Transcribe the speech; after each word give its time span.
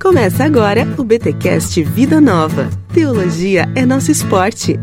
Começa 0.00 0.44
agora 0.44 0.86
o 0.96 1.02
BTcast 1.02 1.82
Vida 1.82 2.20
Nova. 2.20 2.70
Teologia 2.94 3.68
é 3.74 3.84
nosso 3.84 4.12
esporte. 4.12 4.78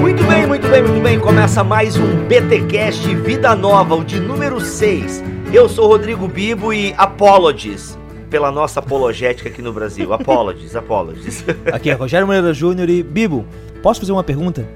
Muito 0.00 0.24
bem, 0.24 0.46
muito 0.48 0.68
bem, 0.68 0.82
muito 0.82 1.02
bem. 1.02 1.20
Começa 1.20 1.62
mais 1.62 1.96
um 1.96 2.26
BTcast 2.26 3.14
Vida 3.14 3.54
Nova, 3.54 3.94
o 3.94 4.04
de 4.04 4.18
número 4.18 4.60
6. 4.60 5.22
Eu 5.52 5.68
sou 5.68 5.86
Rodrigo 5.86 6.26
Bibo 6.26 6.72
e 6.72 6.92
apologies 6.98 7.96
pela 8.28 8.50
nossa 8.50 8.80
apologética 8.80 9.48
aqui 9.48 9.62
no 9.62 9.72
Brasil. 9.72 10.12
Apologies, 10.12 10.74
apologies. 10.74 11.44
Aqui 11.72 11.88
é 11.88 11.92
Rogério 11.92 12.26
Moreira 12.26 12.52
Júnior 12.52 12.90
e 12.90 13.00
Bibo, 13.00 13.46
posso 13.80 14.00
fazer 14.00 14.10
uma 14.10 14.24
pergunta? 14.24 14.66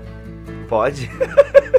Pode. 0.69 1.11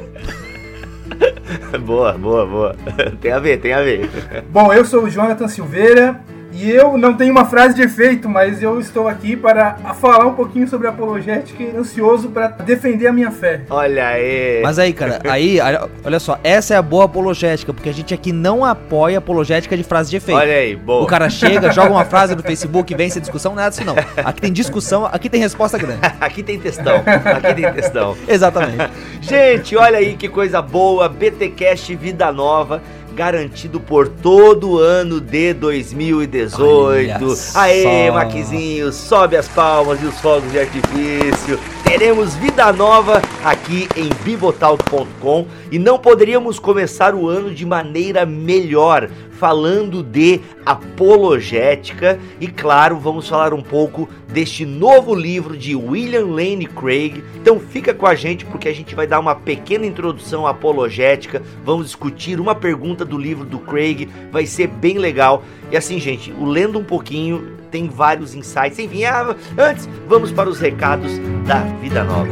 boa, 1.84 2.12
boa, 2.12 2.46
boa. 2.46 2.76
Tem 3.20 3.32
a 3.32 3.38
ver, 3.38 3.58
tem 3.58 3.72
a 3.72 3.82
ver. 3.82 4.08
Bom, 4.50 4.72
eu 4.72 4.84
sou 4.84 5.04
o 5.04 5.10
Jonathan 5.10 5.48
Silveira 5.48 6.20
e 6.52 6.70
eu 6.70 6.98
não 6.98 7.14
tenho 7.14 7.32
uma 7.32 7.44
frase 7.44 7.74
de 7.74 7.82
efeito, 7.82 8.28
mas 8.28 8.62
eu 8.62 8.78
estou 8.78 9.08
aqui 9.08 9.36
para 9.36 9.74
falar 10.00 10.26
um 10.26 10.34
pouquinho 10.34 10.68
sobre 10.68 10.86
apologética 10.86 11.62
e 11.62 11.74
ansioso 11.76 12.28
para 12.28 12.48
defender 12.48 13.06
a 13.06 13.12
minha 13.12 13.30
fé. 13.30 13.62
Olha 13.70 14.08
aí. 14.08 14.60
Mas 14.62 14.78
aí, 14.78 14.92
cara, 14.92 15.20
aí, 15.24 15.58
olha 16.04 16.20
só, 16.20 16.38
essa 16.44 16.74
é 16.74 16.76
a 16.76 16.82
boa 16.82 17.06
apologética, 17.06 17.72
porque 17.72 17.88
a 17.88 17.92
gente 17.92 18.12
aqui 18.12 18.32
não 18.32 18.64
apoia 18.64 19.18
apologética 19.18 19.76
de 19.76 19.82
frase 19.82 20.10
de 20.10 20.16
efeito. 20.16 20.38
Olha 20.38 20.54
aí, 20.54 20.76
boa. 20.76 21.02
O 21.02 21.06
cara 21.06 21.30
chega, 21.30 21.70
joga 21.72 21.90
uma 21.90 22.04
frase 22.04 22.34
no 22.34 22.42
Facebook, 22.42 22.94
vence 22.94 23.18
a 23.18 23.20
discussão, 23.20 23.54
nada 23.54 23.70
disso 23.70 23.84
não. 23.84 23.94
Aqui 24.24 24.40
tem 24.40 24.52
discussão, 24.52 25.06
aqui 25.06 25.30
tem 25.30 25.40
resposta 25.40 25.78
grande. 25.78 26.00
aqui 26.20 26.42
tem 26.42 26.58
textão, 26.58 27.02
aqui 27.06 27.54
tem 27.54 27.72
textão. 27.72 28.16
Exatamente. 28.28 28.90
Gente, 29.20 29.76
olha 29.76 29.98
aí 29.98 30.16
que 30.16 30.28
coisa 30.28 30.60
boa, 30.60 31.08
BTcast 31.08 31.94
Vida 31.96 32.30
Nova 32.30 32.82
garantido 33.12 33.78
por 33.78 34.08
todo 34.08 34.70
o 34.72 34.78
ano 34.78 35.20
de 35.20 35.54
2018. 35.54 37.36
Aê, 37.54 38.08
só. 38.08 38.14
Maquizinho, 38.14 38.92
sobe 38.92 39.36
as 39.36 39.46
palmas 39.48 40.02
e 40.02 40.06
os 40.06 40.18
fogos 40.20 40.50
de 40.50 40.58
artifício. 40.58 41.58
Teremos 41.92 42.34
vida 42.36 42.72
nova 42.72 43.20
aqui 43.44 43.86
em 43.94 44.08
bibotalk.com 44.24 45.46
e 45.70 45.78
não 45.78 45.98
poderíamos 45.98 46.58
começar 46.58 47.14
o 47.14 47.28
ano 47.28 47.54
de 47.54 47.66
maneira 47.66 48.24
melhor 48.24 49.10
falando 49.42 50.02
de 50.02 50.40
apologética 50.64 52.18
e, 52.40 52.46
claro, 52.46 52.96
vamos 52.96 53.28
falar 53.28 53.52
um 53.52 53.60
pouco 53.60 54.08
deste 54.28 54.64
novo 54.64 55.14
livro 55.14 55.54
de 55.56 55.74
William 55.74 56.26
Lane 56.26 56.66
Craig. 56.66 57.22
Então 57.34 57.60
fica 57.60 57.92
com 57.92 58.06
a 58.06 58.14
gente 58.14 58.46
porque 58.46 58.68
a 58.68 58.72
gente 58.72 58.94
vai 58.94 59.06
dar 59.06 59.18
uma 59.20 59.34
pequena 59.34 59.84
introdução 59.84 60.46
apologética, 60.46 61.42
vamos 61.64 61.86
discutir 61.86 62.40
uma 62.40 62.54
pergunta 62.54 63.04
do 63.04 63.18
livro 63.18 63.44
do 63.44 63.58
Craig, 63.58 64.08
vai 64.30 64.46
ser 64.46 64.68
bem 64.68 64.96
legal. 64.96 65.42
E 65.72 65.76
assim, 65.76 65.98
gente, 65.98 66.30
o 66.32 66.44
lendo 66.44 66.78
um 66.78 66.84
pouquinho 66.84 67.56
tem 67.70 67.88
vários 67.88 68.34
insights. 68.34 68.78
Enfim, 68.78 69.04
ah, 69.06 69.34
antes 69.56 69.88
vamos 70.06 70.30
para 70.30 70.46
os 70.46 70.60
recados 70.60 71.10
da 71.46 71.60
Vida 71.80 72.04
Nova. 72.04 72.28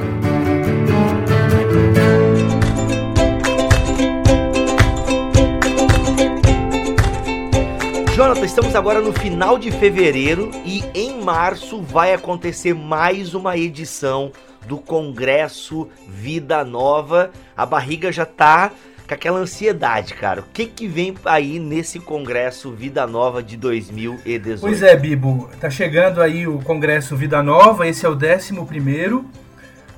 Jonathan, 8.15 8.45
estamos 8.45 8.77
agora 8.77 9.01
no 9.01 9.15
final 9.15 9.59
de 9.59 9.71
fevereiro 9.71 10.51
e 10.67 10.85
em 10.93 11.23
março 11.23 11.81
vai 11.81 12.13
acontecer 12.13 12.75
mais 12.75 13.33
uma 13.33 13.57
edição 13.57 14.31
do 14.67 14.77
Congresso 14.77 15.89
Vida 16.07 16.63
Nova. 16.63 17.31
A 17.57 17.65
barriga 17.65 18.13
já 18.13 18.27
tá 18.27 18.71
com 19.11 19.15
aquela 19.15 19.39
ansiedade, 19.39 20.15
cara. 20.15 20.41
O 20.41 20.45
que 20.53 20.67
que 20.67 20.87
vem 20.87 21.15
aí 21.25 21.59
nesse 21.59 21.99
Congresso 21.99 22.71
Vida 22.71 23.07
Nova 23.09 23.43
de 23.43 23.57
2018? 23.57 24.61
Pois 24.61 24.83
é, 24.83 24.95
Bibo. 24.95 25.51
Tá 25.61 25.69
chegando 25.69 26.23
aí 26.23 26.47
o 26.47 26.61
Congresso 26.61 27.17
Vida 27.17 27.43
Nova, 27.43 27.89
esse 27.89 28.07
é 28.07 28.09
o 28.09 28.13
11 28.13 28.65
primeiro. 28.67 29.29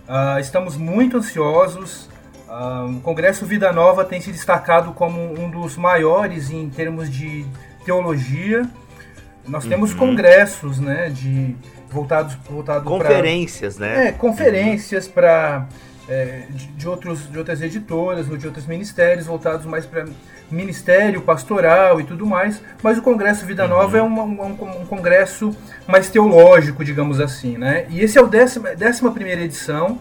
Uh, 0.09 0.41
estamos 0.41 0.78
muito 0.78 1.19
ansiosos. 1.19 2.09
Uh, 2.49 2.97
o 2.97 3.01
Congresso 3.03 3.45
Vida 3.45 3.71
Nova 3.71 4.03
tem 4.03 4.19
se 4.19 4.33
destacado 4.33 4.93
como 4.93 5.21
um 5.39 5.51
dos 5.51 5.77
maiores 5.77 6.51
em 6.51 6.71
termos 6.71 7.11
de 7.11 7.45
teologia. 7.84 8.67
Nós 9.47 9.67
temos 9.67 9.93
uhum. 9.93 9.99
congressos, 9.99 10.78
né, 10.78 11.11
de 11.11 11.55
voltados 11.91 12.34
voltado 12.49 12.84
conferências, 12.84 13.77
pra, 13.77 13.87
né? 13.87 14.09
É, 14.09 14.12
conferências 14.12 15.09
para 15.09 15.67
é, 16.12 16.43
de, 16.50 16.67
de, 16.67 16.89
outros 16.89 17.31
de 17.31 17.39
outras 17.39 17.62
editoras 17.62 18.28
ou 18.28 18.37
de 18.37 18.47
outros 18.47 18.67
ministérios 18.67 19.27
voltados 19.27 19.65
mais 19.65 19.87
para 19.87 20.05
ministério 20.50 21.23
pastoral 21.23 22.00
e 22.00 22.05
tudo 22.05 22.27
mais. 22.27 22.61
Mas 22.83 22.99
o 22.99 23.03
Congresso 23.03 23.47
Vida 23.47 23.67
Nova 23.67 23.97
é 23.97 24.03
um, 24.03 24.21
um, 24.21 24.43
um, 24.43 24.87
congresso 24.87 25.56
mais 25.87 26.11
teológico, 26.11 26.84
digamos 26.84 27.19
assim, 27.19 27.56
né? 27.56 27.87
E 27.89 28.01
esse 28.01 28.19
é 28.19 28.21
o 28.21 28.27
décima, 28.27 28.75
décima 28.75 29.11
primeira 29.11 29.41
edição. 29.41 29.99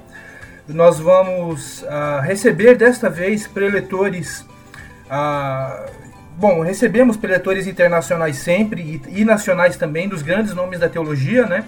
Nós 0.68 1.00
vamos 1.00 1.82
uh, 1.84 2.22
receber 2.22 2.76
desta 2.76 3.10
vez 3.10 3.48
preletores 3.48 4.46
uh, 5.08 6.02
Bom, 6.38 6.62
recebemos 6.62 7.18
preletores 7.18 7.68
internacionais 7.68 8.38
sempre 8.38 8.82
e, 8.82 9.22
e, 9.22 9.26
nacionais 9.26 9.78
também, 9.78 10.08
dos 10.08 10.22
grandes 10.22 10.54
nomes 10.56 10.80
da 10.80 10.90
teologia, 10.90 11.46
né? 11.46 11.66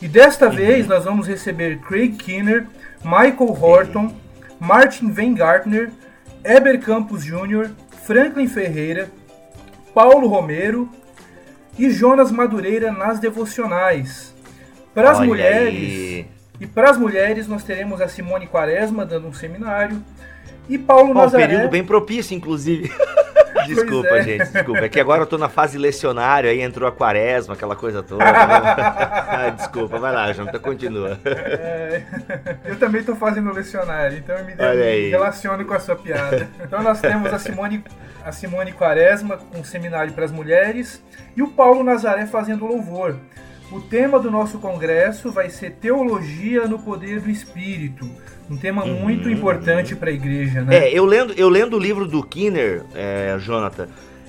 E 0.00 0.08
desta 0.08 0.48
uhum. 0.48 0.56
vez 0.56 0.86
nós 0.86 1.04
vamos 1.04 1.28
receber 1.28 1.78
Craig 1.78 2.16
Kinner, 2.16 2.66
Michael 3.04 3.50
Horton, 3.50 4.14
Martin 4.58 5.12
Weingartner, 5.16 5.90
Eber 6.44 6.78
Campos 6.80 7.24
Jr., 7.24 7.70
Franklin 8.04 8.48
Ferreira, 8.48 9.10
Paulo 9.94 10.28
Romero 10.28 10.88
e 11.78 11.90
Jonas 11.90 12.30
Madureira 12.30 12.92
nas 12.92 13.18
devocionais. 13.18 14.34
Para 14.94 15.10
as 15.10 15.20
mulheres 15.20 15.74
aí. 15.74 16.26
e 16.60 16.66
para 16.66 16.90
as 16.90 16.96
mulheres 16.96 17.46
nós 17.46 17.64
teremos 17.64 18.00
a 18.00 18.08
Simone 18.08 18.46
Quaresma 18.46 19.04
dando 19.04 19.28
um 19.28 19.32
seminário 19.32 20.02
e 20.68 20.78
Paulo 20.78 21.14
Bom, 21.14 21.20
Nazaré. 21.20 21.44
Um 21.44 21.48
período 21.48 21.70
bem 21.70 21.84
propício, 21.84 22.34
inclusive. 22.34 22.90
Desculpa, 23.66 24.08
é. 24.08 24.22
gente, 24.22 24.52
desculpa. 24.52 24.84
É 24.84 24.88
que 24.88 25.00
agora 25.00 25.22
eu 25.22 25.26
tô 25.26 25.36
na 25.36 25.48
fase 25.48 25.76
lecionário, 25.76 26.48
aí 26.48 26.60
entrou 26.60 26.88
a 26.88 26.92
quaresma, 26.92 27.54
aquela 27.54 27.74
coisa 27.74 28.02
toda. 28.02 28.24
Né? 28.24 29.50
desculpa, 29.56 29.98
vai 29.98 30.12
lá, 30.12 30.32
Jonathan, 30.32 30.58
continua. 30.58 31.18
É, 31.24 32.02
eu 32.64 32.78
também 32.78 33.02
tô 33.02 33.16
fazendo 33.16 33.52
lecionário, 33.52 34.18
então 34.18 34.36
eu 34.36 34.44
me, 34.44 34.54
me 34.54 35.10
relaciono 35.10 35.64
com 35.64 35.74
a 35.74 35.80
sua 35.80 35.96
piada. 35.96 36.48
Então 36.62 36.82
nós 36.82 37.00
temos 37.00 37.32
a 37.32 37.38
Simone, 37.38 37.82
a 38.24 38.32
Simone 38.32 38.72
Quaresma 38.72 39.36
com 39.36 39.58
um 39.58 39.64
seminário 39.64 40.12
para 40.12 40.24
as 40.24 40.32
mulheres 40.32 41.02
e 41.36 41.42
o 41.42 41.48
Paulo 41.48 41.82
Nazaré 41.82 42.26
fazendo 42.26 42.66
louvor. 42.66 43.16
O 43.70 43.80
tema 43.80 44.20
do 44.20 44.30
nosso 44.30 44.58
congresso 44.58 45.32
vai 45.32 45.50
ser 45.50 45.72
Teologia 45.72 46.68
no 46.68 46.78
Poder 46.78 47.20
do 47.20 47.28
Espírito. 47.28 48.08
Um 48.48 48.56
tema 48.56 48.84
uhum. 48.84 49.00
muito 49.00 49.28
importante 49.28 49.96
para 49.96 50.10
a 50.10 50.12
igreja, 50.12 50.62
né? 50.62 50.76
É, 50.76 50.92
eu 50.92 51.04
lendo, 51.04 51.32
eu 51.32 51.48
lendo 51.48 51.76
o 51.76 51.80
livro 51.80 52.06
do 52.06 52.22
Kinner, 52.22 52.84
é, 52.94 53.36
Jonathan, 53.40 53.88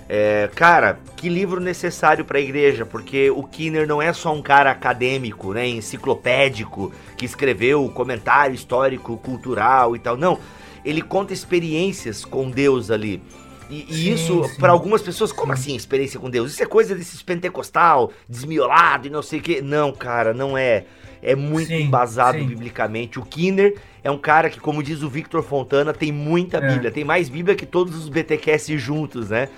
é, 0.09 0.49
cara, 0.55 0.97
que 1.15 1.29
livro 1.29 1.59
necessário 1.59 2.25
para 2.25 2.39
a 2.39 2.41
igreja, 2.41 2.83
porque 2.83 3.29
o 3.29 3.43
Kinner 3.43 3.87
não 3.87 4.01
é 4.01 4.11
só 4.11 4.33
um 4.33 4.41
cara 4.41 4.71
acadêmico, 4.71 5.53
né, 5.53 5.67
enciclopédico, 5.67 6.91
que 7.15 7.25
escreveu 7.25 7.87
comentário 7.89 8.55
histórico, 8.55 9.17
cultural 9.17 9.95
e 9.95 9.99
tal. 9.99 10.17
Não, 10.17 10.39
ele 10.83 11.01
conta 11.01 11.31
experiências 11.31 12.25
com 12.25 12.49
Deus 12.49 12.89
ali. 12.89 13.21
E, 13.69 13.85
e 13.89 13.93
sim, 13.93 14.13
isso, 14.13 14.57
para 14.59 14.71
algumas 14.71 15.01
pessoas, 15.01 15.31
como 15.31 15.55
sim. 15.55 15.61
assim 15.61 15.75
experiência 15.75 16.19
com 16.19 16.29
Deus? 16.29 16.51
Isso 16.51 16.63
é 16.63 16.65
coisa 16.65 16.95
desses 16.95 17.21
pentecostal, 17.21 18.11
desmiolado 18.27 19.07
e 19.07 19.09
não 19.09 19.21
sei 19.21 19.39
o 19.39 19.41
quê. 19.41 19.61
Não, 19.61 19.91
cara, 19.91 20.33
não 20.33 20.57
é. 20.57 20.85
É 21.21 21.35
muito 21.35 21.67
sim, 21.67 21.83
embasado 21.83 22.37
biblicamente. 22.43 23.19
O 23.19 23.23
Kinner 23.23 23.75
é 24.03 24.11
um 24.11 24.17
cara 24.17 24.49
que, 24.49 24.59
como 24.59 24.83
diz 24.83 25.01
o 25.01 25.09
Victor 25.09 25.41
Fontana, 25.41 25.91
tem 25.91 26.11
muita 26.11 26.57
é. 26.57 26.67
Bíblia. 26.73 26.91
Tem 26.91 27.03
mais 27.03 27.27
Bíblia 27.27 27.55
que 27.55 27.65
todos 27.65 27.95
os 27.95 28.07
BTQS 28.07 28.67
juntos, 28.79 29.29
né? 29.29 29.49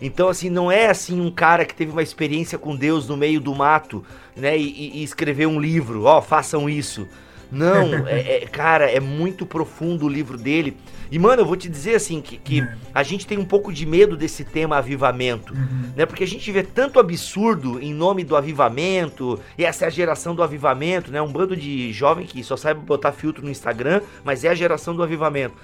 Então, 0.00 0.28
assim, 0.28 0.50
não 0.50 0.70
é 0.70 0.88
assim 0.88 1.20
um 1.20 1.30
cara 1.30 1.64
que 1.64 1.74
teve 1.74 1.92
uma 1.92 2.02
experiência 2.02 2.58
com 2.58 2.76
Deus 2.76 3.08
no 3.08 3.16
meio 3.16 3.40
do 3.40 3.54
mato, 3.54 4.04
né? 4.36 4.58
E, 4.58 4.98
e 4.98 5.02
escreveu 5.02 5.48
um 5.48 5.60
livro, 5.60 6.04
ó, 6.04 6.18
oh, 6.18 6.22
façam 6.22 6.68
isso. 6.68 7.08
Não, 7.50 8.06
é, 8.08 8.42
é, 8.42 8.46
cara, 8.46 8.90
é 8.90 9.00
muito 9.00 9.46
profundo 9.46 10.06
o 10.06 10.08
livro 10.08 10.36
dele. 10.36 10.76
E, 11.10 11.18
mano, 11.18 11.42
eu 11.42 11.46
vou 11.46 11.56
te 11.56 11.68
dizer 11.68 11.94
assim, 11.94 12.20
que, 12.20 12.38
que 12.38 12.60
uhum. 12.60 12.68
a 12.92 13.02
gente 13.02 13.26
tem 13.26 13.38
um 13.38 13.44
pouco 13.44 13.72
de 13.72 13.86
medo 13.86 14.16
desse 14.16 14.44
tema 14.44 14.78
avivamento, 14.78 15.54
uhum. 15.54 15.92
né? 15.94 16.06
Porque 16.06 16.24
a 16.24 16.26
gente 16.26 16.50
vê 16.50 16.62
tanto 16.62 16.98
absurdo 16.98 17.80
em 17.80 17.92
nome 17.92 18.24
do 18.24 18.36
avivamento, 18.36 19.38
e 19.56 19.64
essa 19.64 19.84
é 19.84 19.88
a 19.88 19.90
geração 19.90 20.34
do 20.34 20.42
avivamento, 20.42 21.10
né? 21.12 21.20
Um 21.20 21.30
bando 21.30 21.56
de 21.56 21.92
jovem 21.92 22.26
que 22.26 22.42
só 22.42 22.56
sabe 22.56 22.80
botar 22.80 23.12
filtro 23.12 23.44
no 23.44 23.50
Instagram, 23.50 24.00
mas 24.24 24.44
é 24.44 24.48
a 24.48 24.54
geração 24.54 24.96
do 24.96 25.02
avivamento. 25.02 25.54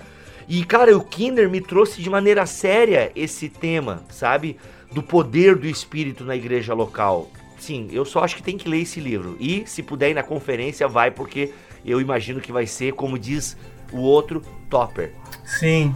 E, 0.49 0.65
cara, 0.65 0.97
o 0.97 1.05
Kinder 1.05 1.49
me 1.49 1.61
trouxe 1.61 2.03
de 2.03 2.11
maneira 2.11 2.45
séria 2.45 3.11
esse 3.15 3.49
tema, 3.49 4.03
sabe? 4.11 4.57
Do 4.93 5.03
poder 5.03 5.57
do 5.57 5.67
Espírito 5.67 6.25
na 6.25 6.35
igreja 6.35 6.75
local. 6.75 7.31
Sim, 7.59 7.89
eu 7.93 8.05
só 8.05 8.25
acho 8.25 8.37
que 8.37 8.43
tem 8.43 8.57
que 8.57 8.69
ler 8.69 8.81
esse 8.81 8.99
livro. 9.01 9.37
E, 9.39 9.65
se 9.67 9.83
puder 9.83 10.11
ir 10.11 10.15
na 10.15 10.23
conferência, 10.23 10.89
vai, 10.89 11.11
porque 11.11 11.53
eu 11.85 12.01
imagino 12.01 12.41
que 12.41 12.53
vai 12.53 12.67
ser, 12.67 12.93
como 12.93 13.19
diz 13.19 13.57
o 13.93 13.99
outro 13.99 14.41
topper. 14.69 15.13
Sim. 15.45 15.95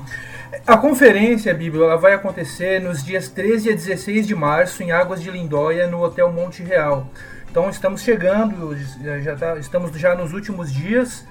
A 0.66 0.76
conferência, 0.76 1.52
Bíblia, 1.52 1.84
ela 1.84 1.96
vai 1.96 2.12
acontecer 2.12 2.80
nos 2.80 3.04
dias 3.04 3.28
13 3.28 3.70
a 3.70 3.72
16 3.72 4.26
de 4.26 4.34
março 4.34 4.82
em 4.82 4.92
Águas 4.92 5.22
de 5.22 5.30
Lindóia, 5.30 5.86
no 5.86 6.02
Hotel 6.02 6.32
Monte 6.32 6.62
Real. 6.62 7.08
Então 7.50 7.68
estamos 7.70 8.02
chegando, 8.02 8.76
já 9.22 9.36
tá, 9.36 9.58
estamos 9.58 9.92
já 9.98 10.14
nos 10.14 10.32
últimos 10.32 10.72
dias. 10.72 11.26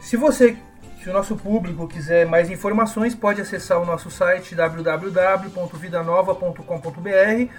Se 0.00 0.16
você, 0.16 0.56
se 1.02 1.08
o 1.08 1.12
nosso 1.12 1.36
público 1.36 1.86
quiser 1.86 2.26
mais 2.26 2.50
informações, 2.50 3.14
pode 3.14 3.40
acessar 3.40 3.80
o 3.80 3.86
nosso 3.86 4.10
site 4.10 4.54
www.vidanova.com.br. 4.54 7.52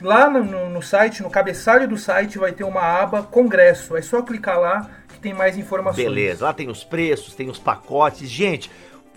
Lá 0.00 0.30
no, 0.30 0.70
no, 0.70 0.82
site, 0.82 1.22
no 1.22 1.30
cabeçalho 1.30 1.86
do 1.86 1.96
site, 1.96 2.38
vai 2.38 2.52
ter 2.52 2.64
uma 2.64 2.80
aba 2.80 3.22
Congresso. 3.22 3.96
É 3.96 4.02
só 4.02 4.22
clicar 4.22 4.58
lá 4.58 4.90
que 5.08 5.18
tem 5.18 5.34
mais 5.34 5.58
informações. 5.58 6.04
Beleza, 6.04 6.44
lá 6.44 6.52
tem 6.52 6.70
os 6.70 6.82
preços, 6.82 7.34
tem 7.34 7.48
os 7.50 7.58
pacotes. 7.58 8.28
Gente, 8.28 8.70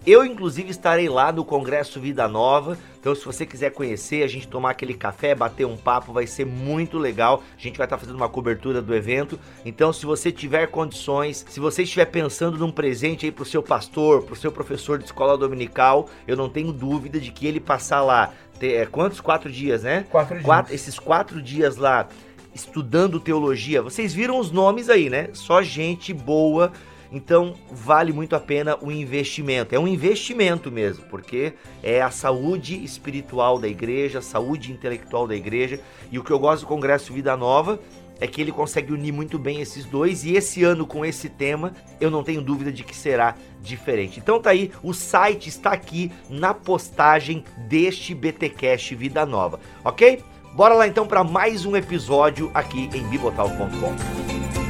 eu, 0.06 0.26
inclusive, 0.26 0.70
estarei 0.70 1.08
lá 1.08 1.32
no 1.32 1.46
Congresso 1.46 2.00
Vida 2.00 2.28
Nova. 2.28 2.78
Então, 3.00 3.16
se 3.16 3.24
você 3.26 3.46
quiser 3.46 3.72
conhecer, 3.72 4.24
a 4.24 4.28
gente 4.28 4.48
tomar 4.48 4.72
aquele 4.72 4.94
café, 4.94 5.34
bater 5.34 5.66
um 5.66 5.78
papo, 5.78 6.12
vai 6.12 6.28
ser 6.28 6.46
muito 6.46 6.98
legal. 6.98 7.42
A 7.58 7.62
gente 7.62 7.78
vai 7.78 7.86
estar 7.86 7.98
fazendo 7.98 8.16
uma 8.16 8.28
cobertura 8.28 8.82
do 8.82 8.94
evento. 8.94 9.40
Então, 9.66 9.94
se 9.94 10.06
você 10.06 10.32
tiver 10.32 10.68
condições, 10.68 11.46
se 11.48 11.60
você 11.60 11.84
estiver 11.84 12.06
pensando 12.06 12.58
num 12.58 12.72
presente 12.72 13.26
aí 13.26 13.32
pro 13.32 13.46
seu 13.46 13.64
pastor, 13.64 14.24
pro 14.24 14.36
seu 14.36 14.52
professor 14.52 14.98
de 14.98 15.06
escola 15.06 15.38
dominical, 15.38 16.10
eu 16.28 16.36
não 16.36 16.50
tenho 16.50 16.74
dúvida 16.74 17.20
de 17.20 17.32
que 17.32 17.48
ele 17.48 17.60
passar 17.60 18.02
lá. 18.02 18.34
Ter, 18.60 18.74
é, 18.74 18.86
quantos? 18.86 19.22
Quatro 19.22 19.50
dias, 19.50 19.84
né? 19.84 20.06
Quatro 20.12 20.36
dias. 20.36 20.46
Quatro, 20.46 20.74
esses 20.74 21.00
quatro 21.00 21.42
dias 21.42 21.78
lá 21.78 22.08
estudando 22.54 23.20
teologia. 23.20 23.82
Vocês 23.82 24.14
viram 24.14 24.38
os 24.38 24.52
nomes 24.52 24.90
aí, 24.90 25.10
né? 25.10 25.30
Só 25.34 25.62
gente 25.62 26.14
boa 26.14 26.72
então 27.14 27.54
vale 27.72 28.12
muito 28.12 28.36
a 28.36 28.40
pena 28.40 28.76
o 28.82 28.92
investimento. 28.92 29.76
É 29.76 29.80
um 29.80 29.88
investimento 29.88 30.72
mesmo, 30.72 31.06
porque 31.06 31.54
é 31.84 32.02
a 32.02 32.10
saúde 32.10 32.84
espiritual 32.84 33.60
da 33.60 33.68
igreja, 33.68 34.18
a 34.18 34.22
saúde 34.22 34.72
intelectual 34.72 35.28
da 35.28 35.36
igreja. 35.36 35.80
E 36.12 36.18
o 36.18 36.24
que 36.24 36.32
eu 36.32 36.40
gosto 36.40 36.62
do 36.62 36.68
Congresso 36.68 37.14
Vida 37.14 37.38
Nova 37.38 37.80
é 38.20 38.26
que 38.26 38.42
ele 38.42 38.52
consegue 38.52 38.92
unir 38.92 39.12
muito 39.12 39.38
bem 39.38 39.62
esses 39.62 39.86
dois 39.86 40.24
e 40.24 40.36
esse 40.36 40.64
ano 40.64 40.88
com 40.88 41.06
esse 41.06 41.30
tema, 41.30 41.74
eu 42.02 42.10
não 42.10 42.24
tenho 42.24 42.42
dúvida 42.42 42.72
de 42.72 42.84
que 42.84 42.96
será 42.96 43.36
diferente. 43.62 44.20
Então 44.20 44.42
tá 44.42 44.50
aí, 44.50 44.72
o 44.82 44.94
site 44.94 45.50
está 45.50 45.72
aqui 45.72 46.12
na 46.30 46.54
postagem 46.54 47.44
deste 47.68 48.16
BTcast 48.16 48.96
Vida 48.96 49.26
Nova, 49.26 49.60
OK? 49.84 50.24
Bora 50.56 50.74
lá 50.74 50.88
então 50.88 51.06
para 51.06 51.24
mais 51.24 51.66
um 51.66 51.76
episódio 51.76 52.50
aqui 52.54 52.90
em 52.94 53.04
bibotal.com. 53.10 54.63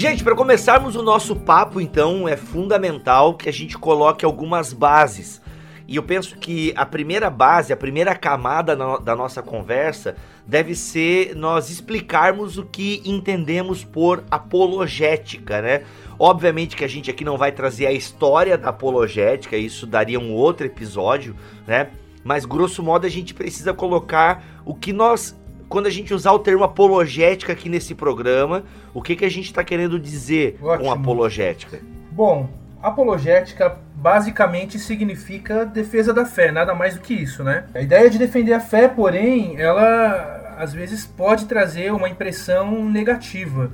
Gente, 0.00 0.24
para 0.24 0.34
começarmos 0.34 0.96
o 0.96 1.02
nosso 1.02 1.36
papo, 1.36 1.78
então, 1.78 2.26
é 2.26 2.34
fundamental 2.34 3.34
que 3.34 3.50
a 3.50 3.52
gente 3.52 3.76
coloque 3.76 4.24
algumas 4.24 4.72
bases. 4.72 5.42
E 5.86 5.96
eu 5.96 6.02
penso 6.02 6.38
que 6.38 6.72
a 6.74 6.86
primeira 6.86 7.28
base, 7.28 7.70
a 7.70 7.76
primeira 7.76 8.14
camada 8.14 8.74
da 8.74 9.14
nossa 9.14 9.42
conversa 9.42 10.16
deve 10.46 10.74
ser 10.74 11.36
nós 11.36 11.68
explicarmos 11.68 12.56
o 12.56 12.64
que 12.64 13.02
entendemos 13.04 13.84
por 13.84 14.24
apologética, 14.30 15.60
né? 15.60 15.82
Obviamente 16.18 16.76
que 16.76 16.84
a 16.86 16.88
gente 16.88 17.10
aqui 17.10 17.22
não 17.22 17.36
vai 17.36 17.52
trazer 17.52 17.84
a 17.84 17.92
história 17.92 18.56
da 18.56 18.70
apologética, 18.70 19.54
isso 19.54 19.86
daria 19.86 20.18
um 20.18 20.32
outro 20.32 20.64
episódio, 20.64 21.36
né? 21.66 21.90
Mas 22.24 22.46
grosso 22.46 22.82
modo 22.82 23.06
a 23.06 23.10
gente 23.10 23.34
precisa 23.34 23.74
colocar 23.74 24.62
o 24.64 24.74
que 24.74 24.94
nós 24.94 25.38
quando 25.70 25.86
a 25.86 25.90
gente 25.90 26.12
usar 26.12 26.32
o 26.32 26.38
termo 26.40 26.64
apologética 26.64 27.52
aqui 27.52 27.68
nesse 27.68 27.94
programa, 27.94 28.64
o 28.92 29.00
que, 29.00 29.14
que 29.14 29.24
a 29.24 29.30
gente 29.30 29.46
está 29.46 29.62
querendo 29.62 30.00
dizer 30.00 30.58
Ótimo. 30.60 30.84
com 30.84 30.92
apologética? 30.92 31.80
Bom, 32.10 32.50
apologética 32.82 33.78
basicamente 33.94 34.80
significa 34.80 35.64
defesa 35.64 36.12
da 36.12 36.26
fé, 36.26 36.50
nada 36.50 36.74
mais 36.74 36.94
do 36.94 37.00
que 37.00 37.14
isso, 37.14 37.44
né? 37.44 37.66
A 37.72 37.80
ideia 37.80 38.10
de 38.10 38.18
defender 38.18 38.52
a 38.52 38.58
fé, 38.58 38.88
porém, 38.88 39.60
ela 39.60 40.56
às 40.58 40.72
vezes 40.72 41.06
pode 41.06 41.46
trazer 41.46 41.92
uma 41.92 42.08
impressão 42.08 42.84
negativa. 42.84 43.70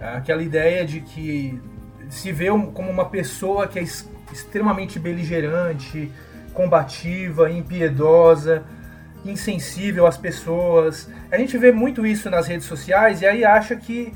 Aquela 0.00 0.44
ideia 0.44 0.86
de 0.86 1.00
que 1.00 1.60
se 2.08 2.30
vê 2.30 2.46
como 2.72 2.88
uma 2.88 3.06
pessoa 3.06 3.66
que 3.66 3.80
é 3.80 3.82
extremamente 3.82 4.96
beligerante, 4.96 6.08
combativa, 6.54 7.50
impiedosa, 7.50 8.62
insensível 9.24 10.06
às 10.06 10.16
pessoas. 10.16 11.08
A 11.30 11.36
gente 11.36 11.56
vê 11.56 11.72
muito 11.72 12.06
isso 12.06 12.28
nas 12.30 12.46
redes 12.46 12.66
sociais 12.66 13.22
e 13.22 13.26
aí 13.26 13.44
acha 13.44 13.76
que 13.76 14.12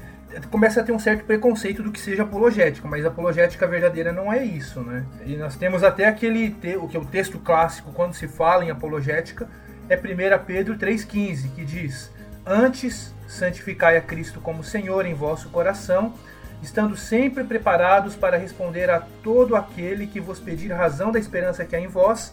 começa 0.50 0.80
a 0.80 0.84
ter 0.84 0.92
um 0.92 0.98
certo 0.98 1.24
preconceito 1.24 1.82
do 1.82 1.90
que 1.90 2.00
seja 2.00 2.22
apologética, 2.22 2.86
mas 2.86 3.06
apologética 3.06 3.66
verdadeira 3.66 4.12
não 4.12 4.32
é 4.32 4.44
isso, 4.44 4.80
né? 4.80 5.04
E 5.24 5.36
nós 5.36 5.56
temos 5.56 5.82
até 5.82 6.06
aquele 6.06 6.54
o 6.80 6.88
que 6.88 6.96
é 6.96 7.00
o 7.00 7.04
texto 7.04 7.38
clássico 7.38 7.92
quando 7.92 8.14
se 8.14 8.28
fala 8.28 8.64
em 8.64 8.70
apologética 8.70 9.48
é 9.88 9.96
1 9.96 10.44
Pedro 10.44 10.76
3:15, 10.76 11.48
que 11.54 11.64
diz: 11.64 12.10
"Antes 12.44 13.14
santificai 13.26 13.96
a 13.96 14.00
Cristo 14.00 14.40
como 14.40 14.64
Senhor 14.64 15.06
em 15.06 15.14
vosso 15.14 15.48
coração, 15.48 16.14
estando 16.62 16.96
sempre 16.96 17.44
preparados 17.44 18.14
para 18.14 18.36
responder 18.36 18.90
a 18.90 19.00
todo 19.22 19.56
aquele 19.56 20.06
que 20.06 20.20
vos 20.20 20.40
pedir 20.40 20.72
razão 20.72 21.12
da 21.12 21.18
esperança 21.18 21.64
que 21.64 21.76
há 21.76 21.80
em 21.80 21.88
vós." 21.88 22.32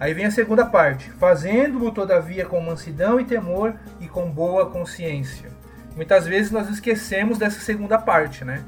Aí 0.00 0.14
vem 0.14 0.26
a 0.26 0.30
segunda 0.30 0.64
parte: 0.64 1.10
fazendo-o 1.10 1.90
todavia 1.90 2.44
com 2.44 2.60
mansidão 2.60 3.20
e 3.20 3.24
temor 3.24 3.74
e 4.00 4.06
com 4.06 4.30
boa 4.30 4.66
consciência. 4.66 5.50
Muitas 5.96 6.26
vezes 6.26 6.50
nós 6.52 6.68
esquecemos 6.70 7.38
dessa 7.38 7.60
segunda 7.60 7.98
parte, 7.98 8.44
né? 8.44 8.62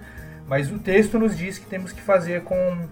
Mas 0.49 0.71
o 0.71 0.79
texto 0.79 1.19
nos 1.19 1.37
diz 1.37 1.59
que 1.59 1.67
temos 1.67 1.93
que 1.93 2.01
fazer 2.01 2.43
com 2.43 2.89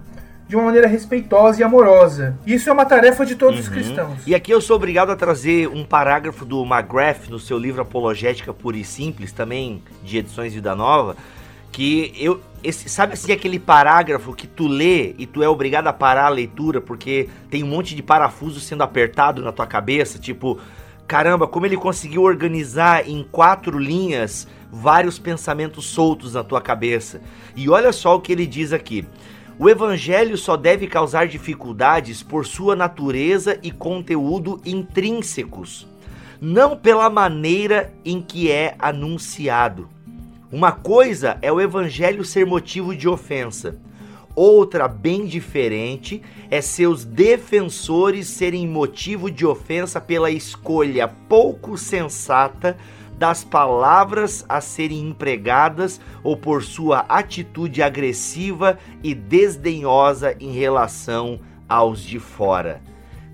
de 0.49 0.57
uma 0.57 0.65
maneira 0.65 0.87
respeitosa 0.87 1.61
e 1.61 1.65
amorosa. 1.65 2.39
Isso 2.47 2.71
é 2.71 2.73
uma 2.73 2.87
tarefa 2.87 3.27
de 3.27 3.35
todos 3.35 3.57
uhum. 3.57 3.63
os 3.63 3.69
cristãos. 3.69 4.27
E 4.27 4.35
aqui 4.35 4.51
eu 4.51 4.63
sou 4.63 4.77
obrigado 4.77 5.11
a 5.11 5.17
trazer 5.17 5.69
um 5.69 5.85
parágrafo 5.85 6.47
do 6.47 6.65
McGrath 6.65 7.29
no 7.29 7.39
seu 7.39 7.59
livro 7.59 7.83
Apologética 7.83 8.55
Pura 8.55 8.79
e 8.79 8.85
Simples, 8.85 9.31
também 9.31 9.83
de 10.03 10.17
edições 10.17 10.55
Vida 10.55 10.75
Nova, 10.75 11.17
que 11.73 12.13
eu 12.17 12.41
esse, 12.63 12.89
sabe 12.89 13.13
assim 13.13 13.33
aquele 13.33 13.59
parágrafo 13.59 14.35
que 14.35 14.47
tu 14.47 14.67
lê 14.67 15.15
e 15.17 15.27
tu 15.27 15.43
é 15.43 15.49
obrigado 15.49 15.87
a 15.87 15.93
parar 15.93 16.27
a 16.27 16.31
leitura 16.31 16.81
porque 16.81 17.29
tem 17.49 17.63
um 17.63 17.69
monte 17.69 17.95
de 17.95 18.03
parafuso 18.03 18.59
sendo 18.59 18.83
apertado 18.83 19.43
na 19.43 19.53
tua 19.53 19.67
cabeça, 19.67 20.19
tipo, 20.19 20.59
caramba, 21.07 21.47
como 21.47 21.67
ele 21.67 21.77
conseguiu 21.77 22.23
organizar 22.23 23.09
em 23.09 23.23
quatro 23.31 23.79
linhas 23.79 24.49
vários 24.71 25.19
pensamentos 25.19 25.87
soltos 25.87 26.35
na 26.35 26.45
tua 26.45 26.61
cabeça. 26.61 27.21
E 27.57 27.69
olha 27.69 27.93
só 27.93 28.17
o 28.17 28.21
que 28.21 28.33
ele 28.33 28.47
diz 28.47 28.73
aqui. 28.73 29.07
O 29.59 29.69
evangelho 29.69 30.37
só 30.37 30.57
deve 30.57 30.87
causar 30.87 31.27
dificuldades 31.27 32.23
por 32.23 32.47
sua 32.47 32.77
natureza 32.77 33.59
e 33.63 33.73
conteúdo 33.73 34.61
intrínsecos, 34.65 35.87
não 36.41 36.77
pela 36.77 37.11
maneira 37.11 37.93
em 38.05 38.21
que 38.23 38.51
é 38.51 38.77
anunciado. 38.79 39.89
Uma 40.51 40.73
coisa 40.73 41.37
é 41.43 41.53
o 41.53 41.61
evangelho 41.61 42.25
ser 42.25 42.47
motivo 42.47 42.97
de 42.97 43.07
ofensa. 43.07 43.79
Outra, 44.35 44.89
bem 44.89 45.27
diferente, 45.27 46.23
é 46.51 46.63
seus 46.63 47.05
defensores 47.05 48.29
serem 48.29 48.67
motivo 48.67 49.31
de 49.31 49.45
ofensa 49.45 50.01
pela 50.01 50.31
escolha 50.31 51.07
pouco 51.07 51.77
sensata 51.77 52.79
das 53.19 53.45
palavras 53.45 54.43
a 54.49 54.61
serem 54.63 55.11
empregadas 55.11 56.01
ou 56.23 56.35
por 56.35 56.63
sua 56.63 57.01
atitude 57.01 57.83
agressiva 57.83 58.79
e 59.03 59.15
desdenhosa 59.15 60.35
em 60.41 60.53
relação 60.53 61.41
aos 61.69 62.01
de 62.01 62.19
fora. 62.19 62.81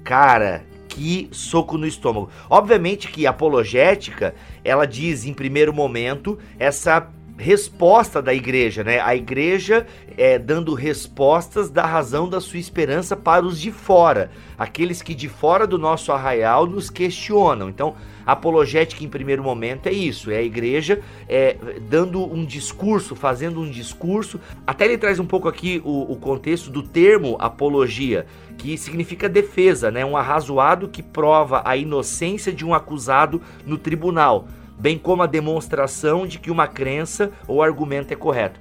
Cara, 0.02 0.64
que 0.94 1.28
soco 1.32 1.76
no 1.76 1.86
estômago. 1.86 2.30
Obviamente 2.48 3.08
que 3.08 3.26
apologética, 3.26 4.34
ela 4.64 4.86
diz 4.86 5.26
em 5.26 5.34
primeiro 5.34 5.72
momento 5.72 6.38
essa 6.56 7.10
resposta 7.36 8.22
da 8.22 8.32
igreja, 8.32 8.84
né? 8.84 9.00
A 9.00 9.16
igreja 9.16 9.86
é 10.16 10.38
dando 10.38 10.72
respostas 10.72 11.68
da 11.68 11.84
razão 11.84 12.28
da 12.28 12.40
sua 12.40 12.60
esperança 12.60 13.16
para 13.16 13.44
os 13.44 13.60
de 13.60 13.72
fora, 13.72 14.30
aqueles 14.56 15.02
que 15.02 15.14
de 15.14 15.28
fora 15.28 15.66
do 15.66 15.76
nosso 15.76 16.12
arraial 16.12 16.64
nos 16.64 16.88
questionam. 16.88 17.68
Então, 17.68 17.96
apologética 18.24 19.02
em 19.04 19.08
primeiro 19.08 19.42
momento 19.42 19.88
é 19.88 19.92
isso, 19.92 20.30
é 20.30 20.36
a 20.36 20.42
igreja 20.42 21.00
é, 21.28 21.56
dando 21.88 22.22
um 22.22 22.44
discurso, 22.44 23.16
fazendo 23.16 23.60
um 23.60 23.68
discurso. 23.68 24.40
Até 24.64 24.84
ele 24.84 24.96
traz 24.96 25.18
um 25.18 25.26
pouco 25.26 25.48
aqui 25.48 25.82
o, 25.84 26.12
o 26.12 26.16
contexto 26.16 26.70
do 26.70 26.84
termo 26.84 27.36
apologia, 27.40 28.26
que 28.58 28.76
significa 28.78 29.28
defesa, 29.28 29.90
né? 29.90 30.04
Um 30.04 30.16
arrazoado 30.16 30.88
que 30.88 31.02
prova 31.02 31.62
a 31.64 31.76
inocência 31.76 32.52
de 32.52 32.64
um 32.64 32.74
acusado 32.74 33.40
no 33.66 33.76
tribunal 33.76 34.46
bem 34.78 34.98
como 34.98 35.22
a 35.22 35.26
demonstração 35.26 36.26
de 36.26 36.38
que 36.38 36.50
uma 36.50 36.66
crença 36.66 37.30
ou 37.46 37.62
argumento 37.62 38.12
é 38.12 38.16
correto. 38.16 38.60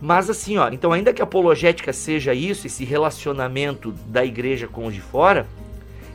Mas 0.00 0.30
assim, 0.30 0.58
ó, 0.58 0.68
então 0.68 0.92
ainda 0.92 1.12
que 1.12 1.20
a 1.20 1.24
apologética 1.24 1.92
seja 1.92 2.32
isso, 2.32 2.66
esse 2.66 2.84
relacionamento 2.84 3.92
da 4.06 4.24
igreja 4.24 4.68
com 4.68 4.86
os 4.86 4.94
de 4.94 5.00
fora, 5.00 5.46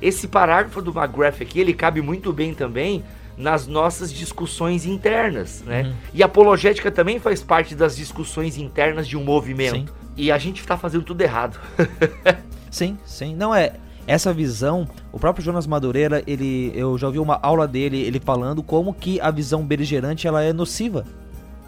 esse 0.02 0.28
parágrafo 0.28 0.82
do 0.82 0.92
McGrath 0.98 1.42
aqui, 1.42 1.60
ele 1.60 1.74
cabe 1.74 2.02
muito 2.02 2.32
bem 2.32 2.54
também 2.54 3.04
nas 3.38 3.68
nossas 3.68 4.14
discussões 4.14 4.86
internas, 4.86 5.64
né? 5.66 5.84
Uhum. 5.84 5.94
E 6.14 6.24
a 6.24 6.28
apologética 6.28 6.92
também 6.92 7.20
faz 7.20 7.42
parte 7.42 7.74
das 7.74 7.96
discussões 7.96 8.58
internas 8.58 9.08
de 9.08 9.18
um 9.18 9.24
movimento. 9.24 9.76
Sim. 9.76 9.86
E 10.16 10.32
a 10.32 10.38
gente 10.38 10.62
está 10.62 10.78
fazendo 10.78 11.04
tudo 11.04 11.22
errado. 11.22 11.60
sim, 12.74 12.98
sim. 13.06 13.36
Não 13.36 13.54
é 13.54 13.74
essa 14.06 14.34
visão, 14.34 14.88
o 15.12 15.20
próprio 15.20 15.46
Jonas 15.46 15.66
Madureira, 15.66 16.24
ele, 16.28 16.72
eu 16.76 16.98
já 16.98 17.08
ouvi 17.08 17.20
uma 17.20 17.40
aula 17.42 17.68
dele, 17.68 18.02
ele 18.02 18.20
falando 18.20 18.62
como 18.62 18.94
que 18.94 19.20
a 19.22 19.32
visão 19.32 19.64
beligerante 19.64 20.28
ela 20.28 20.44
é 20.44 20.52
nociva, 20.52 21.06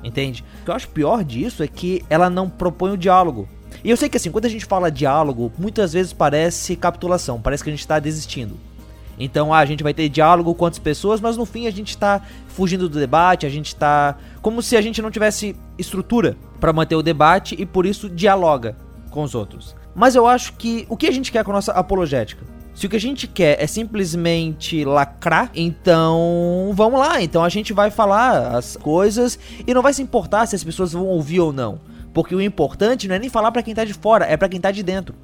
entende? 0.04 0.44
O 0.62 0.66
que 0.66 0.72
eu 0.72 0.76
acho 0.76 0.90
pior 0.90 1.24
disso 1.24 1.64
é 1.64 1.68
que 1.68 2.04
ela 2.10 2.30
não 2.30 2.50
propõe 2.50 2.92
o 2.92 2.98
diálogo. 2.98 3.48
E 3.84 3.90
eu 3.90 3.98
sei 3.98 4.10
que 4.10 4.18
assim, 4.18 4.32
quando 4.32 4.46
a 4.46 4.50
gente 4.50 4.66
fala 4.66 4.92
diálogo, 4.92 5.52
muitas 5.58 5.94
vezes 5.94 6.12
parece 6.12 6.76
capitulação, 6.76 7.40
parece 7.42 7.64
que 7.64 7.70
a 7.70 7.74
gente 7.74 7.82
está 7.82 8.00
desistindo. 8.00 8.58
Então, 9.18 9.54
ah, 9.54 9.60
a 9.60 9.66
gente 9.66 9.84
vai 9.84 9.94
ter 9.94 10.10
diálogo 10.10 10.52
com 10.54 10.60
quantas 10.60 10.80
pessoas, 10.80 11.22
mas 11.22 11.38
no 11.38 11.46
fim 11.46 11.68
a 11.68 11.72
gente 11.72 11.92
está 11.92 12.22
fugindo 12.50 12.90
do 12.90 13.00
debate, 13.00 13.46
a 13.46 13.50
gente 13.50 13.68
está 13.68 14.18
como 14.42 14.62
se 14.62 14.76
a 14.76 14.82
gente 14.82 15.02
não 15.02 15.10
tivesse 15.10 15.56
estrutura 15.78 16.36
para 16.60 16.74
manter 16.74 16.96
o 16.96 17.04
debate 17.04 17.56
e 17.58 17.66
por 17.66 17.86
isso 17.86 18.10
dialoga 18.10 18.76
com 19.10 19.24
os 19.24 19.34
outros. 19.34 19.74
Mas 19.96 20.14
eu 20.14 20.28
acho 20.28 20.54
que 20.54 20.86
o 20.90 20.98
que 20.98 21.08
a 21.08 21.12
gente 21.12 21.32
quer 21.32 21.44
com 21.44 21.52
a 21.52 21.56
nossa 21.56 21.72
apologética? 21.72 22.44
Se 22.76 22.86
o 22.86 22.90
que 22.90 22.98
a 22.98 23.00
gente 23.00 23.26
quer 23.26 23.64
é 23.64 23.66
simplesmente 23.66 24.84
lacrar, 24.84 25.50
então 25.56 26.72
vamos 26.74 27.00
lá. 27.00 27.22
Então 27.22 27.42
a 27.42 27.48
gente 27.48 27.72
vai 27.72 27.90
falar 27.90 28.54
as 28.54 28.76
coisas 28.76 29.40
e 29.66 29.74
não 29.74 29.82
vai 29.82 29.94
se 29.94 30.02
importar 30.02 30.46
se 30.46 30.58
as 30.58 30.64
pessoas 30.64 30.92
vão 30.92 31.06
ouvir 31.06 31.40
ou 31.40 31.54
não. 31.54 31.80
Porque 32.14 32.36
o 32.36 32.42
importante 32.42 33.08
não 33.08 33.16
é 33.16 33.20
nem 33.20 33.30
falar 33.30 33.52
para 33.52 33.64
quem 33.64 33.74
tá 33.74 33.86
de 33.86 33.94
fora, 33.94 34.26
é 34.26 34.36
para 34.36 34.50
quem 34.50 34.60
tá 34.60 34.72
de 34.72 34.84
dentro. 34.84 35.16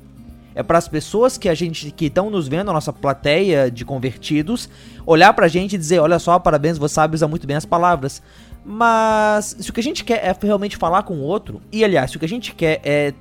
É 0.55 0.63
para 0.63 0.77
as 0.77 0.87
pessoas 0.87 1.37
que 1.37 1.49
a 1.49 1.53
gente 1.53 1.91
que 1.91 2.05
estão 2.05 2.29
nos 2.29 2.47
vendo, 2.47 2.71
a 2.71 2.73
nossa 2.73 2.91
plateia 2.91 3.69
de 3.69 3.83
convertidos, 3.83 4.69
olhar 5.05 5.33
pra 5.33 5.47
gente 5.47 5.75
e 5.75 5.77
dizer: 5.77 5.99
"Olha 5.99 6.19
só, 6.19 6.39
parabéns, 6.39 6.77
você 6.77 6.95
sabe 6.95 7.15
usar 7.15 7.27
muito 7.27 7.45
bem 7.45 7.57
as 7.57 7.65
palavras". 7.65 8.21
Mas 8.63 9.57
se 9.59 9.69
o 9.69 9.73
que 9.73 9.79
a 9.79 9.83
gente 9.83 10.03
quer 10.03 10.23
é 10.25 10.35
realmente 10.41 10.77
falar 10.77 11.03
com 11.03 11.15
o 11.15 11.21
outro, 11.21 11.61
e 11.71 11.83
aliás, 11.83 12.11
se 12.11 12.17
o 12.17 12.19
que 12.19 12.25
a 12.25 12.29
gente 12.29 12.53
quer 12.53 12.79
é 12.83 13.13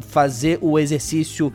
fazer 0.00 0.58
o 0.60 0.78
exercício 0.78 1.52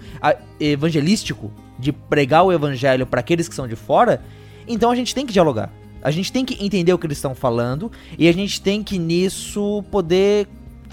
evangelístico 0.60 1.52
de 1.80 1.92
pregar 1.92 2.44
o 2.44 2.52
evangelho 2.52 3.06
para 3.06 3.20
aqueles 3.20 3.48
que 3.48 3.56
são 3.56 3.68
de 3.68 3.76
fora, 3.76 4.22
então 4.68 4.92
a 4.92 4.96
gente 4.96 5.16
tem 5.16 5.26
que 5.26 5.34
dialogar. 5.34 5.72
A 6.02 6.12
gente 6.12 6.32
tem 6.32 6.44
que 6.44 6.64
entender 6.64 6.94
o 6.94 6.98
que 6.98 7.06
eles 7.06 7.18
estão 7.18 7.36
falando 7.36 7.92
e 8.18 8.28
a 8.28 8.32
gente 8.32 8.62
tem 8.62 8.84
que 8.84 8.98
nisso 8.98 9.84
poder 9.92 10.48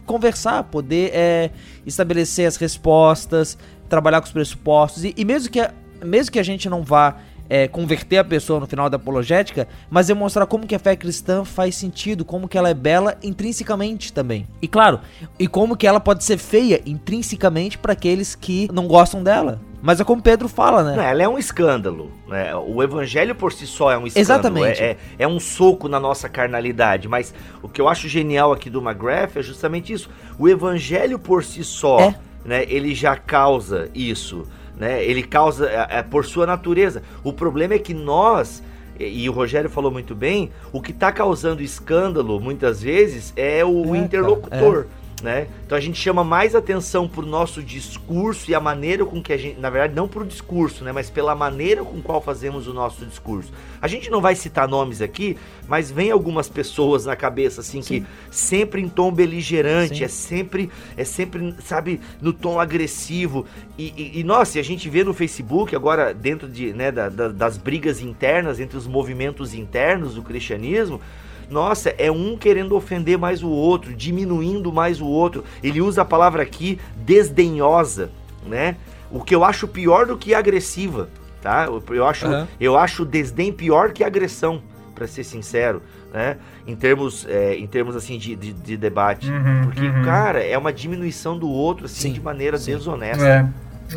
conversar, 0.04 0.64
poder 0.64 1.10
é, 1.14 1.50
estabelecer 1.86 2.46
as 2.46 2.56
respostas, 2.56 3.58
trabalhar 3.88 4.20
com 4.20 4.26
os 4.26 4.32
pressupostos 4.32 5.04
e, 5.04 5.14
e 5.16 5.24
mesmo 5.24 5.50
que 5.50 5.60
mesmo 6.04 6.30
que 6.30 6.38
a 6.38 6.42
gente 6.42 6.68
não 6.68 6.82
vá 6.82 7.16
é, 7.48 7.66
converter 7.66 8.18
a 8.18 8.24
pessoa 8.24 8.60
no 8.60 8.66
final 8.66 8.90
da 8.90 8.96
apologética, 8.96 9.66
mas 9.90 10.08
demonstrar 10.08 10.46
como 10.46 10.66
que 10.66 10.74
a 10.74 10.78
fé 10.78 10.94
cristã 10.96 11.44
faz 11.44 11.74
sentido, 11.76 12.24
como 12.24 12.48
que 12.48 12.58
ela 12.58 12.68
é 12.68 12.74
bela 12.74 13.16
intrinsecamente 13.22 14.12
também. 14.12 14.46
E 14.60 14.68
claro, 14.68 15.00
e 15.38 15.46
como 15.46 15.76
que 15.76 15.86
ela 15.86 16.00
pode 16.00 16.24
ser 16.24 16.38
feia 16.38 16.82
intrinsecamente 16.84 17.78
para 17.78 17.92
aqueles 17.92 18.34
que 18.34 18.68
não 18.72 18.86
gostam 18.86 19.22
dela. 19.22 19.60
Mas 19.80 20.00
é 20.00 20.04
como 20.04 20.20
Pedro 20.20 20.48
fala, 20.48 20.82
né? 20.82 20.96
Não, 20.96 21.02
ela 21.02 21.22
é 21.22 21.28
um 21.28 21.38
escândalo. 21.38 22.10
Né? 22.26 22.52
O 22.54 22.82
evangelho 22.82 23.34
por 23.34 23.52
si 23.52 23.64
só 23.64 23.92
é 23.92 23.98
um 23.98 24.08
escândalo. 24.08 24.40
Exatamente. 24.40 24.82
É, 24.82 24.90
é, 24.90 24.96
é, 25.20 25.28
um 25.28 25.38
soco 25.38 25.88
na 25.88 26.00
nossa 26.00 26.28
carnalidade. 26.28 27.06
Mas 27.06 27.32
o 27.62 27.68
que 27.68 27.80
eu 27.80 27.88
acho 27.88 28.08
genial 28.08 28.52
aqui 28.52 28.68
do 28.68 28.80
McGrath 28.80 29.36
é 29.36 29.42
justamente 29.42 29.92
isso. 29.92 30.10
O 30.36 30.48
evangelho 30.48 31.16
por 31.16 31.44
si 31.44 31.62
só, 31.62 32.00
é. 32.00 32.14
né, 32.44 32.64
ele 32.68 32.92
já 32.92 33.16
causa 33.16 33.88
isso 33.94 34.48
né? 34.78 35.04
Ele 35.04 35.22
causa 35.22 35.68
é, 35.68 35.98
é, 35.98 36.02
por 36.02 36.24
sua 36.24 36.46
natureza. 36.46 37.02
O 37.22 37.32
problema 37.32 37.74
é 37.74 37.78
que 37.78 37.92
nós 37.92 38.62
e, 38.98 39.24
e 39.24 39.28
o 39.28 39.32
Rogério 39.32 39.70
falou 39.70 39.90
muito 39.90 40.14
bem, 40.14 40.50
o 40.72 40.80
que 40.80 40.90
está 40.90 41.12
causando 41.12 41.62
escândalo 41.62 42.40
muitas 42.40 42.82
vezes 42.82 43.32
é 43.36 43.64
o 43.64 43.94
é, 43.94 43.98
interlocutor. 43.98 44.86
É. 45.04 45.07
Né? 45.22 45.48
Então 45.66 45.76
a 45.76 45.80
gente 45.80 46.00
chama 46.00 46.22
mais 46.22 46.54
atenção 46.54 47.08
pro 47.08 47.26
nosso 47.26 47.62
discurso 47.62 48.50
e 48.50 48.54
a 48.54 48.60
maneira 48.60 49.04
com 49.04 49.22
que 49.22 49.32
a 49.32 49.36
gente, 49.36 49.58
na 49.58 49.68
verdade, 49.68 49.94
não 49.94 50.06
pro 50.06 50.24
discurso, 50.24 50.84
né, 50.84 50.92
mas 50.92 51.10
pela 51.10 51.34
maneira 51.34 51.82
com 51.82 52.00
qual 52.00 52.20
fazemos 52.20 52.68
o 52.68 52.72
nosso 52.72 53.04
discurso. 53.04 53.52
A 53.80 53.88
gente 53.88 54.10
não 54.10 54.20
vai 54.20 54.34
citar 54.34 54.68
nomes 54.68 55.02
aqui, 55.02 55.36
mas 55.66 55.90
vem 55.90 56.10
algumas 56.10 56.48
pessoas 56.48 57.04
na 57.04 57.16
cabeça 57.16 57.60
assim 57.60 57.82
Sim. 57.82 58.02
que 58.02 58.06
sempre 58.30 58.80
em 58.80 58.88
tom 58.88 59.10
beligerante, 59.10 59.98
Sim. 59.98 60.04
é 60.04 60.08
sempre 60.08 60.70
é 60.96 61.04
sempre, 61.04 61.54
sabe, 61.64 62.00
no 62.20 62.32
tom 62.32 62.60
agressivo. 62.60 63.46
E, 63.76 63.92
e, 63.96 64.20
e 64.20 64.24
nossa, 64.24 64.58
a 64.58 64.62
gente 64.62 64.88
vê 64.88 65.04
no 65.04 65.14
Facebook 65.14 65.74
agora 65.74 66.12
dentro 66.14 66.48
de, 66.48 66.72
né, 66.72 66.92
da, 66.92 67.08
da, 67.08 67.28
das 67.28 67.56
brigas 67.56 68.00
internas 68.00 68.60
entre 68.60 68.76
os 68.76 68.86
movimentos 68.86 69.54
internos 69.54 70.14
do 70.14 70.22
cristianismo, 70.22 71.00
nossa, 71.50 71.90
é 71.98 72.10
um 72.10 72.36
querendo 72.36 72.74
ofender 72.74 73.16
mais 73.16 73.42
o 73.42 73.48
outro, 73.48 73.94
diminuindo 73.94 74.72
mais 74.72 75.00
o 75.00 75.06
outro. 75.06 75.44
Ele 75.62 75.80
usa 75.80 76.02
a 76.02 76.04
palavra 76.04 76.42
aqui 76.42 76.78
desdenhosa, 76.96 78.10
né? 78.46 78.76
O 79.10 79.22
que 79.22 79.34
eu 79.34 79.44
acho 79.44 79.66
pior 79.66 80.06
do 80.06 80.16
que 80.16 80.34
agressiva, 80.34 81.08
tá? 81.40 81.66
Eu 81.90 82.06
acho, 82.06 82.26
uhum. 82.26 82.46
eu 82.60 82.76
acho 82.76 83.04
desdém 83.04 83.52
pior 83.52 83.92
que 83.92 84.04
agressão, 84.04 84.62
para 84.94 85.06
ser 85.06 85.24
sincero, 85.24 85.80
né? 86.12 86.36
Em 86.66 86.76
termos, 86.76 87.26
é, 87.28 87.54
em 87.54 87.66
termos 87.66 87.96
assim 87.96 88.18
de, 88.18 88.36
de, 88.36 88.52
de 88.52 88.76
debate, 88.76 89.30
uhum, 89.30 89.62
porque 89.64 89.86
uhum. 89.86 90.02
cara 90.02 90.44
é 90.44 90.58
uma 90.58 90.72
diminuição 90.72 91.38
do 91.38 91.48
outro 91.48 91.86
assim 91.86 92.08
sim, 92.08 92.12
de 92.12 92.20
maneira 92.20 92.58
sim. 92.58 92.72
desonesta. 92.72 93.24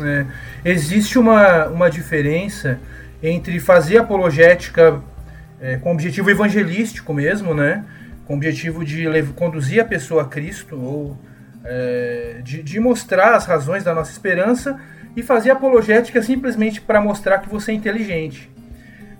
é. 0.00 0.26
Existe 0.64 1.18
uma, 1.18 1.66
uma 1.66 1.90
diferença 1.90 2.80
entre 3.22 3.60
fazer 3.60 3.98
apologética 3.98 5.02
é, 5.62 5.76
com 5.76 5.92
objetivo 5.92 6.28
evangelístico 6.28 7.14
mesmo, 7.14 7.54
né? 7.54 7.84
Com 8.26 8.34
objetivo 8.34 8.84
de 8.84 9.06
conduzir 9.36 9.80
a 9.80 9.84
pessoa 9.84 10.22
a 10.22 10.24
Cristo 10.24 10.76
ou 10.78 11.16
é, 11.64 12.40
de, 12.42 12.62
de, 12.62 12.80
mostrar 12.80 13.36
as 13.36 13.46
razões 13.46 13.84
da 13.84 13.94
nossa 13.94 14.10
esperança 14.10 14.78
e 15.14 15.22
fazer 15.22 15.50
apologética 15.50 16.20
simplesmente 16.20 16.80
para 16.80 17.00
mostrar 17.00 17.38
que 17.38 17.48
você 17.48 17.70
é 17.70 17.74
inteligente. 17.74 18.50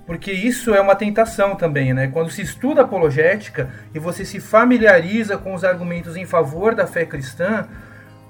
Porque 0.04 0.32
isso 0.32 0.74
é 0.74 0.80
uma 0.80 0.96
tentação 0.96 1.54
também, 1.54 1.94
né? 1.94 2.08
Quando 2.08 2.28
se 2.28 2.42
estuda 2.42 2.82
apologética 2.82 3.70
e 3.94 4.00
você 4.00 4.24
se 4.24 4.40
familiariza 4.40 5.38
com 5.38 5.54
os 5.54 5.62
argumentos 5.62 6.16
em 6.16 6.26
favor 6.26 6.74
da 6.74 6.88
fé 6.88 7.06
cristã, 7.06 7.68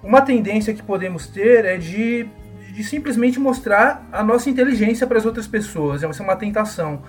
uma 0.03 0.21
tendência 0.21 0.75
que 0.75 0.83
podemos 0.83 1.27
ter 1.29 1.65
é 1.65 1.79
de, 1.79 2.29
de 2.75 2.85
simplesmente 2.85 3.41
mostrar 3.41 4.07
a 4.13 4.23
nossa 4.23 4.51
inteligência 4.51 5.07
para 5.07 5.17
as 5.17 5.25
outras 5.25 5.47
pessoas. 5.47 6.03
É 6.03 6.07
uma 6.07 6.37
tentação 6.37 7.03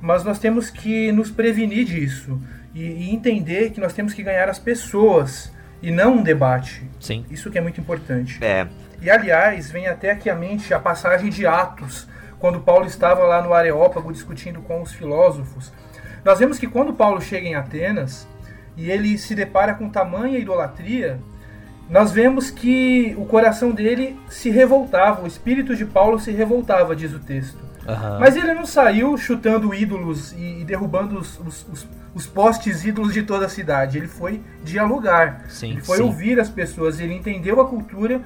mas 0.00 0.24
nós 0.24 0.38
temos 0.38 0.70
que 0.70 1.12
nos 1.12 1.30
prevenir 1.30 1.84
disso 1.84 2.40
e, 2.74 2.82
e, 2.82 3.14
entender 3.14 3.70
que 3.70 3.80
nós 3.80 3.92
temos 3.92 4.14
que 4.14 4.22
ganhar 4.22 4.48
as 4.48 4.58
pessoas 4.58 5.52
e 5.82 5.90
não 5.90 6.18
um 6.18 6.22
debate. 6.22 6.82
Sim. 6.98 7.24
Isso 7.30 7.50
que 7.50 7.58
é 7.58 7.60
muito 7.60 7.80
importante. 7.80 8.42
É. 8.42 8.66
E 9.00 9.10
aliás, 9.10 9.70
vem 9.70 9.86
até 9.86 10.10
aqui 10.10 10.28
à 10.28 10.34
mente 10.34 10.72
a 10.72 10.78
passagem 10.78 11.30
de 11.30 11.46
Atos, 11.46 12.06
quando 12.38 12.60
Paulo 12.60 12.86
estava 12.86 13.24
lá 13.24 13.42
no 13.42 13.52
Areópago 13.52 14.12
discutindo 14.12 14.60
com 14.62 14.82
os 14.82 14.92
filósofos. 14.92 15.72
Nós 16.24 16.38
vemos 16.38 16.58
que 16.58 16.66
quando 16.66 16.92
Paulo 16.92 17.20
chega 17.20 17.46
em 17.46 17.54
Atenas 17.54 18.28
e 18.76 18.90
ele 18.90 19.16
se 19.18 19.34
depara 19.34 19.74
com 19.74 19.88
tamanha 19.88 20.38
idolatria, 20.38 21.18
nós 21.88 22.12
vemos 22.12 22.50
que 22.50 23.14
o 23.18 23.24
coração 23.24 23.72
dele 23.72 24.18
se 24.28 24.48
revoltava, 24.48 25.22
o 25.22 25.26
espírito 25.26 25.74
de 25.74 25.84
Paulo 25.84 26.20
se 26.20 26.30
revoltava, 26.30 26.94
diz 26.94 27.12
o 27.12 27.18
texto. 27.18 27.69
Uhum. 27.86 28.20
Mas 28.20 28.36
ele 28.36 28.52
não 28.54 28.66
saiu 28.66 29.16
chutando 29.16 29.74
ídolos 29.74 30.32
e, 30.32 30.64
derrubando 30.64 31.18
os, 31.18 31.38
os, 31.40 31.66
os, 31.72 31.86
os, 32.14 32.26
postes 32.26 32.84
ídolos 32.84 33.12
de 33.14 33.22
toda 33.22 33.46
a 33.46 33.48
cidade. 33.48 33.98
Ele 33.98 34.08
foi 34.08 34.40
dialogar. 34.62 35.44
Sim, 35.48 35.72
ele 35.72 35.80
foi 35.80 35.98
sim. 35.98 36.02
ouvir 36.02 36.38
as 36.38 36.48
pessoas. 36.48 37.00
Ele 37.00 37.14
entendeu 37.14 37.60
a 37.60 37.66
cultura 37.66 38.20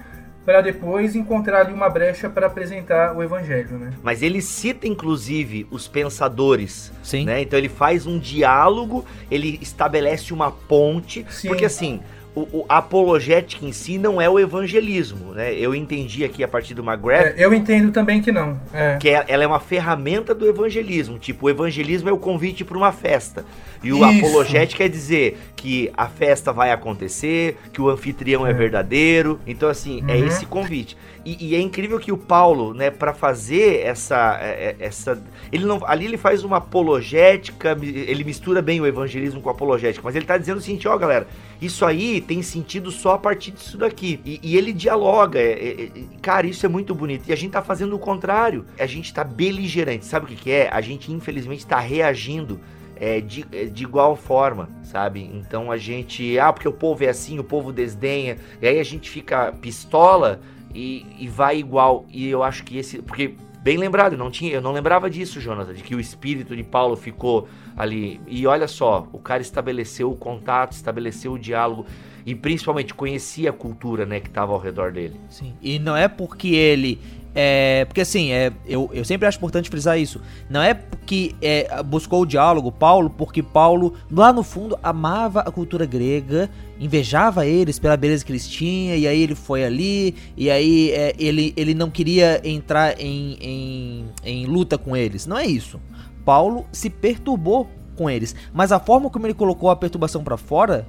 para 0.45 0.61
depois 0.61 1.17
encontrar 1.17 1.61
ali 1.61 1.73
uma 1.73 1.89
brecha 1.89 2.29
para 2.29 2.47
apresentar 2.47 3.17
o 3.17 3.23
evangelho, 3.23 3.79
né? 3.79 3.93
Mas 4.03 4.23
ele 4.23 4.43
cita 4.43 4.87
inclusive 4.87 5.67
os 5.71 5.89
pensadores, 5.89 6.93
Sim. 7.03 7.25
né? 7.25 7.41
Então 7.41 7.59
ele 7.59 7.69
faz 7.69 8.07
um 8.07 8.19
diálogo, 8.19 9.07
ele 9.31 9.59
estabelece 9.63 10.35
uma 10.35 10.51
ponte, 10.51 11.25
Sim. 11.31 11.49
porque 11.49 11.65
assim, 11.65 12.01
o, 12.35 12.41
o, 12.41 12.65
apologética 12.69 13.65
em 13.65 13.73
si 13.73 13.97
não 13.97 14.21
é 14.21 14.29
o 14.29 14.39
evangelismo, 14.39 15.33
né? 15.33 15.55
Eu 15.55 15.75
entendi 15.75 16.25
aqui 16.25 16.43
a 16.43 16.49
partir 16.49 16.75
do 16.75 16.83
McGrath. 16.83 17.27
É, 17.27 17.35
eu 17.39 17.55
entendo 17.55 17.93
também 17.93 18.21
que 18.21 18.33
não. 18.33 18.61
É. 18.73 18.97
Que 18.99 19.11
é, 19.11 19.25
ela 19.29 19.45
é 19.45 19.47
uma 19.47 19.61
ferramenta 19.61 20.35
do 20.35 20.47
evangelismo. 20.49 21.19
Tipo, 21.19 21.47
o 21.47 21.51
evangelismo 21.51 22.09
é 22.09 22.13
o 22.13 22.19
convite 22.19 22.65
para 22.65 22.77
uma 22.77 22.91
festa. 22.91 23.45
E 23.83 23.93
o 23.93 23.97
Isso. 23.97 24.27
apologética 24.27 24.85
é 24.85 24.89
dizer 24.89 25.39
que 25.55 25.91
a 25.97 26.09
festa 26.09 26.53
vai 26.53 26.73
acontecer, 26.73 27.57
que 27.73 27.81
o 27.81 27.89
anfitrião 27.89 28.47
é, 28.47 28.51
é 28.51 28.53
verdadeiro. 28.53 29.39
Então, 29.47 29.69
assim, 29.69 30.03
é 30.09 30.15
uhum. 30.15 30.25
é 30.25 30.27
esse 30.27 30.47
convite. 30.47 30.97
E, 31.25 31.53
e, 31.53 31.55
é 31.55 31.61
incrível 31.61 31.99
que 31.99 32.13
o 32.13 32.19
Paulo, 32.19 32.75
né, 32.75 32.91
para 32.91 33.15
fazer 33.15 33.81
essa, 33.83 34.39
é, 34.43 34.77
essa, 34.79 35.23
ele 35.51 35.65
não, 35.65 35.81
ali 35.87 36.05
ele 36.05 36.19
faz 36.19 36.45
uma 36.45 36.59
apologética, 36.59 37.77
ele 37.81 38.23
mistura 38.25 38.61
bem 38.61 38.79
o 38.81 38.87
evangelismo 38.87 39.41
com 39.41 39.49
a 39.49 39.53
apologética, 39.53 40.03
mas 40.05 40.15
ele 40.15 40.27
tá 40.27 40.37
dizendo 40.37 40.59
o 40.59 40.61
seguinte, 40.61 40.87
ó, 40.87 40.97
galera, 40.99 41.27
isso 41.63 41.87
aí 41.87 42.21
tem 42.25 42.43
sentido 42.43 42.91
só 42.91 43.15
a 43.15 43.19
partir 43.19 43.53
disso 43.53 43.79
daqui. 43.79 44.21
E, 44.25 44.41
e 44.43 44.57
ele 44.57 44.73
dialoga. 44.73 45.39
É, 45.39 45.53
é, 45.53 45.85
é, 45.85 45.91
cara, 46.21 46.47
isso 46.47 46.67
é 46.67 46.69
muito 46.69 46.95
bonito. 46.95 47.29
E 47.29 47.33
a 47.33 47.37
gente 47.37 47.53
tá 47.53 47.63
fazendo 47.63 47.95
o 47.95 47.99
contrário. 47.99 48.65
A 48.79 48.87
gente 48.87 49.13
tá 49.13 49.23
beligerante. 49.23 50.05
Sabe 50.05 50.27
o 50.27 50.29
que, 50.29 50.37
que 50.37 50.51
é? 50.51 50.69
A 50.73 50.81
gente, 50.81 51.13
infelizmente, 51.13 51.67
tá 51.67 51.79
reagindo 51.79 52.61
é, 52.97 53.21
de, 53.21 53.45
é, 53.53 53.65
de 53.67 53.85
igual 53.85 54.17
forma, 54.17 54.69
sabe? 54.83 55.31
Então 55.35 55.71
a 55.71 55.77
gente. 55.77 56.39
Ah, 56.39 56.53
porque 56.53 56.69
o 56.69 56.73
povo 56.73 57.05
é 57.05 57.09
assim, 57.09 57.39
o 57.39 57.45
povo 57.45 57.73
desdenha. 57.73 58.39
E 58.61 58.67
aí 58.67 58.81
a 58.81 58.85
gente 58.85 59.11
fica 59.11 59.53
pistola 59.53 60.41
e, 60.75 61.07
e 61.19 61.29
vai 61.29 61.59
igual. 61.59 62.07
E 62.11 62.29
eu 62.29 62.43
acho 62.43 62.65
que 62.65 62.79
esse. 62.79 63.03
Porque 63.03 63.35
Bem 63.65 63.79
lembrado, 63.79 64.15
não 64.15 64.31
tinha, 64.31 64.53
eu 64.53 64.61
não 64.61 64.73
lembrava 64.73 65.09
disso, 65.09 65.41
Jonathan, 65.41 65.73
de 65.73 65.83
que 65.83 65.95
o 65.95 65.99
espírito 65.99 66.55
de 66.55 66.63
Paulo 66.63 66.97
ficou 66.97 67.49
ali. 67.75 68.21
E 68.27 68.47
olha 68.47 68.69
só, 68.69 69.09
o 69.11 69.19
cara 69.19 69.41
estabeleceu 69.41 70.13
o 70.13 70.15
contato, 70.15 70.73
estabeleceu 70.73 71.33
o 71.33 71.39
diálogo 71.39 71.87
e 72.27 72.35
principalmente 72.35 72.95
conhecia 72.95 73.51
a 73.51 73.53
cultura, 73.53 74.07
né, 74.07 74.21
que 74.21 74.29
estava 74.29 74.53
ao 74.53 74.59
redor 74.59 74.93
dele. 74.93 75.21
Sim. 75.29 75.55
E 75.61 75.79
não 75.79 75.97
é 75.97 76.09
porque 76.09 76.49
ele 76.49 76.99
é, 77.35 77.85
porque 77.87 78.01
assim, 78.01 78.31
é, 78.31 78.53
eu, 78.65 78.89
eu 78.93 79.05
sempre 79.05 79.27
acho 79.27 79.39
importante 79.39 79.69
frisar 79.69 79.99
isso. 79.99 80.21
Não 80.49 80.63
é 80.63 80.79
que 81.05 81.35
é, 81.43 81.83
buscou 81.83 82.23
o 82.23 82.27
diálogo, 82.27 82.71
Paulo, 82.71 83.11
porque 83.11 83.43
Paulo, 83.43 83.95
lá 84.11 84.33
no 84.33 84.45
fundo, 84.45 84.79
amava 84.83 85.41
a 85.41 85.51
cultura 85.51 85.85
grega, 85.85 86.49
invejava 86.79 87.45
eles 87.45 87.79
pela 87.79 87.97
beleza 87.97 88.25
que 88.25 88.31
eles 88.31 88.49
tinham, 88.49 88.97
e 88.97 89.09
aí 89.09 89.21
ele 89.21 89.35
foi 89.35 89.65
ali, 89.65 90.15
e 90.37 90.49
aí 90.49 90.93
é, 90.93 91.13
ele, 91.19 91.53
ele 91.57 91.75
não 91.75 91.91
queria 91.91 92.41
entrar 92.49 93.01
em, 93.01 93.37
em, 93.41 94.05
em 94.23 94.47
luta 94.47 94.79
com 94.79 94.97
eles. 94.97 95.27
Não 95.27 95.37
é 95.37 95.45
isso. 95.45 95.81
Paulo 96.25 96.65
se 96.71 96.89
perturbou 96.89 97.69
com 97.97 98.09
eles, 98.09 98.35
mas 98.53 98.71
a 98.71 98.79
forma 98.79 99.11
como 99.11 99.27
ele 99.27 99.35
colocou 99.35 99.71
a 99.71 99.77
perturbação 99.77 100.23
para 100.23 100.37
fora 100.37 100.87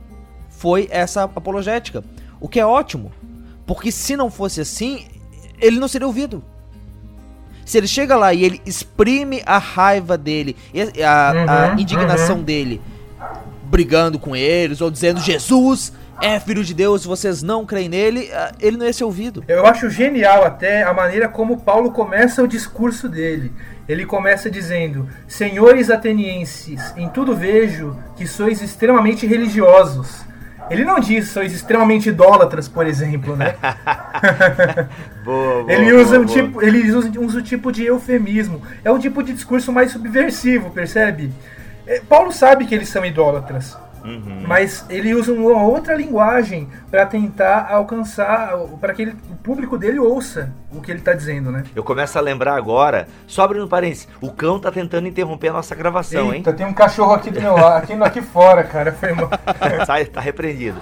foi 0.57 0.87
essa 0.91 1.23
apologética, 1.23 2.03
o 2.39 2.47
que 2.47 2.59
é 2.59 2.65
ótimo. 2.65 3.11
Porque 3.65 3.91
se 3.91 4.15
não 4.15 4.29
fosse 4.29 4.61
assim, 4.61 5.05
ele 5.59 5.79
não 5.79 5.87
seria 5.87 6.07
ouvido. 6.07 6.43
Se 7.65 7.77
ele 7.79 7.87
chega 7.87 8.15
lá 8.15 8.33
e 8.33 8.43
ele 8.43 8.61
exprime 8.65 9.41
a 9.45 9.57
raiva 9.57 10.17
dele, 10.17 10.55
a, 11.03 11.33
uhum, 11.33 11.75
a 11.75 11.81
indignação 11.81 12.37
uhum. 12.37 12.43
dele, 12.43 12.81
brigando 13.63 14.19
com 14.19 14.35
eles, 14.35 14.81
ou 14.81 14.91
dizendo 14.91 15.19
Jesus 15.19 15.91
é 16.21 16.39
filho 16.39 16.63
de 16.63 16.73
Deus, 16.73 17.03
vocês 17.03 17.43
não 17.43 17.65
creem 17.65 17.89
nele, 17.89 18.29
ele 18.59 18.77
não 18.77 18.85
ia 18.85 18.93
ser 18.93 19.03
ouvido. 19.03 19.43
Eu 19.47 19.65
acho 19.65 19.89
genial 19.89 20.45
até 20.45 20.83
a 20.83 20.93
maneira 20.93 21.27
como 21.27 21.57
Paulo 21.57 21.91
começa 21.91 22.43
o 22.43 22.47
discurso 22.47 23.09
dele. 23.09 23.51
Ele 23.87 24.05
começa 24.05 24.49
dizendo: 24.49 25.09
Senhores 25.27 25.89
atenienses, 25.89 26.93
em 26.95 27.09
tudo 27.09 27.35
vejo 27.35 27.97
que 28.15 28.25
sois 28.25 28.61
extremamente 28.61 29.27
religiosos. 29.27 30.23
Ele 30.69 30.83
não 30.83 30.99
diz 30.99 31.29
sois 31.29 31.53
extremamente 31.53 32.09
idólatras, 32.09 32.67
por 32.67 32.85
exemplo, 32.87 33.35
né? 33.35 33.55
boa, 35.23 35.63
boa, 35.63 35.71
ele 35.71 35.93
usa 35.93 36.19
boa, 36.19 36.21
um 36.21 36.25
tipo, 36.25 36.61
ele 36.61 36.91
usa, 36.91 37.11
usa 37.19 37.39
um 37.39 37.43
tipo 37.43 37.71
de 37.71 37.85
eufemismo. 37.85 38.61
É 38.83 38.91
um 38.91 38.99
tipo 38.99 39.21
de 39.23 39.33
discurso 39.33 39.71
mais 39.71 39.91
subversivo, 39.91 40.69
percebe? 40.71 41.31
É, 41.85 42.01
Paulo 42.01 42.31
sabe 42.31 42.65
que 42.65 42.73
eles 42.73 42.89
são 42.89 43.05
idólatras. 43.05 43.77
Uhum. 44.05 44.43
Mas 44.47 44.85
ele 44.87 45.15
usa 45.15 45.33
uma 45.33 45.63
outra 45.63 45.95
linguagem 45.95 46.69
para 46.91 47.05
tentar 47.07 47.67
alcançar, 47.71 48.55
para 48.79 48.93
que 48.93 49.01
ele, 49.01 49.15
o 49.31 49.35
público 49.35 49.77
dele 49.77 49.99
ouça 49.99 50.53
o 50.71 50.81
que 50.81 50.91
ele 50.91 50.99
está 50.99 51.13
dizendo, 51.13 51.51
né? 51.51 51.63
Eu 51.75 51.83
começo 51.83 52.17
a 52.17 52.21
lembrar 52.21 52.55
agora, 52.55 53.07
só 53.25 53.43
abrindo 53.43 53.67
parênteses, 53.67 54.07
o 54.21 54.31
cão 54.31 54.59
tá 54.59 54.71
tentando 54.71 55.07
interromper 55.07 55.47
a 55.47 55.53
nossa 55.53 55.73
gravação, 55.73 56.33
Eita, 56.33 56.51
hein? 56.51 56.55
tem 56.55 56.65
um 56.65 56.73
cachorro 56.73 57.13
aqui 57.13 57.31
do 57.31 57.41
meu 57.41 57.55
lado, 57.55 57.83
aqui, 57.83 57.93
aqui 57.93 58.21
fora, 58.23 58.63
cara. 58.63 58.91
Foi 58.91 59.13
mal. 59.13 59.29
Sai, 59.85 60.05
tá 60.05 60.21
repreendido. 60.21 60.79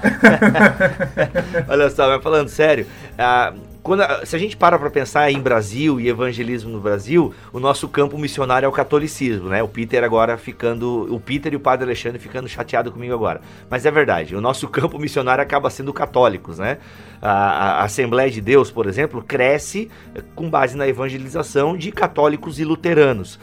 Olha 1.69 1.89
só, 1.89 2.09
mas 2.09 2.23
falando 2.23 2.49
sério, 2.49 2.85
uh, 3.13 3.72
quando, 3.83 4.01
se 4.25 4.33
a 4.33 4.39
gente 4.39 4.55
para 4.55 4.79
para 4.79 4.89
pensar 4.89 5.29
em 5.29 5.41
Brasil 5.41 5.99
e 5.99 6.07
evangelismo 6.07 6.71
no 6.71 6.79
Brasil, 6.79 7.33
o 7.51 7.59
nosso 7.59 7.89
campo 7.89 8.17
missionário 8.17 8.65
é 8.65 8.69
o 8.69 8.71
catolicismo, 8.71 9.49
né? 9.49 9.61
O 9.61 9.67
Peter 9.67 10.01
agora 10.05 10.37
ficando, 10.37 11.13
o 11.13 11.19
Peter 11.19 11.51
e 11.51 11.57
o 11.57 11.59
Padre 11.59 11.83
Alexandre 11.83 12.17
ficando 12.17 12.47
chateado 12.47 12.93
comigo 12.93 13.13
agora. 13.13 13.41
Mas 13.69 13.85
é 13.85 13.91
verdade, 13.91 14.37
o 14.37 14.41
nosso 14.41 14.69
campo 14.69 14.97
missionário 14.97 15.43
acaba 15.43 15.69
sendo 15.69 15.91
católicos, 15.91 16.59
né? 16.59 16.77
A, 17.21 17.81
a 17.81 17.83
Assembleia 17.83 18.31
de 18.31 18.39
Deus, 18.39 18.71
por 18.71 18.87
exemplo, 18.87 19.21
cresce 19.21 19.91
com 20.33 20.49
base 20.49 20.77
na 20.77 20.87
evangelização 20.87 21.75
de 21.75 21.91
católicos 21.91 22.59
e 22.59 22.63
luteranos. 22.63 23.37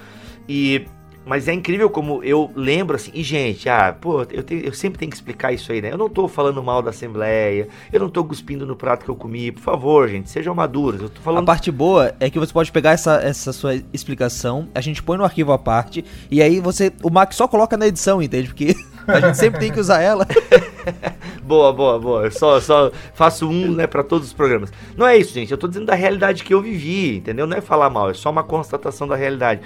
E 0.49 0.87
mas 1.25 1.49
é 1.49 1.53
incrível 1.53 1.91
como 1.91 2.23
eu 2.25 2.51
lembro 2.55 2.97
assim, 2.97 3.11
e 3.15 3.23
gente, 3.23 3.69
ah, 3.69 3.95
pô, 3.99 4.23
eu, 4.31 4.43
te, 4.43 4.63
eu 4.65 4.73
sempre 4.73 4.99
tenho 4.99 5.11
que 5.11 5.17
explicar 5.17 5.53
isso 5.53 5.71
aí, 5.71 5.81
né? 5.83 5.93
Eu 5.93 5.99
não 5.99 6.09
tô 6.09 6.27
falando 6.27 6.63
mal 6.63 6.83
da 6.83 6.91
Assembleia, 6.91 7.69
eu 7.93 8.01
não 8.01 8.09
tô 8.09 8.25
cuspindo 8.25 8.67
no 8.67 8.75
prato 8.75 9.05
que 9.05 9.11
eu 9.11 9.17
comi, 9.17 9.53
por 9.53 9.63
favor, 9.63 10.09
gente, 10.09 10.31
sejam 10.31 10.55
maduros. 10.55 11.01
Eu 11.03 11.09
tô 11.09 11.21
falando. 11.21 11.45
A 11.45 11.47
parte 11.47 11.71
boa 11.71 12.15
é 12.19 12.31
que 12.31 12.39
você 12.39 12.53
pode 12.53 12.73
pegar 12.73 12.93
essa, 12.93 13.17
essa 13.17 13.53
sua 13.53 13.77
explicação, 13.93 14.69
a 14.75 14.81
gente 14.81 15.03
põe 15.03 15.19
no 15.19 15.25
arquivo 15.25 15.53
à 15.53 15.59
parte, 15.59 16.05
e 16.31 16.43
aí 16.43 16.59
você. 16.61 16.93
O 17.03 17.11
Mac 17.11 17.33
só 17.33 17.47
coloca 17.47 17.77
na 17.77 17.87
edição, 17.87 18.23
entende? 18.23 18.49
Porque 18.49 18.75
a 19.07 19.21
gente 19.21 19.37
sempre 19.37 19.61
tem 19.61 19.73
que 19.73 19.81
usar 19.81 20.01
ela. 20.01 20.27
boa, 21.43 21.73
boa, 21.73 21.99
boa. 21.99 22.25
Eu 22.25 22.31
só, 22.31 22.61
só 22.61 22.91
faço 23.15 23.49
um, 23.49 23.73
né, 23.73 23.87
para 23.87 24.03
todos 24.03 24.29
os 24.29 24.33
programas. 24.33 24.73
Não 24.97 25.07
é 25.07 25.17
isso, 25.17 25.33
gente. 25.33 25.53
Eu 25.53 25.59
tô 25.59 25.69
dizendo 25.69 25.87
da 25.87 25.95
realidade 25.95 26.45
que 26.45 26.53
eu 26.53 26.63
vivi, 26.63 27.17
entendeu? 27.17 27.47
Não 27.47 27.57
é 27.57 27.61
falar 27.61 27.91
mal, 27.91 28.11
é 28.11 28.15
só 28.15 28.31
uma 28.31 28.43
constatação 28.43 29.07
da 29.07 29.17
realidade. 29.17 29.61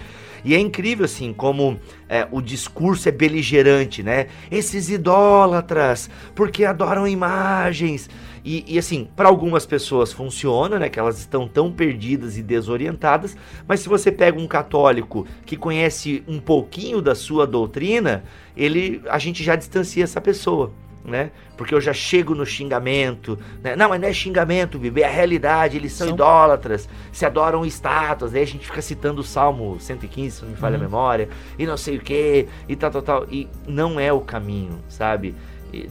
E 0.45 0.55
é 0.55 0.59
incrível, 0.59 1.05
assim, 1.05 1.33
como 1.33 1.81
é, 2.09 2.29
o 2.31 2.41
discurso 2.41 3.09
é 3.09 3.13
beligerante, 3.13 4.03
né? 4.03 4.27
Esses 4.51 4.91
idólatras, 4.91 6.11
porque 6.35 6.65
adoram 6.65 7.09
imagens. 7.09 8.11
E, 8.45 8.63
e 8.69 8.79
assim, 8.79 9.09
para 9.17 9.27
algumas 9.27 9.65
pessoas 9.65 10.13
funciona, 10.13 10.79
né? 10.79 10.91
Que 10.91 10.99
elas 10.99 11.19
estão 11.19 11.49
tão 11.49 11.73
perdidas 11.73 12.37
e 12.37 12.43
desorientadas. 12.43 13.35
Mas 13.67 13.81
se 13.81 13.89
você 13.89 14.13
pega 14.13 14.39
um 14.39 14.47
católico 14.47 15.27
que 15.47 15.57
conhece 15.57 16.23
um 16.29 16.39
pouquinho 16.39 17.01
da 17.01 17.15
sua 17.15 17.47
doutrina, 17.47 18.23
ele, 18.55 19.01
a 19.09 19.19
gente 19.19 19.43
já 19.43 19.57
distancia 19.57 20.05
essa 20.05 20.21
pessoa 20.21 20.73
né? 21.05 21.31
Porque 21.57 21.75
eu 21.75 21.81
já 21.81 21.93
chego 21.93 22.35
no 22.35 22.47
xingamento, 22.47 23.39
né? 23.63 23.77
Não, 23.77 23.91
mas 23.91 24.01
não 24.01 24.09
é 24.09 24.13
xingamento, 24.13 24.79
Bibi, 24.79 25.03
é 25.03 25.07
a 25.07 25.11
realidade, 25.11 25.77
eles 25.77 25.93
são, 25.93 26.07
são... 26.07 26.15
idólatras, 26.15 26.89
se 27.13 27.27
adoram 27.27 27.65
estátuas, 27.65 28.35
aí 28.35 28.43
a 28.43 28.47
gente 28.47 28.67
fica 28.67 28.81
citando 28.81 29.21
o 29.21 29.25
Salmo 29.25 29.79
115, 29.79 30.37
se 30.37 30.43
não 30.43 30.51
me 30.51 30.57
falha 30.57 30.77
uhum. 30.77 30.83
a 30.83 30.85
memória, 30.85 31.29
e 31.59 31.67
não 31.67 31.77
sei 31.77 31.97
o 31.97 32.01
que, 32.01 32.49
e 32.69 32.75
tal, 32.75 32.91
tal, 32.91 33.03
tal, 33.03 33.27
e 33.31 33.49
não 33.67 34.01
é 34.01 34.13
o 34.13 34.21
caminho, 34.21 34.79
sabe? 34.89 35.35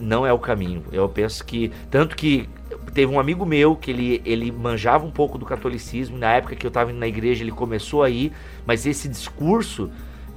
Não 0.00 0.26
é 0.26 0.32
o 0.32 0.38
caminho. 0.38 0.82
Eu 0.90 1.08
penso 1.08 1.44
que, 1.44 1.70
tanto 1.90 2.16
que 2.16 2.48
teve 2.94 3.12
um 3.12 3.20
amigo 3.20 3.44
meu 3.44 3.76
que 3.76 3.90
ele, 3.90 4.22
ele 4.24 4.50
manjava 4.50 5.04
um 5.04 5.10
pouco 5.10 5.38
do 5.38 5.44
catolicismo, 5.44 6.18
na 6.18 6.32
época 6.32 6.56
que 6.56 6.66
eu 6.66 6.68
estava 6.68 6.90
indo 6.90 6.98
na 6.98 7.06
igreja 7.06 7.44
ele 7.44 7.52
começou 7.52 8.02
aí, 8.02 8.32
mas 8.66 8.86
esse 8.86 9.08
discurso 9.08 9.90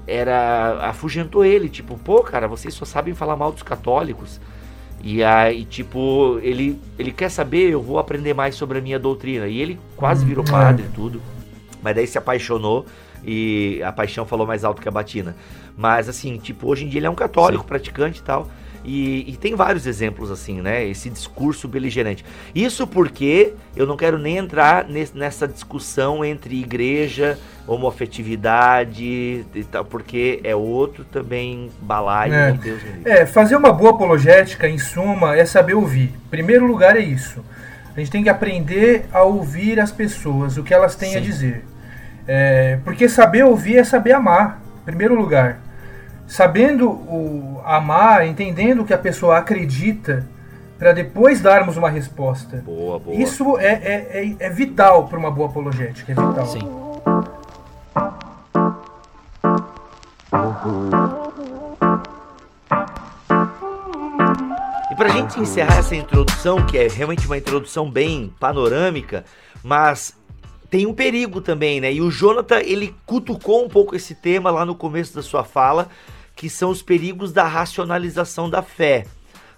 era 0.08 0.80
afugentou 0.88 1.44
ele, 1.44 1.68
tipo, 1.68 1.98
pô, 1.98 2.22
cara, 2.24 2.48
vocês 2.48 2.74
só 2.74 2.86
sabem 2.86 3.14
falar 3.14 3.36
mal 3.36 3.52
dos 3.52 3.64
católicos. 3.64 4.40
E 5.04 5.24
aí, 5.24 5.64
tipo, 5.66 6.40
ele, 6.42 6.80
ele 6.98 7.12
quer 7.12 7.30
saber, 7.30 7.70
eu 7.70 7.82
vou 7.82 8.00
aprender 8.00 8.34
mais 8.34 8.56
sobre 8.56 8.80
a 8.80 8.82
minha 8.82 9.00
doutrina. 9.00 9.48
E 9.48 9.60
ele 9.62 9.80
quase 9.96 10.26
virou 10.26 10.44
uhum. 10.46 10.52
padre 10.52 10.86
e 10.86 10.90
tudo. 10.90 11.22
Mas 11.82 11.96
daí 11.96 12.08
se 12.08 12.18
apaixonou 12.18 12.86
e 13.24 13.82
a 13.84 13.92
paixão 13.92 14.26
falou 14.26 14.48
mais 14.48 14.64
alto 14.64 14.82
que 14.82 14.88
a 14.88 14.92
batina. 14.92 15.36
Mas 15.78 16.10
assim, 16.10 16.38
tipo, 16.38 16.68
hoje 16.68 16.86
em 16.86 16.90
dia 16.90 17.00
ele 17.00 17.08
é 17.08 17.10
um 17.10 17.16
católico 17.16 17.64
Sim. 17.64 17.68
praticante 17.68 18.20
e 18.20 18.24
tal. 18.24 18.50
E, 18.88 19.34
e, 19.34 19.36
tem 19.36 19.54
vários 19.54 19.86
exemplos 19.86 20.32
assim, 20.32 20.62
né? 20.62 20.86
Esse 20.86 21.10
discurso 21.10 21.68
beligerante. 21.68 22.24
Isso 22.56 22.88
porque 22.88 23.54
eu 23.76 23.86
não 23.86 23.98
quero 23.98 24.18
nem 24.18 24.38
entrar 24.38 24.86
nessa 25.14 25.46
discussão 25.46 26.24
entre 26.24 26.58
igreja, 26.58 27.38
homofetividade 27.68 29.46
e 29.54 29.64
tal, 29.70 29.84
porque 29.84 30.40
é 30.42 30.56
outro 30.56 31.04
também 31.04 31.70
balaio, 31.82 32.34
é. 32.34 32.54
meu 32.54 32.62
Deus 32.62 32.82
É, 33.04 33.26
fazer 33.26 33.58
uma 33.58 33.74
boa 33.74 33.90
apologética, 33.90 34.70
em 34.70 34.78
suma, 34.78 35.36
é 35.36 35.44
saber 35.44 35.74
ouvir. 35.74 36.14
Primeiro 36.32 36.66
lugar 36.66 36.96
é 36.96 37.02
isso. 37.02 37.44
A 37.94 38.00
gente 38.00 38.10
tem 38.10 38.24
que 38.24 38.30
aprender 38.30 39.06
a 39.12 39.22
ouvir 39.24 39.82
as 39.82 39.92
pessoas, 39.92 40.58
o 40.58 40.64
que 40.64 40.74
elas 40.74 40.96
têm 40.96 41.12
Sim. 41.12 41.18
a 41.18 41.20
dizer. 41.20 41.66
É, 42.26 42.80
porque 42.86 43.10
saber 43.10 43.44
ouvir 43.44 43.80
é 43.80 43.84
saber 43.84 44.14
amar, 44.14 44.62
em 44.82 44.86
primeiro 44.86 45.14
lugar 45.14 45.67
sabendo 46.28 46.90
o 46.90 47.62
amar, 47.64 48.28
entendendo 48.28 48.82
o 48.82 48.86
que 48.86 48.94
a 48.94 48.98
pessoa 48.98 49.38
acredita, 49.38 50.28
para 50.78 50.92
depois 50.92 51.42
darmos 51.42 51.78
uma 51.78 51.90
resposta. 51.90 52.58
Boa, 52.58 53.00
boa. 53.00 53.16
Isso 53.16 53.58
é, 53.58 53.74
é, 53.74 54.36
é, 54.40 54.48
é 54.48 54.50
vital 54.50 55.08
para 55.08 55.18
uma 55.18 55.32
boa 55.32 55.50
apologética, 55.50 56.12
é 56.12 56.16
vital. 56.16 56.46
Sim. 56.46 56.88
E 64.92 64.96
para 64.96 65.08
a 65.08 65.12
gente 65.12 65.40
encerrar 65.40 65.78
essa 65.78 65.96
introdução, 65.96 66.64
que 66.66 66.78
é 66.78 66.88
realmente 66.88 67.26
uma 67.26 67.38
introdução 67.38 67.90
bem 67.90 68.32
panorâmica, 68.40 69.26
mas 69.64 70.14
tem 70.70 70.86
um 70.86 70.94
perigo 70.94 71.42
também, 71.42 71.82
né? 71.82 71.92
E 71.92 72.02
o 72.02 72.12
Jonathan, 72.12 72.60
ele 72.60 72.94
cutucou 73.06 73.66
um 73.66 73.70
pouco 73.70 73.96
esse 73.96 74.14
tema 74.14 74.52
lá 74.52 74.66
no 74.66 74.76
começo 74.76 75.16
da 75.16 75.24
sua 75.24 75.44
fala, 75.44 75.88
que 76.38 76.50
são 76.50 76.70
os 76.70 76.84
perigos 76.84 77.34
da 77.34 77.44
racionalização 77.44 78.50
da 78.50 78.62
fé. 78.62 79.06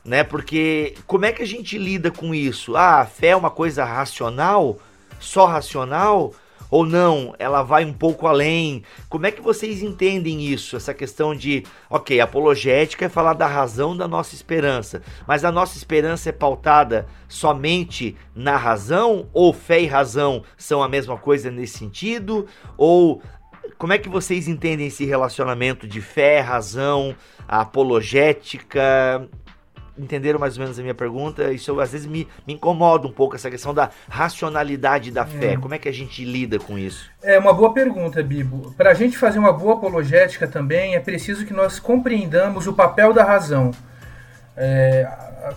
né? 0.03 0.23
Porque 0.23 0.95
como 1.05 1.25
é 1.25 1.31
que 1.31 1.43
a 1.43 1.45
gente 1.45 1.77
lida 1.77 2.09
com 2.09 2.33
isso? 2.33 2.75
Ah, 2.75 3.01
a 3.01 3.05
fé 3.05 3.27
é 3.27 3.35
uma 3.35 3.51
coisa 3.51 3.83
racional? 3.83 4.79
Só 5.19 5.45
racional? 5.45 6.33
Ou 6.71 6.85
não, 6.85 7.33
ela 7.39 7.63
vai 7.63 7.83
um 7.83 7.91
pouco 7.91 8.27
além. 8.27 8.83
Como 9.09 9.25
é 9.25 9.31
que 9.31 9.41
vocês 9.41 9.81
entendem 9.81 10.45
isso? 10.45 10.77
Essa 10.77 10.93
questão 10.93 11.35
de, 11.35 11.63
ok, 11.89 12.21
apologética 12.21 13.05
é 13.05 13.09
falar 13.09 13.33
da 13.33 13.47
razão 13.47 13.97
da 13.97 14.07
nossa 14.07 14.35
esperança, 14.35 15.01
mas 15.27 15.43
a 15.43 15.51
nossa 15.51 15.77
esperança 15.77 16.29
é 16.29 16.31
pautada 16.31 17.07
somente 17.27 18.15
na 18.35 18.55
razão? 18.55 19.27
Ou 19.33 19.51
fé 19.51 19.81
e 19.81 19.87
razão 19.87 20.43
são 20.57 20.81
a 20.81 20.87
mesma 20.87 21.17
coisa 21.17 21.49
nesse 21.49 21.79
sentido? 21.79 22.45
Ou 22.77 23.21
como 23.79 23.93
é 23.93 23.97
que 23.97 24.09
vocês 24.09 24.47
entendem 24.47 24.87
esse 24.87 25.05
relacionamento 25.05 25.87
de 25.87 26.01
fé, 26.01 26.41
razão, 26.41 27.15
apologética? 27.47 29.27
entenderam 29.97 30.39
mais 30.39 30.57
ou 30.57 30.63
menos 30.63 30.79
a 30.79 30.81
minha 30.81 30.93
pergunta. 30.93 31.51
Isso 31.51 31.77
às 31.79 31.91
vezes 31.91 32.07
me, 32.07 32.27
me 32.47 32.53
incomoda 32.53 33.07
um 33.07 33.11
pouco, 33.11 33.35
essa 33.35 33.49
questão 33.49 33.73
da 33.73 33.89
racionalidade 34.07 35.11
da 35.11 35.25
fé. 35.25 35.53
É. 35.53 35.57
Como 35.57 35.73
é 35.73 35.77
que 35.77 35.89
a 35.89 35.91
gente 35.91 36.23
lida 36.23 36.57
com 36.57 36.77
isso? 36.77 37.09
É 37.21 37.37
uma 37.37 37.53
boa 37.53 37.73
pergunta, 37.73 38.23
Bibo. 38.23 38.73
Para 38.77 38.91
a 38.91 38.93
gente 38.93 39.17
fazer 39.17 39.39
uma 39.39 39.51
boa 39.51 39.73
apologética 39.73 40.47
também, 40.47 40.95
é 40.95 40.99
preciso 40.99 41.45
que 41.45 41.53
nós 41.53 41.79
compreendamos 41.79 42.65
o 42.65 42.73
papel 42.73 43.13
da 43.13 43.23
razão. 43.23 43.71
É, 44.55 45.09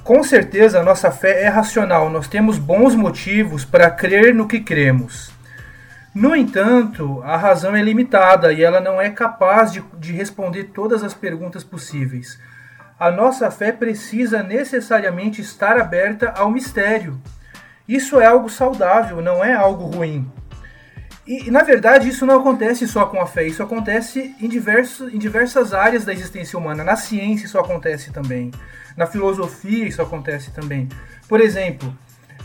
com 0.05 0.23
certeza 0.23 0.81
a 0.81 0.83
nossa 0.83 1.11
fé 1.11 1.43
é 1.43 1.49
racional, 1.49 2.09
nós 2.11 2.29
temos 2.29 2.59
bons 2.59 2.95
motivos 2.95 3.65
para 3.65 3.91
crer 3.91 4.35
no 4.35 4.47
que 4.47 4.61
cremos. 4.61 5.32
No 6.15 6.37
entanto, 6.37 7.23
a 7.25 7.37
razão 7.37 7.75
é 7.75 7.83
limitada 7.83 8.53
e 8.53 8.63
ela 8.63 8.81
não 8.81 9.01
é 9.01 9.11
capaz 9.11 9.73
de, 9.73 9.83
de 9.99 10.13
responder 10.13 10.65
todas 10.65 11.03
as 11.03 11.15
perguntas 11.15 11.65
possíveis 11.65 12.39
a 13.03 13.11
nossa 13.11 13.51
fé 13.51 13.73
precisa 13.73 14.45
necessariamente 14.45 15.41
estar 15.41 15.77
aberta 15.77 16.33
ao 16.37 16.49
mistério. 16.49 17.21
Isso 17.89 18.21
é 18.21 18.27
algo 18.27 18.49
saudável, 18.49 19.21
não 19.21 19.45
é 19.45 19.53
algo 19.53 19.87
ruim. 19.87 20.31
E, 21.27 21.51
na 21.51 21.65
verdade, 21.65 22.09
isso 22.09 22.25
não 22.25 22.39
acontece 22.39 22.87
só 22.87 23.07
com 23.07 23.21
a 23.21 23.27
fé, 23.27 23.45
isso 23.45 23.61
acontece 23.61 24.37
em, 24.41 24.49
diverso, 24.49 25.09
em 25.09 25.19
diversas 25.19 25.75
áreas 25.75 26.05
da 26.05 26.13
existência 26.13 26.57
humana. 26.57 26.85
Na 26.85 26.95
ciência, 26.95 27.47
isso 27.47 27.59
acontece 27.59 28.13
também. 28.13 28.53
Na 28.97 29.05
filosofia, 29.05 29.85
isso 29.85 30.01
acontece 30.01 30.53
também. 30.53 30.89
Por 31.29 31.41
exemplo, 31.41 31.93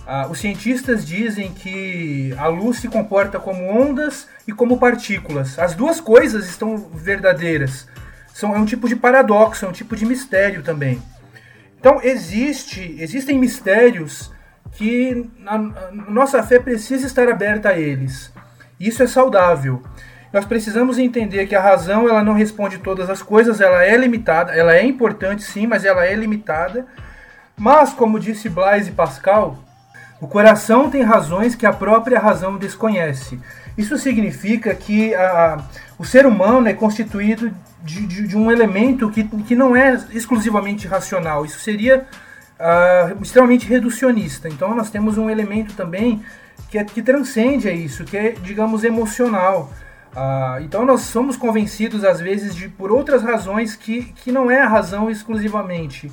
ah, 0.07 0.27
os 0.29 0.39
cientistas 0.39 1.05
dizem 1.05 1.51
que 1.51 2.33
a 2.37 2.47
luz 2.47 2.77
se 2.79 2.87
comporta 2.87 3.39
como 3.39 3.69
ondas 3.69 4.27
e 4.47 4.53
como 4.53 4.79
partículas. 4.79 5.59
As 5.59 5.75
duas 5.75 5.99
coisas 5.99 6.47
estão 6.47 6.77
verdadeiras 6.77 7.87
são, 8.37 8.55
é 8.55 8.59
um 8.59 8.65
tipo 8.65 8.87
de 8.87 8.95
paradoxo, 8.95 9.65
é 9.65 9.67
um 9.67 9.71
tipo 9.71 9.95
de 9.95 10.05
mistério 10.05 10.61
também. 10.61 11.01
Então 11.79 11.99
existe, 12.03 12.95
existem 12.99 13.39
mistérios 13.39 14.31
que 14.73 15.27
a, 15.45 15.55
a 15.55 15.91
nossa 15.91 16.43
fé 16.43 16.59
precisa 16.59 17.07
estar 17.07 17.27
aberta 17.29 17.69
a 17.69 17.79
eles. 17.79 18.31
Isso 18.79 19.01
é 19.01 19.07
saudável. 19.07 19.81
Nós 20.31 20.45
precisamos 20.45 20.99
entender 20.99 21.47
que 21.47 21.55
a 21.55 21.61
razão 21.61 22.07
ela 22.07 22.23
não 22.23 22.33
responde 22.33 22.77
todas 22.77 23.09
as 23.09 23.23
coisas, 23.23 23.59
ela 23.59 23.83
é 23.83 23.97
limitada, 23.97 24.51
ela 24.53 24.75
é 24.75 24.85
importante 24.85 25.41
sim, 25.41 25.65
mas 25.65 25.83
ela 25.83 26.05
é 26.05 26.13
limitada. 26.13 26.85
Mas, 27.57 27.91
como 27.91 28.19
disse 28.19 28.49
Blaise 28.49 28.91
Pascal, 28.91 29.57
o 30.19 30.27
coração 30.27 30.89
tem 30.89 31.03
razões 31.03 31.55
que 31.55 31.65
a 31.65 31.73
própria 31.73 32.19
razão 32.19 32.57
desconhece. 32.57 33.39
Isso 33.77 33.97
significa 33.97 34.73
que 34.73 35.13
a, 35.13 35.63
o 35.99 36.05
ser 36.05 36.25
humano 36.25 36.67
é 36.67 36.73
constituído 36.73 37.51
de, 37.83 38.05
de, 38.07 38.27
de, 38.27 38.37
um 38.37 38.51
elemento 38.51 39.09
que, 39.11 39.23
que 39.23 39.55
não 39.55 39.75
é 39.75 39.93
exclusivamente 40.11 40.87
racional. 40.87 41.45
Isso 41.45 41.59
seria 41.59 42.07
uh, 42.59 43.21
extremamente 43.21 43.67
reducionista. 43.67 44.49
Então 44.49 44.73
nós 44.73 44.89
temos 44.89 45.17
um 45.17 45.29
elemento 45.29 45.75
também 45.75 46.23
que, 46.69 46.79
é, 46.79 46.83
que 46.83 47.01
transcende 47.03 47.69
a 47.69 47.71
isso, 47.71 48.03
que 48.03 48.17
é, 48.17 48.31
digamos, 48.31 48.83
emocional. 48.83 49.71
Uh, 50.13 50.61
então 50.61 50.83
nós 50.83 51.01
somos 51.01 51.37
convencidos 51.37 52.03
às 52.03 52.19
vezes 52.19 52.55
de 52.55 52.67
por 52.67 52.91
outras 52.91 53.21
razões 53.21 53.75
que, 53.75 54.05
que 54.15 54.31
não 54.31 54.49
é 54.49 54.59
a 54.59 54.67
razão 54.67 55.11
exclusivamente, 55.11 56.11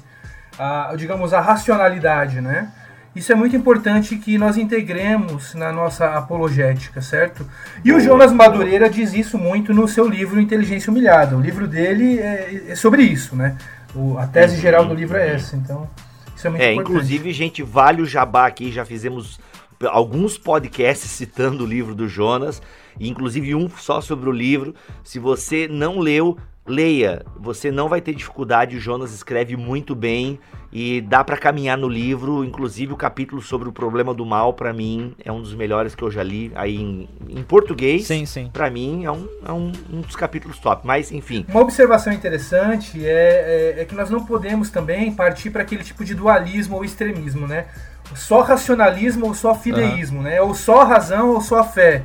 uh, 0.58 0.94
digamos, 0.94 1.32
a 1.32 1.40
racionalidade, 1.40 2.42
né? 2.42 2.70
Isso 3.14 3.30
é 3.30 3.34
muito 3.34 3.54
importante 3.54 4.16
que 4.16 4.36
nós 4.36 4.56
integremos 4.56 5.54
na 5.54 5.72
nossa 5.72 6.14
apologética, 6.14 7.00
certo? 7.00 7.46
E 7.84 7.92
o 7.92 8.00
Jonas 8.00 8.32
Madureira 8.32 8.90
diz 8.90 9.14
isso 9.14 9.38
muito 9.38 9.72
no 9.72 9.86
seu 9.86 10.08
livro 10.08 10.40
Inteligência 10.40 10.90
Humilhada. 10.90 11.36
O 11.36 11.40
livro 11.40 11.68
dele 11.68 12.18
é, 12.18 12.64
é 12.68 12.74
sobre 12.74 13.02
isso, 13.02 13.36
né? 13.36 13.56
O, 13.94 14.18
a 14.18 14.26
tese 14.26 14.60
geral 14.60 14.84
do 14.84 14.94
livro 14.94 15.16
é 15.16 15.34
essa, 15.34 15.54
então 15.54 15.88
isso 16.34 16.46
é 16.48 16.50
muito 16.50 16.62
é, 16.62 16.72
importante. 16.72 16.90
Inclusive, 16.90 17.32
gente, 17.32 17.62
vale 17.62 18.02
o 18.02 18.06
jabá 18.06 18.46
aqui, 18.46 18.72
já 18.72 18.84
fizemos 18.84 19.38
alguns 19.86 20.36
podcasts 20.36 21.10
citando 21.10 21.64
o 21.64 21.66
livro 21.66 21.94
do 21.94 22.08
Jonas, 22.08 22.60
inclusive 22.98 23.54
um 23.54 23.68
só 23.68 24.00
sobre 24.00 24.28
o 24.28 24.32
livro. 24.32 24.74
Se 25.04 25.18
você 25.18 25.68
não 25.68 26.00
leu, 26.00 26.36
leia, 26.66 27.24
você 27.36 27.70
não 27.70 27.88
vai 27.88 28.00
ter 28.00 28.14
dificuldade. 28.14 28.76
O 28.76 28.80
Jonas 28.80 29.12
escreve 29.12 29.56
muito 29.56 29.94
bem 29.94 30.38
e 30.72 31.00
dá 31.00 31.22
para 31.22 31.36
caminhar 31.36 31.76
no 31.76 31.88
livro. 31.88 32.44
Inclusive, 32.44 32.92
o 32.92 32.96
capítulo 32.96 33.42
sobre 33.42 33.68
o 33.68 33.72
problema 33.72 34.14
do 34.14 34.24
mal, 34.24 34.54
para 34.54 34.72
mim, 34.72 35.14
é 35.24 35.30
um 35.30 35.40
dos 35.40 35.54
melhores 35.54 35.94
que 35.94 36.02
eu 36.02 36.10
já 36.10 36.22
li 36.22 36.50
aí 36.54 36.76
em, 36.76 37.08
em 37.28 37.42
português. 37.42 38.06
Sim, 38.06 38.24
sim. 38.24 38.50
Para 38.52 38.70
mim, 38.70 39.04
é, 39.04 39.10
um, 39.10 39.28
é 39.46 39.52
um, 39.52 39.72
um, 39.92 40.00
dos 40.00 40.16
capítulos 40.16 40.58
top. 40.58 40.86
Mas, 40.86 41.12
enfim. 41.12 41.44
Uma 41.48 41.60
observação 41.60 42.12
interessante 42.12 43.04
é, 43.04 43.74
é, 43.76 43.82
é 43.82 43.84
que 43.84 43.94
nós 43.94 44.10
não 44.10 44.24
podemos 44.24 44.70
também 44.70 45.12
partir 45.12 45.50
para 45.50 45.62
aquele 45.62 45.84
tipo 45.84 46.04
de 46.04 46.14
dualismo 46.14 46.76
ou 46.76 46.84
extremismo, 46.84 47.46
né? 47.46 47.66
Só 48.14 48.42
racionalismo 48.42 49.26
ou 49.26 49.34
só 49.34 49.54
fideísmo, 49.54 50.18
uhum. 50.18 50.24
né? 50.24 50.40
Ou 50.40 50.54
só 50.54 50.84
razão 50.84 51.30
ou 51.30 51.40
só 51.40 51.64
fé 51.64 52.02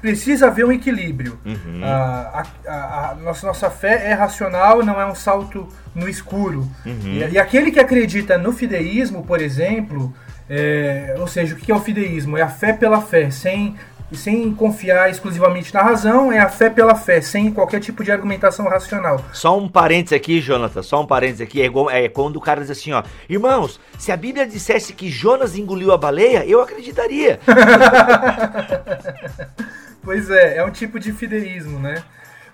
precisa 0.00 0.46
haver 0.46 0.64
um 0.64 0.72
equilíbrio. 0.72 1.38
Uhum. 1.44 1.84
A, 1.84 2.44
a, 2.66 3.10
a, 3.10 3.14
nossa, 3.16 3.46
nossa 3.46 3.70
fé 3.70 4.10
é 4.10 4.14
racional, 4.14 4.84
não 4.84 5.00
é 5.00 5.06
um 5.06 5.14
salto 5.14 5.68
no 5.94 6.08
escuro. 6.08 6.68
Uhum. 6.84 7.00
E, 7.04 7.32
e, 7.32 7.38
aquele 7.38 7.70
que 7.70 7.80
acredita 7.80 8.38
no 8.38 8.52
fideísmo, 8.52 9.24
por 9.24 9.40
exemplo, 9.40 10.12
é, 10.48 11.14
ou 11.18 11.26
seja, 11.26 11.54
o 11.54 11.58
que 11.58 11.70
é 11.70 11.74
o 11.74 11.80
fideísmo? 11.80 12.36
É 12.36 12.42
a 12.42 12.48
fé 12.48 12.72
pela 12.72 13.00
fé, 13.00 13.30
sem, 13.30 13.76
sem 14.12 14.52
confiar 14.54 15.10
exclusivamente 15.10 15.72
na 15.72 15.82
razão, 15.82 16.32
é 16.32 16.38
a 16.38 16.48
fé 16.48 16.70
pela 16.70 16.94
fé, 16.94 17.20
sem 17.20 17.52
qualquer 17.52 17.80
tipo 17.80 18.02
de 18.02 18.10
argumentação 18.10 18.66
racional. 18.66 19.24
Só 19.32 19.56
um 19.56 19.68
parênteses 19.68 20.16
aqui, 20.16 20.40
Jonathan, 20.40 20.82
só 20.82 21.02
um 21.02 21.06
parênteses 21.06 21.42
aqui, 21.42 21.62
é, 21.62 21.66
igual, 21.66 21.90
é 21.90 22.08
quando 22.08 22.36
o 22.36 22.40
cara 22.40 22.62
diz 22.62 22.70
assim, 22.70 22.92
ó, 22.92 23.02
irmãos, 23.28 23.78
se 23.98 24.10
a 24.10 24.16
Bíblia 24.16 24.46
dissesse 24.46 24.92
que 24.92 25.08
Jonas 25.08 25.56
engoliu 25.56 25.92
a 25.92 25.96
baleia, 25.96 26.44
eu 26.44 26.60
acreditaria. 26.60 27.38
Pois 30.02 30.30
é, 30.30 30.58
é 30.58 30.64
um 30.64 30.70
tipo 30.70 30.98
de 30.98 31.12
fideísmo, 31.12 31.78
né? 31.78 32.02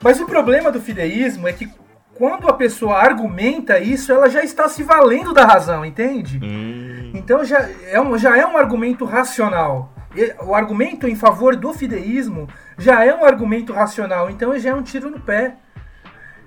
Mas 0.03 0.21
o 0.21 0.27
problema 0.27 0.71
do 0.71 0.81
fideísmo 0.81 1.49
é 1.49 1.53
que 1.53 1.69
quando 2.15 2.49
a 2.49 2.53
pessoa 2.55 2.97
argumenta 2.97 3.79
isso, 3.79 4.11
ela 4.11 4.29
já 4.29 4.43
está 4.43 4.69
se 4.69 4.83
valendo 4.83 5.33
da 5.33 5.45
razão, 5.45 5.85
entende? 5.85 6.41
Hum. 6.43 7.13
Então 7.15 7.45
já 7.45 7.69
é, 7.85 8.01
um, 8.01 8.17
já 8.17 8.37
é 8.37 8.47
um 8.47 8.57
argumento 8.57 9.05
racional. 9.05 9.93
O 10.47 10.55
argumento 10.55 11.07
em 11.07 11.15
favor 11.15 11.55
do 11.57 11.75
fideísmo 11.75 12.49
já 12.79 13.05
é 13.05 13.15
um 13.15 13.25
argumento 13.25 13.73
racional, 13.73 14.31
então 14.31 14.59
já 14.59 14.71
é 14.71 14.75
um 14.75 14.83
tiro 14.83 15.11
no 15.11 15.21
pé. 15.21 15.57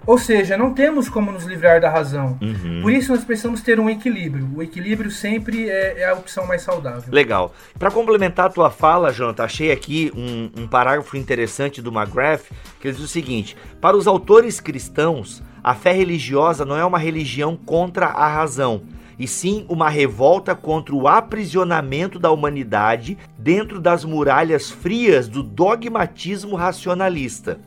Ou 0.09 0.17
seja, 0.17 0.57
não 0.57 0.73
temos 0.73 1.07
como 1.07 1.31
nos 1.31 1.43
livrar 1.43 1.79
da 1.79 1.87
razão. 1.87 2.35
Uhum. 2.41 2.79
Por 2.81 2.91
isso 2.91 3.11
nós 3.11 3.23
precisamos 3.23 3.61
ter 3.61 3.79
um 3.79 3.87
equilíbrio. 3.87 4.49
O 4.55 4.63
equilíbrio 4.63 5.11
sempre 5.11 5.69
é, 5.69 5.99
é 5.99 6.09
a 6.09 6.15
opção 6.15 6.47
mais 6.47 6.63
saudável. 6.63 7.13
Legal. 7.13 7.53
Para 7.77 7.91
complementar 7.91 8.47
a 8.47 8.49
tua 8.49 8.71
fala, 8.71 9.13
Jonathan, 9.13 9.43
achei 9.43 9.71
aqui 9.71 10.11
um, 10.15 10.63
um 10.63 10.67
parágrafo 10.67 11.15
interessante 11.15 11.79
do 11.79 11.91
McGrath 11.91 12.41
que 12.81 12.87
ele 12.87 12.95
diz 12.95 13.05
o 13.05 13.07
seguinte: 13.07 13.55
para 13.79 13.95
os 13.95 14.07
autores 14.07 14.59
cristãos, 14.59 15.43
a 15.63 15.75
fé 15.75 15.91
religiosa 15.91 16.65
não 16.65 16.75
é 16.75 16.83
uma 16.83 16.97
religião 16.97 17.55
contra 17.55 18.07
a 18.07 18.27
razão 18.27 18.81
e 19.19 19.27
sim 19.27 19.63
uma 19.69 19.89
revolta 19.89 20.55
contra 20.55 20.95
o 20.95 21.07
aprisionamento 21.07 22.17
da 22.17 22.31
humanidade 22.31 23.15
dentro 23.37 23.79
das 23.79 24.03
muralhas 24.03 24.71
frias 24.71 25.27
do 25.27 25.43
dogmatismo 25.43 26.55
racionalista. 26.55 27.59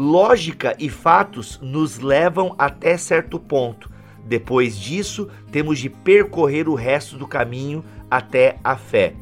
Lógica 0.00 0.76
e 0.78 0.88
fatos 0.88 1.58
nos 1.60 1.98
levam 1.98 2.54
até 2.56 2.96
certo 2.96 3.36
ponto. 3.36 3.90
Depois 4.24 4.78
disso, 4.78 5.28
temos 5.50 5.80
de 5.80 5.90
percorrer 5.90 6.68
o 6.68 6.76
resto 6.76 7.18
do 7.18 7.26
caminho 7.26 7.84
até 8.08 8.58
a 8.62 8.76
fé. 8.76 9.14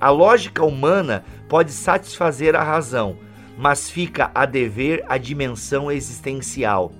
A 0.00 0.10
lógica 0.10 0.64
humana 0.64 1.24
pode 1.48 1.70
satisfazer 1.70 2.56
a 2.56 2.64
razão, 2.64 3.16
mas 3.56 3.88
fica 3.88 4.32
a 4.34 4.44
dever 4.44 5.04
a 5.08 5.18
dimensão 5.18 5.88
existencial. 5.88 6.90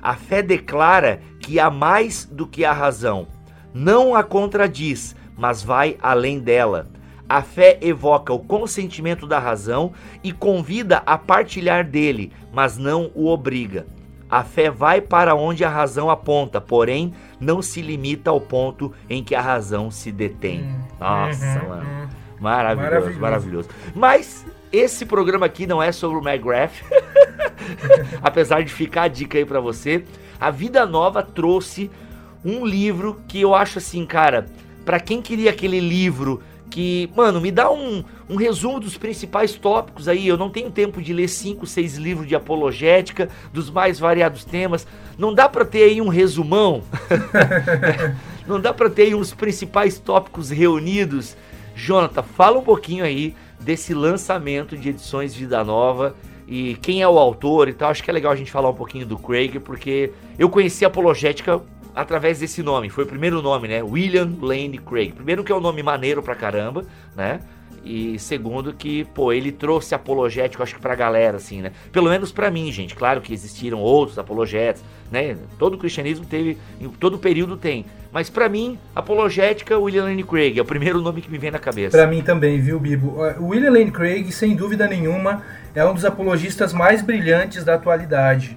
A 0.00 0.14
fé 0.14 0.40
declara 0.40 1.20
que 1.40 1.58
há 1.58 1.68
mais 1.70 2.24
do 2.24 2.46
que 2.46 2.64
a 2.64 2.72
razão. 2.72 3.26
Não 3.74 4.14
a 4.14 4.22
contradiz, 4.22 5.16
mas 5.36 5.64
vai 5.64 5.98
além 6.00 6.38
dela. 6.38 6.86
A 7.34 7.42
fé 7.42 7.78
evoca 7.80 8.32
o 8.32 8.38
consentimento 8.38 9.26
da 9.26 9.40
razão 9.40 9.92
e 10.22 10.30
convida 10.30 11.02
a 11.04 11.18
partilhar 11.18 11.84
dele, 11.84 12.30
mas 12.52 12.78
não 12.78 13.10
o 13.12 13.26
obriga. 13.26 13.88
A 14.30 14.44
fé 14.44 14.70
vai 14.70 15.00
para 15.00 15.34
onde 15.34 15.64
a 15.64 15.68
razão 15.68 16.08
aponta, 16.08 16.60
porém 16.60 17.12
não 17.40 17.60
se 17.60 17.82
limita 17.82 18.30
ao 18.30 18.40
ponto 18.40 18.92
em 19.10 19.20
que 19.24 19.34
a 19.34 19.40
razão 19.40 19.90
se 19.90 20.12
detém. 20.12 20.62
Hum. 20.62 20.78
Nossa, 21.00 21.44
Uhum, 21.60 21.68
mano. 21.70 21.82
uhum. 21.82 22.08
Maravilhoso, 22.40 22.84
Maravilhoso. 22.92 23.20
maravilhoso. 23.20 23.68
Mas 23.96 24.46
esse 24.70 25.04
programa 25.04 25.46
aqui 25.46 25.66
não 25.66 25.82
é 25.82 25.90
sobre 25.90 26.16
o 26.18 26.22
McGrath. 26.28 26.84
Apesar 28.22 28.62
de 28.62 28.72
ficar 28.72 29.02
a 29.02 29.08
dica 29.08 29.38
aí 29.38 29.44
pra 29.44 29.58
você, 29.58 30.04
a 30.40 30.52
Vida 30.52 30.86
Nova 30.86 31.20
trouxe 31.20 31.90
um 32.44 32.64
livro 32.64 33.20
que 33.26 33.40
eu 33.40 33.56
acho 33.56 33.78
assim, 33.78 34.06
cara, 34.06 34.46
pra 34.84 35.00
quem 35.00 35.20
queria 35.20 35.50
aquele 35.50 35.80
livro 35.80 36.40
que, 36.74 37.08
mano, 37.14 37.40
me 37.40 37.52
dá 37.52 37.70
um, 37.70 38.02
um 38.28 38.34
resumo 38.34 38.80
dos 38.80 38.98
principais 38.98 39.54
tópicos 39.54 40.08
aí. 40.08 40.26
Eu 40.26 40.36
não 40.36 40.50
tenho 40.50 40.72
tempo 40.72 41.00
de 41.00 41.12
ler 41.12 41.28
cinco, 41.28 41.68
seis 41.68 41.94
livros 41.94 42.26
de 42.26 42.34
apologética 42.34 43.28
dos 43.52 43.70
mais 43.70 44.00
variados 44.00 44.44
temas. 44.44 44.84
Não 45.16 45.32
dá 45.32 45.48
pra 45.48 45.64
ter 45.64 45.84
aí 45.84 46.00
um 46.00 46.08
resumão? 46.08 46.82
não 48.44 48.60
dá 48.60 48.74
pra 48.74 48.90
ter 48.90 49.02
aí 49.02 49.14
uns 49.14 49.32
principais 49.32 50.00
tópicos 50.00 50.50
reunidos? 50.50 51.36
Jonathan, 51.76 52.24
fala 52.24 52.58
um 52.58 52.64
pouquinho 52.64 53.04
aí 53.04 53.36
desse 53.60 53.94
lançamento 53.94 54.76
de 54.76 54.88
edições 54.88 55.32
Vida 55.32 55.62
Nova 55.62 56.16
e 56.48 56.74
quem 56.82 57.02
é 57.02 57.08
o 57.08 57.20
autor 57.20 57.68
e 57.68 57.72
tal. 57.72 57.90
Acho 57.90 58.02
que 58.02 58.10
é 58.10 58.12
legal 58.12 58.32
a 58.32 58.36
gente 58.36 58.50
falar 58.50 58.70
um 58.70 58.74
pouquinho 58.74 59.06
do 59.06 59.16
Craig, 59.16 59.60
porque 59.60 60.10
eu 60.36 60.50
conheci 60.50 60.84
a 60.84 60.88
apologética 60.88 61.62
através 61.94 62.40
desse 62.40 62.62
nome. 62.62 62.90
Foi 62.90 63.04
o 63.04 63.06
primeiro 63.06 63.40
nome, 63.40 63.68
né? 63.68 63.82
William 63.82 64.30
Lane 64.40 64.78
Craig. 64.78 65.12
Primeiro 65.12 65.44
que 65.44 65.52
é 65.52 65.54
um 65.54 65.60
nome 65.60 65.82
maneiro 65.82 66.22
pra 66.22 66.34
caramba, 66.34 66.84
né? 67.14 67.40
E 67.84 68.18
segundo 68.18 68.72
que, 68.72 69.04
pô, 69.04 69.30
ele 69.30 69.52
trouxe 69.52 69.94
apologético, 69.94 70.62
acho 70.62 70.74
que 70.74 70.80
pra 70.80 70.94
galera, 70.94 71.36
assim, 71.36 71.60
né? 71.60 71.70
Pelo 71.92 72.08
menos 72.08 72.32
pra 72.32 72.50
mim, 72.50 72.72
gente. 72.72 72.94
Claro 72.94 73.20
que 73.20 73.32
existiram 73.32 73.78
outros 73.78 74.18
apologetas, 74.18 74.82
né? 75.12 75.36
Todo 75.58 75.74
o 75.74 75.78
cristianismo 75.78 76.24
teve, 76.24 76.56
em 76.80 76.88
todo 76.88 77.18
período 77.18 77.58
tem. 77.58 77.84
Mas 78.10 78.30
pra 78.30 78.48
mim, 78.48 78.78
apologética, 78.96 79.78
William 79.78 80.04
Lane 80.04 80.24
Craig. 80.24 80.58
É 80.58 80.62
o 80.62 80.64
primeiro 80.64 81.02
nome 81.02 81.20
que 81.20 81.30
me 81.30 81.36
vem 81.36 81.50
na 81.50 81.58
cabeça. 81.58 81.98
Pra 81.98 82.06
mim 82.06 82.22
também, 82.22 82.58
viu, 82.58 82.80
Bibo? 82.80 83.18
William 83.38 83.72
Lane 83.72 83.90
Craig, 83.90 84.32
sem 84.32 84.56
dúvida 84.56 84.86
nenhuma, 84.86 85.42
é 85.74 85.84
um 85.84 85.92
dos 85.92 86.06
apologistas 86.06 86.72
mais 86.72 87.02
brilhantes 87.02 87.64
da 87.64 87.74
atualidade. 87.74 88.56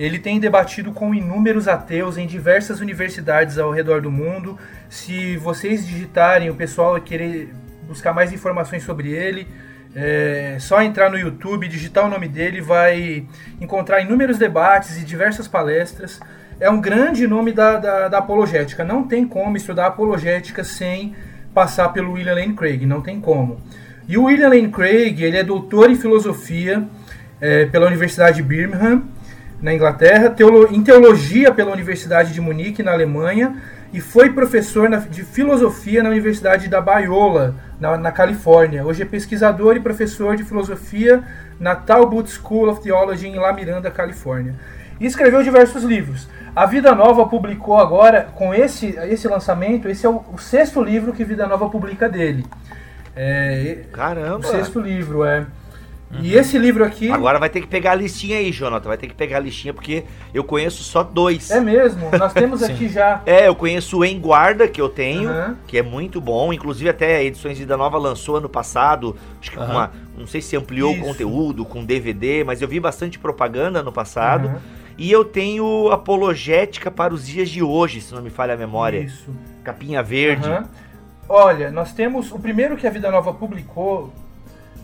Ele 0.00 0.18
tem 0.18 0.40
debatido 0.40 0.92
com 0.92 1.14
inúmeros 1.14 1.68
ateus 1.68 2.16
em 2.16 2.26
diversas 2.26 2.80
universidades 2.80 3.58
ao 3.58 3.70
redor 3.70 4.00
do 4.00 4.10
mundo. 4.10 4.58
Se 4.88 5.36
vocês 5.36 5.86
digitarem, 5.86 6.48
o 6.48 6.54
pessoal 6.54 6.92
vai 6.92 7.02
querer 7.02 7.52
buscar 7.86 8.14
mais 8.14 8.32
informações 8.32 8.82
sobre 8.82 9.10
ele, 9.10 9.46
é 9.94 10.56
só 10.58 10.80
entrar 10.80 11.10
no 11.10 11.18
YouTube, 11.18 11.68
digitar 11.68 12.06
o 12.06 12.08
nome 12.08 12.28
dele, 12.28 12.62
vai 12.62 13.26
encontrar 13.60 14.00
inúmeros 14.00 14.38
debates 14.38 14.96
e 15.02 15.04
diversas 15.04 15.46
palestras. 15.46 16.18
É 16.58 16.70
um 16.70 16.80
grande 16.80 17.26
nome 17.26 17.52
da, 17.52 17.76
da, 17.76 18.08
da 18.08 18.18
apologética. 18.18 18.82
Não 18.82 19.02
tem 19.02 19.28
como 19.28 19.54
estudar 19.58 19.88
apologética 19.88 20.64
sem 20.64 21.14
passar 21.52 21.90
pelo 21.90 22.12
William 22.12 22.36
Lane 22.36 22.54
Craig, 22.54 22.86
não 22.86 23.02
tem 23.02 23.20
como. 23.20 23.60
E 24.08 24.16
o 24.16 24.24
William 24.24 24.48
Lane 24.48 24.70
Craig, 24.70 25.22
ele 25.22 25.36
é 25.36 25.42
doutor 25.42 25.90
em 25.90 25.96
filosofia 25.96 26.88
é, 27.38 27.66
pela 27.66 27.86
Universidade 27.86 28.36
de 28.36 28.42
Birmingham, 28.42 29.02
na 29.62 29.74
Inglaterra, 29.74 30.30
teolo 30.30 30.68
em 30.70 30.82
teologia 30.82 31.52
pela 31.52 31.72
Universidade 31.72 32.32
de 32.32 32.40
Munique, 32.40 32.82
na 32.82 32.92
Alemanha, 32.92 33.56
e 33.92 34.00
foi 34.00 34.30
professor 34.30 34.88
na, 34.88 34.98
de 34.98 35.24
filosofia 35.24 36.02
na 36.02 36.08
Universidade 36.08 36.68
da 36.68 36.80
Biola, 36.80 37.54
na, 37.78 37.96
na, 37.96 38.12
Califórnia. 38.12 38.84
Hoje 38.84 39.02
é 39.02 39.04
pesquisador 39.04 39.76
e 39.76 39.80
professor 39.80 40.36
de 40.36 40.44
filosofia 40.44 41.22
na 41.58 41.74
Talbot 41.74 42.30
School 42.30 42.70
of 42.70 42.80
Theology 42.80 43.26
em 43.26 43.36
La 43.36 43.52
Miranda, 43.52 43.90
Califórnia. 43.90 44.54
E 44.98 45.06
escreveu 45.06 45.42
diversos 45.42 45.82
livros. 45.82 46.28
A 46.54 46.66
Vida 46.66 46.94
Nova 46.94 47.26
publicou 47.26 47.78
agora, 47.78 48.28
com 48.34 48.54
esse, 48.54 48.96
esse 49.08 49.26
lançamento, 49.26 49.88
esse 49.88 50.06
é 50.06 50.08
o, 50.08 50.22
o 50.32 50.38
sexto 50.38 50.82
livro 50.82 51.12
que 51.12 51.24
Vida 51.24 51.46
Nova 51.46 51.68
publica 51.68 52.08
dele. 52.08 52.44
É, 53.16 53.78
Caramba! 53.92 54.38
O 54.38 54.42
sexto 54.42 54.78
livro, 54.78 55.24
é. 55.24 55.46
Uhum. 56.12 56.20
E 56.22 56.34
esse 56.34 56.58
livro 56.58 56.84
aqui. 56.84 57.08
Agora 57.10 57.38
vai 57.38 57.48
ter 57.48 57.60
que 57.60 57.68
pegar 57.68 57.92
a 57.92 57.94
listinha 57.94 58.38
aí, 58.38 58.50
Jonathan. 58.50 58.88
Vai 58.88 58.98
ter 58.98 59.06
que 59.06 59.14
pegar 59.14 59.36
a 59.36 59.40
listinha 59.40 59.72
porque 59.72 60.04
eu 60.34 60.42
conheço 60.42 60.82
só 60.82 61.04
dois. 61.04 61.50
É 61.50 61.60
mesmo? 61.60 62.10
Nós 62.18 62.32
temos 62.32 62.62
aqui 62.64 62.88
já. 62.88 63.22
É, 63.24 63.46
eu 63.46 63.54
conheço 63.54 63.98
o 63.98 64.04
Em 64.04 64.18
Guarda, 64.18 64.66
que 64.66 64.80
eu 64.80 64.88
tenho, 64.88 65.30
uhum. 65.30 65.54
que 65.68 65.78
é 65.78 65.82
muito 65.82 66.20
bom. 66.20 66.52
Inclusive, 66.52 66.90
até 66.90 67.16
a 67.16 67.22
Edições 67.22 67.58
Vida 67.58 67.76
Nova 67.76 67.96
lançou 67.96 68.36
ano 68.36 68.48
passado. 68.48 69.16
Acho 69.40 69.52
que 69.52 69.58
uhum. 69.58 69.64
uma. 69.66 69.92
Não 70.18 70.26
sei 70.26 70.40
se 70.40 70.56
ampliou 70.56 70.92
Isso. 70.92 71.00
o 71.00 71.04
conteúdo 71.06 71.64
com 71.64 71.84
DVD, 71.84 72.42
mas 72.44 72.60
eu 72.60 72.66
vi 72.66 72.80
bastante 72.80 73.18
propaganda 73.18 73.82
no 73.82 73.92
passado. 73.92 74.60
E 74.98 75.10
eu 75.10 75.24
tenho 75.24 75.90
Apologética 75.90 76.90
para 76.90 77.14
os 77.14 77.26
Dias 77.26 77.48
de 77.48 77.62
Hoje, 77.62 78.02
se 78.02 78.12
não 78.12 78.20
me 78.20 78.28
falha 78.30 78.54
a 78.54 78.56
memória. 78.56 78.98
Isso. 78.98 79.30
Capinha 79.62 80.02
verde. 80.02 80.48
Olha, 81.28 81.70
nós 81.70 81.92
temos. 81.92 82.32
O 82.32 82.38
primeiro 82.38 82.76
que 82.76 82.86
a 82.86 82.90
Vida 82.90 83.10
Nova 83.10 83.32
publicou 83.32 84.12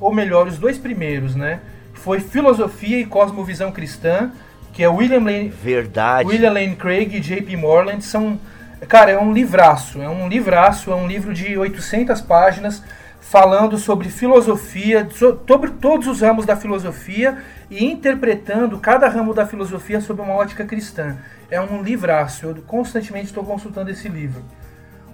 ou 0.00 0.14
melhor, 0.14 0.46
os 0.46 0.59
dois 0.59 0.78
primeiros, 0.78 1.35
né? 1.35 1.61
Foi 1.94 2.20
Filosofia 2.20 3.00
e 3.00 3.06
Cosmovisão 3.06 3.72
Cristã, 3.72 4.30
que 4.72 4.82
é 4.82 4.88
William 4.88 5.24
Lane, 5.24 5.48
Verdade. 5.48 6.28
William 6.28 6.52
Lane 6.52 6.76
Craig 6.76 7.16
e 7.16 7.20
J.P. 7.20 7.56
Moreland. 7.56 8.04
São, 8.04 8.38
cara, 8.88 9.11
é 9.11 9.18
um 9.18 9.32
livraço, 9.32 10.02
é 10.02 10.09
um 10.09 10.28
livraço, 10.28 10.92
é 10.92 10.94
um 10.94 11.06
livro 11.06 11.32
de 11.32 11.56
800 11.56 12.20
páginas 12.20 12.82
falando 13.20 13.76
sobre 13.76 14.09
filosofia, 14.09 15.09
sobre 15.11 15.70
todos 15.70 16.06
os 16.06 16.20
ramos 16.20 16.46
da 16.46 16.54
filosofia 16.54 17.38
e 17.68 17.85
interpretando 17.85 18.78
cada 18.78 19.09
ramo 19.09 19.35
da 19.35 19.44
filosofia 19.44 20.00
sob 20.00 20.22
uma 20.22 20.35
ótica 20.35 20.64
cristã. 20.64 21.16
É 21.50 21.61
um 21.61 21.82
livraço, 21.82 22.46
eu 22.46 22.54
constantemente 22.66 23.26
estou 23.26 23.42
consultando 23.42 23.90
esse 23.90 24.09
livro. 24.09 24.44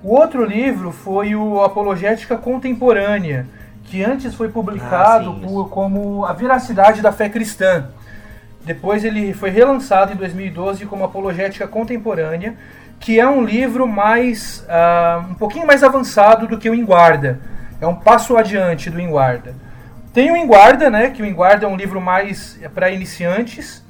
O 0.02 0.14
outro 0.14 0.44
livro 0.44 0.92
foi 0.92 1.34
o 1.34 1.62
Apologética 1.62 2.36
Contemporânea, 2.36 3.46
que 3.92 4.02
antes 4.02 4.34
foi 4.34 4.48
publicado 4.48 5.32
ah, 5.32 5.34
sim, 5.34 5.40
por, 5.46 5.68
como 5.68 6.24
A 6.24 6.32
Veracidade 6.32 7.02
da 7.02 7.12
Fé 7.12 7.28
Cristã. 7.28 7.88
Depois 8.64 9.04
ele 9.04 9.34
foi 9.34 9.50
relançado 9.50 10.14
em 10.14 10.16
2012 10.16 10.86
como 10.86 11.04
Apologética 11.04 11.68
Contemporânea, 11.68 12.56
que 12.98 13.20
é 13.20 13.28
um 13.28 13.44
livro 13.44 13.86
mais 13.86 14.66
uh, 14.66 15.30
um 15.30 15.34
pouquinho 15.34 15.66
mais 15.66 15.82
avançado 15.82 16.46
do 16.46 16.56
que 16.56 16.70
o 16.70 16.74
Enguarda. 16.74 17.38
É 17.82 17.86
um 17.86 17.94
passo 17.94 18.34
adiante 18.34 18.88
do 18.88 18.98
Enguarda. 18.98 19.54
Tem 20.14 20.32
o 20.32 20.38
Enguarda, 20.38 20.88
né, 20.88 21.10
que 21.10 21.20
o 21.22 21.26
Enguarda 21.26 21.66
é 21.66 21.68
um 21.68 21.76
livro 21.76 22.00
mais 22.00 22.58
para 22.74 22.88
iniciantes, 22.88 23.84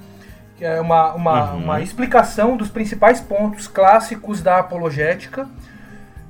que 0.57 0.65
é 0.65 0.81
uma, 0.81 1.13
uma, 1.13 1.53
uhum. 1.53 1.59
uma 1.59 1.81
explicação 1.81 2.57
dos 2.57 2.71
principais 2.71 3.21
pontos 3.21 3.69
clássicos 3.69 4.43
da 4.43 4.59
apologética. 4.59 5.47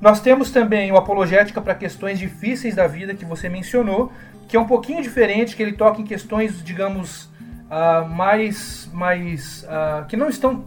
Nós 0.03 0.19
temos 0.19 0.51
também 0.51 0.91
o 0.91 0.97
Apologética 0.97 1.61
para 1.61 1.73
questões 1.73 2.19
difíceis 2.19 2.75
da 2.75 2.85
vida, 2.87 3.15
que 3.15 3.23
você 3.23 3.47
mencionou, 3.47 4.11
que 4.49 4.57
é 4.57 4.59
um 4.59 4.65
pouquinho 4.65 5.01
diferente, 5.01 5.55
que 5.55 5.63
ele 5.63 5.71
toca 5.71 6.01
em 6.01 6.03
questões, 6.03 6.61
digamos, 6.61 7.31
uh, 7.71 8.05
mais. 8.09 8.89
mais 8.91 9.63
uh, 9.63 10.05
que 10.05 10.17
não 10.17 10.27
estão 10.27 10.65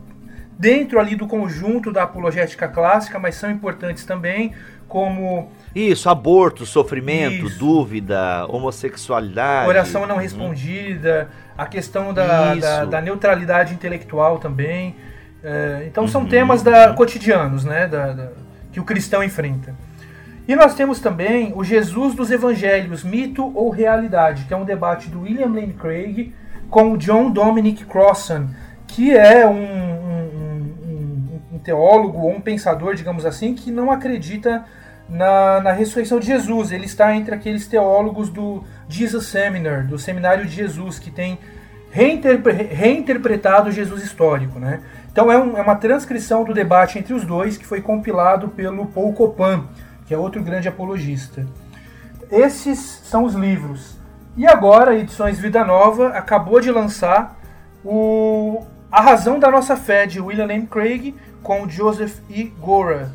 dentro 0.59 0.99
ali 0.99 1.15
do 1.15 1.27
conjunto 1.27 1.93
da 1.93 2.05
apologética 2.05 2.67
clássica, 2.67 3.19
mas 3.19 3.35
são 3.35 3.51
importantes 3.51 4.07
também, 4.07 4.55
como. 4.89 5.53
Isso, 5.75 6.09
aborto, 6.09 6.65
sofrimento, 6.65 7.47
Isso. 7.47 7.59
dúvida, 7.59 8.47
homossexualidade. 8.49 9.69
Oração 9.69 10.07
não 10.07 10.17
respondida, 10.17 11.29
a 11.59 11.67
questão 11.67 12.15
da, 12.15 12.55
da, 12.55 12.85
da 12.87 13.01
neutralidade 13.03 13.75
intelectual 13.75 14.39
também. 14.39 14.97
É, 15.45 15.85
então 15.87 16.05
uhum. 16.05 16.09
são 16.09 16.25
temas 16.25 16.63
da, 16.63 16.95
cotidianos, 16.95 17.67
né? 17.67 17.87
Da, 17.87 18.13
da, 18.15 18.46
que 18.77 18.81
o 18.81 18.85
cristão 18.85 19.25
enfrenta. 19.25 19.75
E 20.47 20.55
nós 20.55 20.75
temos 20.75 21.01
também 21.01 21.51
o 21.57 21.65
Jesus 21.65 22.15
dos 22.15 22.31
Evangelhos, 22.31 23.03
mito 23.03 23.51
ou 23.55 23.71
realidade, 23.71 24.45
que 24.45 24.53
é 24.53 24.57
um 24.57 24.67
debate 24.67 25.09
do 25.09 25.23
William 25.23 25.47
Lane 25.47 25.73
Craig 25.73 26.35
com 26.69 26.93
o 26.93 26.99
John 26.99 27.31
Dominic 27.31 27.87
Crossan, 27.87 28.51
que 28.87 29.17
é 29.17 29.47
um, 29.47 29.55
um, 29.55 30.75
um, 30.85 31.41
um 31.55 31.59
teólogo 31.59 32.19
ou 32.19 32.31
um 32.31 32.41
pensador, 32.41 32.95
digamos 32.95 33.25
assim, 33.25 33.55
que 33.55 33.71
não 33.71 33.91
acredita 33.91 34.67
na, 35.09 35.63
na, 35.63 35.73
ressurreição 35.73 36.21
de 36.21 36.27
Jesus. 36.27 36.71
Ele 36.71 36.85
está 36.85 37.17
entre 37.17 37.35
aqueles 37.35 37.67
teólogos 37.67 38.29
do 38.29 38.63
Jesus 38.91 39.25
Seminar, 39.25 39.87
do 39.87 39.99
Seminário 39.99 40.45
de 40.45 40.55
Jesus, 40.55 40.99
que 40.99 41.11
tem 41.11 41.39
reinterpre, 41.91 42.53
reinterpretado 42.53 43.73
Jesus 43.73 44.05
histórico. 44.05 44.59
Né? 44.59 44.83
Então 45.17 45.33
é, 45.33 45.39
um, 45.39 45.57
é, 45.57 45.63
uma 45.63 45.77
transcrição 45.77 46.45
do 46.45 46.53
debate 46.53 46.99
entre 46.99 47.15
os 47.15 47.25
dois 47.25 47.57
que 47.57 47.65
foi 47.65 47.81
compilado 47.81 48.49
pelo 48.49 48.85
Paul 48.85 49.15
Copan, 49.15 49.65
que 50.07 50.13
é 50.13 50.19
outro 50.19 50.43
grande 50.43 50.69
apologista. 50.69 51.47
Esses 52.31 52.79
são 53.03 53.25
os 53.25 53.33
livros. 53.33 53.97
E 54.37 54.47
agora, 54.47 54.95
Edições 54.95 55.39
Vida 55.39 55.65
Nova 55.65 56.09
acabou 56.09 56.61
de 56.61 56.71
lançar 56.71 57.35
o 57.83 58.67
A 58.93 59.01
Razão 59.01 59.39
da 59.39 59.51
Nossa 59.51 59.75
Fé, 59.75 60.05
de 60.05 60.21
William 60.21 60.45
Lane 60.45 60.67
Craig, 60.67 61.15
com 61.43 61.67
Joseph 61.67 62.19
E. 62.29 62.53
Gora. 62.61 63.11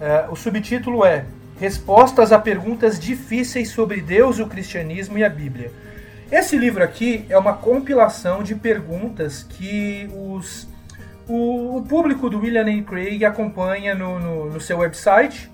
É, 0.00 0.26
o 0.30 0.36
subtítulo 0.36 1.04
é 1.04 1.24
Respostas 1.58 2.30
a 2.30 2.38
perguntas 2.38 2.96
difíceis 2.96 3.70
sobre 3.70 4.00
Deus, 4.00 4.38
o 4.38 4.46
cristianismo 4.46 5.18
e 5.18 5.24
a 5.24 5.28
Bíblia. 5.28 5.72
Esse 6.30 6.56
livro 6.56 6.84
aqui 6.84 7.26
é 7.28 7.36
uma 7.36 7.54
compilação 7.54 8.40
de 8.40 8.54
perguntas 8.54 9.42
que 9.42 10.08
os, 10.14 10.68
o, 11.28 11.78
o 11.78 11.82
público 11.82 12.28
do 12.28 12.40
William 12.40 12.64
Lane 12.64 12.82
Craig 12.82 13.24
acompanha 13.24 13.94
no, 13.94 14.18
no, 14.18 14.50
no 14.50 14.60
seu 14.60 14.78
website. 14.78 15.50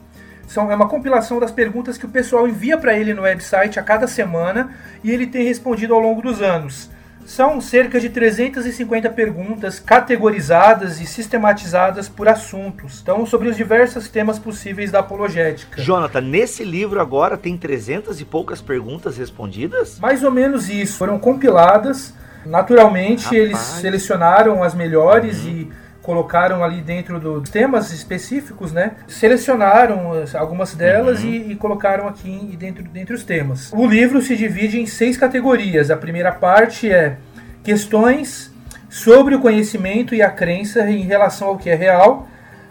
São, 0.47 0.71
é 0.71 0.75
uma 0.75 0.89
compilação 0.89 1.39
das 1.39 1.53
perguntas 1.53 1.97
que 1.97 2.07
o 2.07 2.09
pessoal 2.09 2.49
envia 2.49 2.77
para 2.77 2.97
ele 2.97 3.15
no 3.15 3.23
website 3.23 3.79
a 3.79 3.83
cada 3.83 4.09
semana 4.09 4.75
e 5.05 5.11
ele 5.11 5.27
tem 5.27 5.45
respondido 5.45 5.95
ao 5.95 6.01
longo 6.01 6.21
dos 6.21 6.43
anos. 6.43 6.91
São 7.25 7.61
cerca 7.61 8.01
de 8.01 8.09
350 8.09 9.09
perguntas 9.11 9.79
categorizadas 9.79 11.01
e 11.01 11.07
sistematizadas 11.07 12.09
por 12.09 12.27
assuntos. 12.27 13.01
Então, 13.01 13.25
sobre 13.25 13.49
os 13.49 13.57
diversos 13.57 14.09
temas 14.09 14.41
possíveis 14.41 14.91
da 14.91 14.99
apologética. 14.99 15.81
Jonathan, 15.81 16.23
nesse 16.23 16.65
livro 16.65 17.01
agora 17.01 17.37
tem 17.37 17.57
300 17.57 18.21
e 18.21 18.25
poucas 18.25 18.61
perguntas 18.61 19.17
respondidas? 19.17 20.01
Mais 20.01 20.25
ou 20.25 20.33
menos 20.33 20.69
isso. 20.69 20.99
Foram 20.99 21.21
compiladas. 21.21 22.13
Naturalmente, 22.45 23.25
Rapaz. 23.25 23.41
eles 23.41 23.59
selecionaram 23.59 24.63
as 24.63 24.75
melhores 24.75 25.45
uhum. 25.45 25.51
e 25.51 25.73
colocaram 26.03 26.65
ali 26.65 26.81
dentro 26.81 27.21
dos 27.21 27.49
temas 27.51 27.93
específicos, 27.93 28.73
né? 28.73 28.93
Selecionaram 29.07 30.13
algumas 30.35 30.75
delas 30.75 31.23
uhum. 31.23 31.29
e, 31.29 31.53
e, 31.53 31.57
colocaram 31.57 32.09
aqui 32.09 32.57
dentro, 32.59 32.83
dentro 32.83 33.15
dos 33.15 33.25
temas. 33.25 33.71
O 33.73 33.87
livro 33.87 34.21
se 34.23 34.37
divide 34.37 34.81
em 34.81 34.87
seis 34.87 35.17
categorias. 35.17 35.91
A 35.91 35.97
primeira 35.97 36.33
parte 36.33 36.91
é 36.91 37.19
questões 37.63 38.51
sobre 38.89 39.35
o 39.35 39.41
conhecimento 39.41 40.15
e 40.15 40.23
a 40.23 40.31
crença 40.31 40.91
em 40.91 41.03
relação 41.03 41.49
ao 41.49 41.59
que 41.59 41.71
é 41.71 41.75
real. 41.75 42.27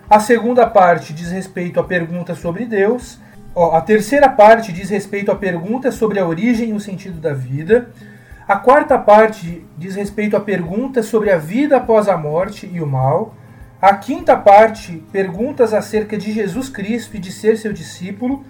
A 0.10 0.20
segunda 0.20 0.66
parte 0.66 1.14
diz 1.14 1.32
respeito 1.32 1.80
a 1.80 1.84
perguntas 1.84 2.40
sobre 2.40 2.66
Deus. 2.66 3.20
A 3.74 3.82
terceira 3.82 4.28
parte 4.28 4.72
diz 4.72 4.90
respeito 4.90 5.32
a 5.32 5.36
perguntas 5.36 5.96
sobre 5.96 6.20
a 6.20 6.26
origem 6.26 6.70
e 6.70 6.74
o 6.74 6.80
sentido 6.80 7.20
da 7.20 7.34
vida. 7.34 7.90
A 8.50 8.56
quarta 8.56 8.98
parte 8.98 9.64
diz 9.78 9.94
respeito 9.94 10.36
a 10.36 10.40
perguntas 10.40 11.06
sobre 11.06 11.30
a 11.30 11.38
vida 11.38 11.78
após 11.78 12.08
a 12.08 12.18
morte 12.18 12.68
e 12.74 12.82
o 12.82 12.88
mal. 12.88 13.36
A 13.80 13.94
quinta 13.94 14.36
parte, 14.36 15.04
perguntas 15.12 15.72
acerca 15.72 16.18
de 16.18 16.32
Jesus 16.32 16.68
Cristo 16.68 17.16
e 17.16 17.20
de 17.20 17.32
ser 17.32 17.60
seu 17.60 17.72
discípulo. 17.72 18.44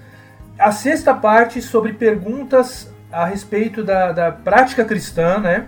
A 0.58 0.72
sexta 0.72 1.14
parte, 1.14 1.62
sobre 1.62 1.92
perguntas 1.92 2.90
a 3.12 3.26
respeito 3.26 3.84
da, 3.84 4.14
da 4.14 4.32
prática 4.32 4.86
cristã, 4.86 5.38
né? 5.38 5.66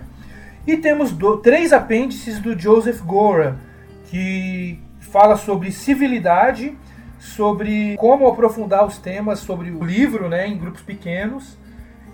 E 0.66 0.78
temos 0.78 1.12
do, 1.12 1.36
três 1.36 1.70
apêndices 1.70 2.38
do 2.38 2.58
Joseph 2.58 3.02
Gora, 3.02 3.58
que 4.06 4.80
fala 4.98 5.36
sobre 5.36 5.70
civilidade, 5.70 6.74
sobre 7.18 7.98
como 7.98 8.26
aprofundar 8.26 8.86
os 8.86 8.96
temas 8.96 9.40
sobre 9.40 9.70
o 9.70 9.84
livro, 9.84 10.26
né, 10.26 10.48
em 10.48 10.56
grupos 10.56 10.80
pequenos, 10.80 11.60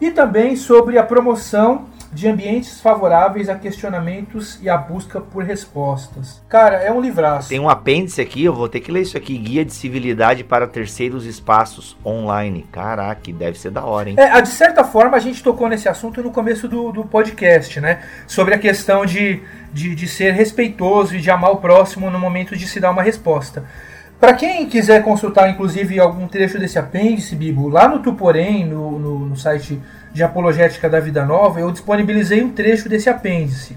e 0.00 0.10
também 0.10 0.56
sobre 0.56 0.98
a 0.98 1.02
promoção 1.02 1.86
de 2.12 2.26
ambientes 2.26 2.80
favoráveis 2.80 3.48
a 3.48 3.54
questionamentos 3.54 4.58
e 4.62 4.68
a 4.68 4.76
busca 4.76 5.20
por 5.20 5.44
respostas. 5.44 6.40
Cara, 6.48 6.76
é 6.76 6.90
um 6.90 7.00
livraço. 7.00 7.48
Tem 7.48 7.60
um 7.60 7.68
apêndice 7.68 8.20
aqui, 8.20 8.44
eu 8.44 8.54
vou 8.54 8.68
ter 8.68 8.80
que 8.80 8.90
ler 8.90 9.02
isso 9.02 9.16
aqui: 9.16 9.36
Guia 9.36 9.64
de 9.64 9.72
Civilidade 9.72 10.42
para 10.42 10.66
Terceiros 10.66 11.26
Espaços 11.26 11.96
Online. 12.04 12.66
Caraca, 12.72 13.20
deve 13.32 13.58
ser 13.58 13.70
da 13.70 13.84
hora, 13.84 14.10
hein? 14.10 14.16
É, 14.18 14.40
de 14.40 14.48
certa 14.48 14.84
forma, 14.84 15.16
a 15.16 15.20
gente 15.20 15.42
tocou 15.42 15.68
nesse 15.68 15.88
assunto 15.88 16.22
no 16.22 16.30
começo 16.30 16.66
do, 16.66 16.92
do 16.92 17.04
podcast, 17.04 17.80
né? 17.80 18.02
Sobre 18.26 18.54
a 18.54 18.58
questão 18.58 19.04
de, 19.04 19.42
de, 19.72 19.94
de 19.94 20.08
ser 20.08 20.32
respeitoso 20.32 21.16
e 21.16 21.20
de 21.20 21.30
amar 21.30 21.50
o 21.52 21.56
próximo 21.56 22.10
no 22.10 22.18
momento 22.18 22.56
de 22.56 22.66
se 22.66 22.80
dar 22.80 22.90
uma 22.90 23.02
resposta. 23.02 23.64
Para 24.20 24.34
quem 24.34 24.66
quiser 24.66 25.02
consultar, 25.04 25.48
inclusive, 25.48 26.00
algum 26.00 26.26
trecho 26.26 26.58
desse 26.58 26.76
apêndice, 26.78 27.36
Bibo, 27.36 27.68
lá 27.68 27.86
no 27.86 28.00
Tuporém, 28.00 28.66
no, 28.66 28.98
no, 28.98 29.18
no 29.26 29.36
site 29.36 29.80
de 30.12 30.24
apologética 30.24 30.88
da 30.88 30.98
Vida 30.98 31.24
Nova, 31.24 31.60
eu 31.60 31.70
disponibilizei 31.70 32.42
um 32.42 32.50
trecho 32.50 32.88
desse 32.88 33.08
apêndice. 33.08 33.76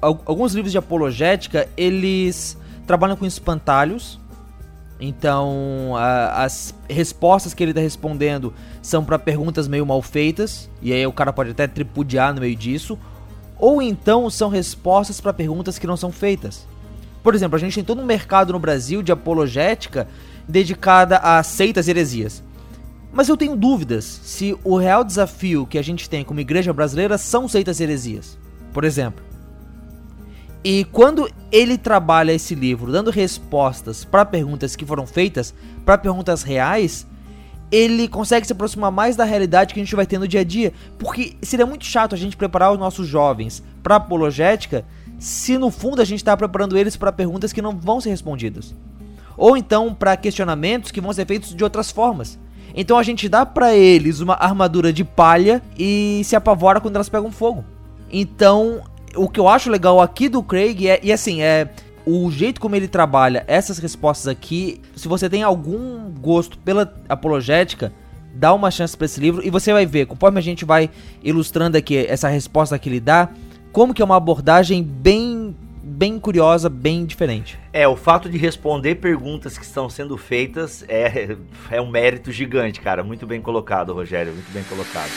alguns 0.00 0.54
livros 0.54 0.70
de 0.70 0.78
apologética 0.78 1.68
eles 1.76 2.56
trabalham 2.86 3.16
com 3.16 3.26
espantalhos 3.26 4.20
então, 5.00 5.94
as 6.32 6.74
respostas 6.88 7.54
que 7.54 7.62
ele 7.62 7.70
está 7.70 7.80
respondendo 7.80 8.52
são 8.82 9.04
para 9.04 9.18
perguntas 9.18 9.68
meio 9.68 9.86
mal 9.86 10.02
feitas, 10.02 10.68
e 10.82 10.92
aí 10.92 11.06
o 11.06 11.12
cara 11.12 11.32
pode 11.32 11.50
até 11.50 11.68
tripudiar 11.68 12.34
no 12.34 12.40
meio 12.40 12.56
disso, 12.56 12.98
ou 13.56 13.80
então 13.80 14.28
são 14.28 14.48
respostas 14.48 15.20
para 15.20 15.32
perguntas 15.32 15.78
que 15.78 15.86
não 15.86 15.96
são 15.96 16.10
feitas. 16.10 16.66
Por 17.22 17.34
exemplo, 17.34 17.56
a 17.56 17.58
gente 17.58 17.74
tem 17.74 17.84
todo 17.84 18.00
um 18.00 18.04
mercado 18.04 18.52
no 18.52 18.58
Brasil 18.58 19.02
de 19.02 19.12
apologética 19.12 20.08
dedicada 20.48 21.18
a 21.18 21.42
seitas 21.42 21.86
e 21.86 21.90
heresias. 21.90 22.42
Mas 23.12 23.28
eu 23.28 23.36
tenho 23.36 23.56
dúvidas 23.56 24.04
se 24.04 24.56
o 24.62 24.76
real 24.76 25.02
desafio 25.02 25.66
que 25.66 25.78
a 25.78 25.82
gente 25.82 26.08
tem 26.08 26.24
como 26.24 26.40
igreja 26.40 26.72
brasileira 26.72 27.16
são 27.16 27.48
seitas 27.48 27.80
heresias. 27.80 28.38
Por 28.72 28.84
exemplo, 28.84 29.24
e 30.64 30.84
quando 30.84 31.30
ele 31.52 31.78
trabalha 31.78 32.32
esse 32.32 32.54
livro 32.54 32.90
dando 32.90 33.10
respostas 33.10 34.04
para 34.04 34.24
perguntas 34.24 34.74
que 34.74 34.84
foram 34.84 35.06
feitas, 35.06 35.54
para 35.84 35.96
perguntas 35.96 36.42
reais, 36.42 37.06
ele 37.70 38.08
consegue 38.08 38.46
se 38.46 38.52
aproximar 38.52 38.90
mais 38.90 39.14
da 39.14 39.24
realidade 39.24 39.72
que 39.72 39.80
a 39.80 39.84
gente 39.84 39.94
vai 39.94 40.06
ter 40.06 40.18
no 40.18 40.26
dia 40.26 40.40
a 40.40 40.44
dia. 40.44 40.72
Porque 40.98 41.36
seria 41.42 41.66
muito 41.66 41.84
chato 41.84 42.14
a 42.14 42.18
gente 42.18 42.36
preparar 42.36 42.72
os 42.72 42.78
nossos 42.78 43.06
jovens 43.06 43.62
para 43.82 43.96
apologética 43.96 44.84
se 45.18 45.58
no 45.58 45.70
fundo 45.70 46.00
a 46.00 46.04
gente 46.04 46.18
está 46.18 46.36
preparando 46.36 46.76
eles 46.76 46.96
para 46.96 47.12
perguntas 47.12 47.52
que 47.52 47.62
não 47.62 47.76
vão 47.76 48.00
ser 48.00 48.10
respondidas. 48.10 48.74
Ou 49.36 49.56
então 49.56 49.94
para 49.94 50.16
questionamentos 50.16 50.90
que 50.90 51.00
vão 51.00 51.12
ser 51.12 51.26
feitos 51.26 51.54
de 51.54 51.62
outras 51.62 51.90
formas. 51.90 52.38
Então 52.80 52.96
a 52.96 53.02
gente 53.02 53.28
dá 53.28 53.44
para 53.44 53.74
eles 53.74 54.20
uma 54.20 54.34
armadura 54.34 54.92
de 54.92 55.02
palha 55.02 55.60
e 55.76 56.22
se 56.22 56.36
apavora 56.36 56.80
quando 56.80 56.94
elas 56.94 57.08
pegam 57.08 57.32
fogo. 57.32 57.64
Então 58.08 58.82
o 59.16 59.28
que 59.28 59.40
eu 59.40 59.48
acho 59.48 59.68
legal 59.68 60.00
aqui 60.00 60.28
do 60.28 60.44
Craig 60.44 60.86
é, 60.86 61.00
e 61.02 61.12
assim, 61.12 61.42
é 61.42 61.68
o 62.06 62.30
jeito 62.30 62.60
como 62.60 62.76
ele 62.76 62.86
trabalha 62.86 63.42
essas 63.48 63.78
respostas 63.78 64.28
aqui. 64.28 64.80
Se 64.94 65.08
você 65.08 65.28
tem 65.28 65.42
algum 65.42 66.08
gosto 66.20 66.56
pela 66.58 66.94
apologética, 67.08 67.92
dá 68.32 68.54
uma 68.54 68.70
chance 68.70 68.96
para 68.96 69.06
esse 69.06 69.18
livro 69.18 69.44
e 69.44 69.50
você 69.50 69.72
vai 69.72 69.84
ver, 69.84 70.06
conforme 70.06 70.38
a 70.38 70.42
gente 70.42 70.64
vai 70.64 70.88
ilustrando 71.20 71.76
aqui 71.76 72.06
essa 72.06 72.28
resposta 72.28 72.78
que 72.78 72.88
ele 72.88 73.00
dá, 73.00 73.28
como 73.72 73.92
que 73.92 74.00
é 74.00 74.04
uma 74.04 74.16
abordagem 74.16 74.84
bem 74.84 75.52
bem 75.98 76.16
curiosa, 76.20 76.70
bem 76.70 77.04
diferente. 77.04 77.58
É, 77.72 77.88
o 77.88 77.96
fato 77.96 78.30
de 78.30 78.38
responder 78.38 78.94
perguntas 78.94 79.58
que 79.58 79.64
estão 79.64 79.90
sendo 79.90 80.16
feitas 80.16 80.84
é, 80.86 81.36
é 81.72 81.80
um 81.80 81.90
mérito 81.90 82.30
gigante, 82.30 82.80
cara. 82.80 83.02
Muito 83.02 83.26
bem 83.26 83.40
colocado, 83.40 83.92
Rogério, 83.92 84.32
muito 84.32 84.52
bem 84.52 84.62
colocado. 84.62 85.10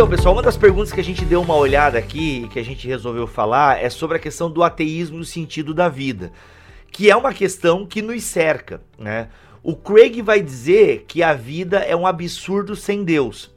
Então, 0.00 0.08
pessoal, 0.08 0.34
uma 0.34 0.40
das 0.40 0.56
perguntas 0.56 0.90
que 0.90 1.00
a 1.00 1.04
gente 1.04 1.26
deu 1.26 1.42
uma 1.42 1.54
olhada 1.54 1.98
aqui, 1.98 2.48
que 2.50 2.58
a 2.58 2.64
gente 2.64 2.88
resolveu 2.88 3.26
falar, 3.26 3.84
é 3.84 3.90
sobre 3.90 4.16
a 4.16 4.18
questão 4.18 4.50
do 4.50 4.62
ateísmo 4.62 5.18
no 5.18 5.26
sentido 5.26 5.74
da 5.74 5.90
vida, 5.90 6.32
que 6.90 7.10
é 7.10 7.14
uma 7.14 7.34
questão 7.34 7.84
que 7.84 8.00
nos 8.00 8.24
cerca, 8.24 8.80
né? 8.98 9.28
O 9.62 9.76
Craig 9.76 10.22
vai 10.22 10.40
dizer 10.40 11.04
que 11.06 11.22
a 11.22 11.34
vida 11.34 11.80
é 11.80 11.94
um 11.94 12.06
absurdo 12.06 12.74
sem 12.74 13.04
Deus. 13.04 13.50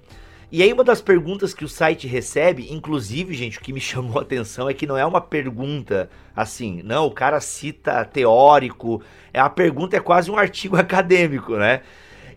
E 0.52 0.62
aí 0.62 0.74
uma 0.74 0.84
das 0.84 1.00
perguntas 1.00 1.54
que 1.54 1.64
o 1.64 1.70
site 1.70 2.08
recebe, 2.08 2.68
inclusive, 2.74 3.34
gente, 3.34 3.58
o 3.58 3.62
que 3.62 3.72
me 3.72 3.80
chamou 3.82 4.20
a 4.20 4.24
atenção 4.24 4.70
é 4.70 4.74
que 4.74 4.86
não 4.86 4.98
é 4.98 5.06
uma 5.06 5.22
pergunta 5.22 6.10
assim, 6.36 6.82
não, 6.84 7.06
o 7.06 7.12
cara 7.12 7.40
cita 7.40 8.04
teórico, 8.04 9.02
é 9.34 9.40
a 9.40 9.50
pergunta 9.50 9.96
é 9.96 10.02
quase 10.02 10.30
um 10.30 10.38
artigo 10.38 10.76
acadêmico, 10.78 11.56
né? 11.56 11.84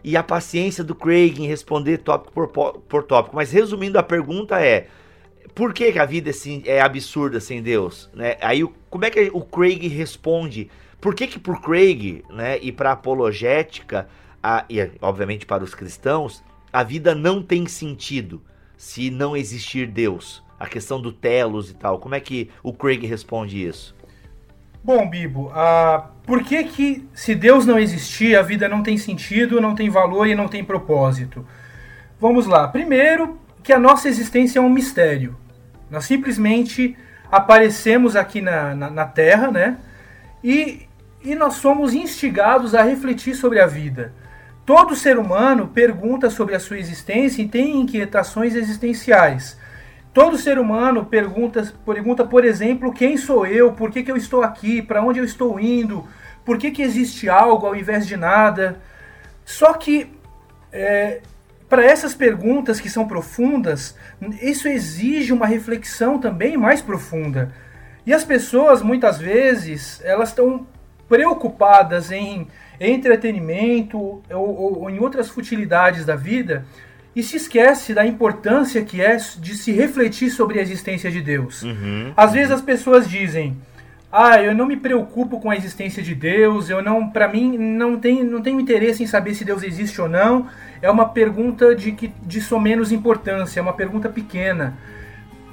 E 0.07 0.17
a 0.17 0.23
paciência 0.23 0.85
do 0.85 0.95
Craig 0.95 1.37
em 1.43 1.49
responder 1.49 1.99
tópico 1.99 2.33
por, 2.33 2.79
por 2.79 3.03
tópico. 3.03 3.35
Mas 3.35 3.51
resumindo, 3.51 3.99
a 3.99 4.05
pergunta 4.05 4.61
é: 4.65 4.87
por 5.53 5.75
que, 5.75 5.91
que 5.91 5.99
a 5.99 6.07
vida 6.07 6.31
é, 6.31 6.77
é 6.77 6.81
absurda 6.81 7.41
sem 7.41 7.61
Deus? 7.61 8.09
Né? 8.15 8.37
Aí, 8.41 8.65
como 8.89 9.05
é 9.05 9.11
que 9.11 9.29
o 9.35 9.41
Craig 9.41 9.89
responde? 9.89 10.71
Por 11.01 11.13
que, 11.13 11.27
que 11.27 11.41
por 11.41 11.61
Craig 11.61 12.23
né, 12.31 12.57
e 12.63 12.71
para 12.71 12.91
a 12.91 12.93
apologética, 12.93 14.09
a, 14.41 14.65
e 14.71 14.79
obviamente 15.03 15.45
para 15.45 15.65
os 15.65 15.75
cristãos, 15.75 16.43
a 16.73 16.85
vida 16.85 17.13
não 17.13 17.43
tem 17.43 17.67
sentido 17.67 18.41
se 18.77 19.11
não 19.11 19.37
existir 19.37 19.89
Deus? 19.89 20.41
A 20.59 20.69
questão 20.69 21.01
do 21.01 21.11
telos 21.11 21.69
e 21.69 21.75
tal. 21.75 21.99
Como 21.99 22.15
é 22.15 22.21
que 22.21 22.49
o 22.63 22.73
Craig 22.73 23.05
responde 23.05 23.67
isso? 23.67 23.93
Bom, 24.87 25.11
Bibo, 25.11 25.49
uh, 25.49 26.01
por 26.25 26.45
que 26.45 26.63
que 26.63 27.09
se 27.13 27.35
Deus 27.35 27.67
não 27.67 27.77
existir, 27.77 28.37
a 28.37 28.43
vida 28.43 28.69
não 28.69 28.85
tem 28.85 28.97
sentido, 28.97 29.61
não 29.61 29.75
tem 29.75 29.91
valor 29.91 30.29
e 30.29 30.35
não 30.37 30.47
tem 30.47 30.63
propósito? 30.63 31.45
Vamos 32.21 32.47
lá. 32.47 32.69
Primeiro, 32.69 33.37
que 33.65 33.73
a 33.73 33.81
nossa 33.81 34.07
existência 34.09 34.61
é 34.61 34.63
um 34.63 34.71
mistério. 34.71 35.37
Nós 35.91 36.05
simplesmente 36.05 36.97
aparecemos 37.33 38.15
aqui 38.15 38.41
na, 38.41 38.77
na, 38.77 38.89
na 38.89 39.05
Terra, 39.05 39.51
né? 39.51 39.77
E, 40.45 40.87
e 41.21 41.35
nós 41.35 41.55
somos 41.55 41.93
instigados 41.93 42.73
a 42.73 42.85
refletir 42.85 43.35
sobre 43.35 43.59
a 43.59 43.67
vida. 43.67 44.15
Todo 44.65 44.95
ser 44.95 45.19
humano 45.19 45.67
pergunta 45.67 46.31
sobre 46.31 46.55
a 46.55 46.61
sua 46.61 46.79
existência 46.79 47.43
e 47.43 47.49
tem 47.49 47.81
inquietações 47.81 48.55
existenciais. 48.55 49.59
Todo 50.17 50.39
ser 50.39 50.59
humano 50.59 51.05
pergunta, 51.05 51.75
pergunta 51.85 52.25
por 52.25 52.43
exemplo, 52.43 52.91
quem 52.91 53.19
sou 53.19 53.47
eu, 53.47 53.73
por 53.73 53.91
que, 53.91 54.03
que 54.03 54.11
eu 54.11 54.17
estou 54.17 54.43
aqui, 54.43 54.81
para 54.81 55.03
onde 55.03 55.19
eu 55.19 55.25
estou 55.27 55.61
indo, 55.61 56.09
por 56.43 56.57
que, 56.57 56.71
que 56.71 56.81
existe 56.81 57.29
algo 57.29 57.67
ao 57.67 57.77
invés 57.77 58.07
de 58.07 58.17
nada. 58.17 58.81
Só 59.45 59.75
que 59.75 60.11
é, 60.73 61.21
para 61.69 61.85
essas 61.85 62.15
perguntas 62.15 62.81
que 62.81 62.89
são 62.89 63.07
profundas, 63.07 63.95
isso 64.41 64.67
exige 64.67 65.35
uma 65.35 65.45
reflexão 65.45 66.19
também 66.19 66.57
mais 66.57 66.81
profunda. 66.81 67.53
E 68.07 68.15
as 68.15 68.25
pessoas, 68.25 68.81
muitas 68.81 69.19
vezes, 69.19 70.01
elas 70.03 70.31
estão 70.31 70.67
preocupadas 71.07 72.11
em 72.11 72.49
entretenimento 72.81 73.99
ou, 73.99 74.23
ou, 74.31 74.81
ou, 74.81 74.89
em 74.89 74.99
outras 74.99 75.29
futilidades 75.29 76.07
da 76.07 76.17
vida 76.17 76.65
e 77.17 77.23
se 77.23 77.39
esquece 77.39 77.95
da 77.95 78.07
importância 78.07 78.85
que 78.85 79.01
é 79.01 79.17
de 79.17 79.55
se 79.55 79.73
refletir 79.73 80.29
sobre 80.31 80.59
a 80.59 80.63
existência 80.63 81.11
de 81.11 81.23
Deus. 81.23 81.63
Uhum, 81.63 82.13
Às 82.15 82.33
vezes 82.33 82.51
as 82.53 82.61
pessoas 82.61 83.09
dizem: 83.09 83.57
"Ah, 84.13 84.43
eu 84.43 84.55
não 84.55 84.67
me 84.67 84.77
preocupo 84.77 85.41
com 85.41 85.51
a 85.51 85.57
existência 85.57 86.03
de 86.03 86.15
Deus, 86.15 86.69
eu 86.69 86.83
não, 86.83 87.09
para 87.09 87.27
mim 87.27 87.57
não 87.57 87.99
tem 87.99 88.23
não 88.23 88.43
tenho 88.43 88.61
interesse 88.61 89.03
em 89.03 89.07
saber 89.07 89.35
se 89.35 89.47
Deus 89.47 89.63
existe 89.63 89.99
ou 89.99 90.09
não" 90.09 90.47
é 90.83 90.91
uma 90.91 91.09
pergunta 91.09 91.75
de, 91.75 91.93
que, 91.93 92.13
de 92.23 92.41
só 92.41 92.59
menos 92.59 92.93
importância, 92.93 93.61
é 93.61 93.63
uma 93.63 93.73
pergunta 93.73 94.09
pequena. 94.09 94.77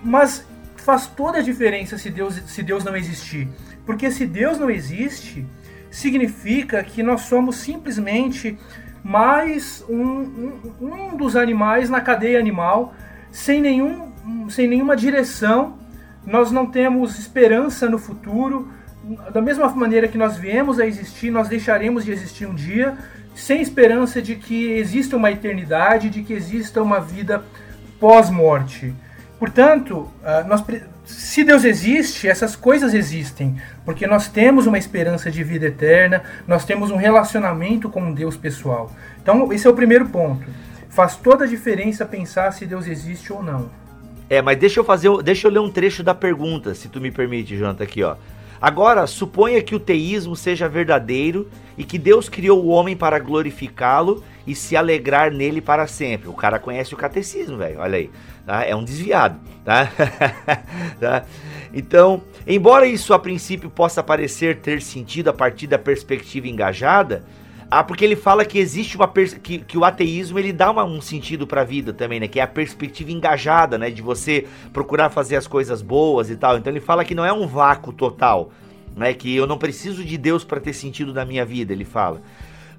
Mas 0.04 0.46
faz 0.76 1.08
toda 1.08 1.38
a 1.38 1.42
diferença 1.42 1.98
se 1.98 2.10
Deus, 2.10 2.36
se 2.46 2.62
Deus 2.62 2.84
não 2.84 2.96
existir. 2.96 3.48
Porque 3.86 4.12
se 4.12 4.26
Deus 4.26 4.60
não 4.60 4.70
existe, 4.70 5.46
significa 5.90 6.84
que 6.84 7.02
nós 7.02 7.22
somos 7.22 7.56
simplesmente 7.56 8.58
mais 9.04 9.84
um, 9.90 10.02
um, 10.02 10.62
um 10.82 11.18
dos 11.18 11.36
animais 11.36 11.90
na 11.90 12.00
cadeia 12.00 12.40
animal, 12.40 12.94
sem, 13.32 13.62
nenhum, 13.62 14.12
sem 14.50 14.68
nenhuma 14.68 14.96
direção. 14.96 15.78
Nós 16.26 16.52
não 16.52 16.66
temos 16.66 17.20
esperança 17.20 17.90
no 17.90 17.98
futuro. 17.98 18.70
Da 19.34 19.42
mesma 19.42 19.68
maneira 19.70 20.08
que 20.08 20.18
nós 20.18 20.38
viemos 20.38 20.80
a 20.80 20.88
existir, 20.88 21.30
nós 21.30 21.50
deixaremos 21.50 22.06
de 22.06 22.12
existir 22.12 22.48
um 22.48 22.56
dia 22.56 22.98
sem 23.36 23.62
esperança 23.62 24.22
de 24.22 24.36
que 24.36 24.72
exista 24.72 25.18
uma 25.18 25.32
eternidade, 25.32 26.10
de 26.10 26.24
que 26.24 26.34
exista 26.34 26.82
uma 26.82 27.00
vida 27.00 27.44
pós-morte. 28.00 28.94
Portanto, 29.40 30.10
ah, 30.24 30.44
nós, 30.48 30.64
se 31.06 31.44
Deus 31.44 31.64
existe, 31.64 32.28
essas 32.28 32.56
coisas 32.56 32.94
existem, 32.94 33.56
porque 33.84 34.08
nós 34.08 34.28
temos 34.28 34.68
uma 34.68 34.78
esperança 34.78 35.30
de 35.30 35.44
vida 35.44 35.68
eterna, 35.68 36.24
nós 36.48 36.66
temos 36.66 36.92
um 36.92 36.96
relacionamento 36.96 37.90
com 37.90 38.14
Deus 38.14 38.38
pessoal. 38.38 38.92
Então, 39.22 39.52
esse 39.52 39.68
é 39.68 39.70
o 39.70 39.74
primeiro 39.74 40.08
ponto. 40.08 40.46
Faz 40.90 41.16
toda 41.16 41.46
a 41.46 41.48
diferença 41.48 42.06
pensar 42.06 42.52
se 42.54 42.66
Deus 42.66 42.88
existe 42.88 43.34
ou 43.34 43.44
não. 43.44 43.70
É, 44.30 44.42
mas 44.42 44.58
deixa 44.58 44.80
eu 44.80 44.84
fazer, 44.84 45.10
deixa 45.22 45.48
eu 45.48 45.52
ler 45.52 45.60
um 45.60 45.70
trecho 45.70 46.04
da 46.04 46.16
pergunta, 46.16 46.74
se 46.74 46.88
tu 46.88 47.02
me 47.02 47.12
permite, 47.12 47.58
Jonathan, 47.58 47.84
aqui, 47.84 48.04
ó. 48.04 48.16
Agora, 48.64 49.06
suponha 49.06 49.62
que 49.62 49.76
o 49.76 49.80
teísmo 49.80 50.38
seja 50.38 50.70
verdadeiro 50.70 51.50
e 51.78 51.84
que 51.84 51.98
Deus 51.98 52.30
criou 52.30 52.64
o 52.64 52.70
homem 52.70 52.96
para 52.96 53.20
glorificá-lo 53.20 54.24
e 54.48 54.56
se 54.56 54.78
alegrar 54.78 55.34
nele 55.34 55.60
para 55.60 55.86
sempre. 55.86 56.30
O 56.30 56.34
cara 56.34 56.58
conhece 56.58 56.94
o 56.94 56.98
catecismo, 56.98 57.58
velho. 57.58 57.82
Olha 57.82 57.98
aí. 57.98 58.10
Tá? 58.46 58.64
É 58.64 58.74
um 58.74 58.82
desviado. 58.82 59.38
Tá? 59.66 59.92
tá? 60.98 61.26
Então, 61.74 62.24
embora 62.48 62.88
isso 62.88 63.14
a 63.14 63.20
princípio 63.20 63.70
possa 63.70 64.02
parecer 64.02 64.60
ter 64.60 64.82
sentido 64.82 65.28
a 65.28 65.34
partir 65.34 65.68
da 65.68 65.78
perspectiva 65.78 66.48
engajada, 66.48 67.26
ah, 67.80 67.84
porque 67.84 68.06
ele 68.06 68.16
fala 68.16 68.46
que 68.46 68.60
existe 68.60 68.96
uma 68.96 69.08
que, 69.08 69.58
que 69.58 69.78
o 69.78 69.84
ateísmo 69.84 70.38
ele 70.38 70.54
dá 70.54 70.70
uma, 70.70 70.84
um 70.84 71.02
sentido 71.02 71.48
para 71.48 71.62
a 71.62 71.64
vida 71.64 71.92
também, 71.92 72.20
né? 72.20 72.28
Que 72.28 72.40
é 72.40 72.44
a 72.44 72.48
perspectiva 72.48 73.12
engajada, 73.12 73.80
né? 73.80 73.90
De 73.90 74.02
você 74.02 74.46
procurar 74.72 75.10
fazer 75.10 75.38
as 75.38 75.48
coisas 75.48 75.82
boas 75.82 76.30
e 76.30 76.36
tal. 76.36 76.58
Então 76.58 76.72
ele 76.72 76.80
fala 76.80 77.04
que 77.04 77.16
não 77.16 77.26
é 77.26 77.34
um 77.34 77.48
vácuo 77.48 77.92
total, 77.92 78.52
né? 78.96 79.14
Que 79.14 79.36
eu 79.36 79.48
não 79.48 79.58
preciso 79.58 80.04
de 80.04 80.18
Deus 80.20 80.44
para 80.44 80.60
ter 80.60 80.74
sentido 80.74 81.14
na 81.14 81.26
minha 81.26 81.44
vida, 81.44 81.74
ele 81.74 81.84
fala. 81.84 82.22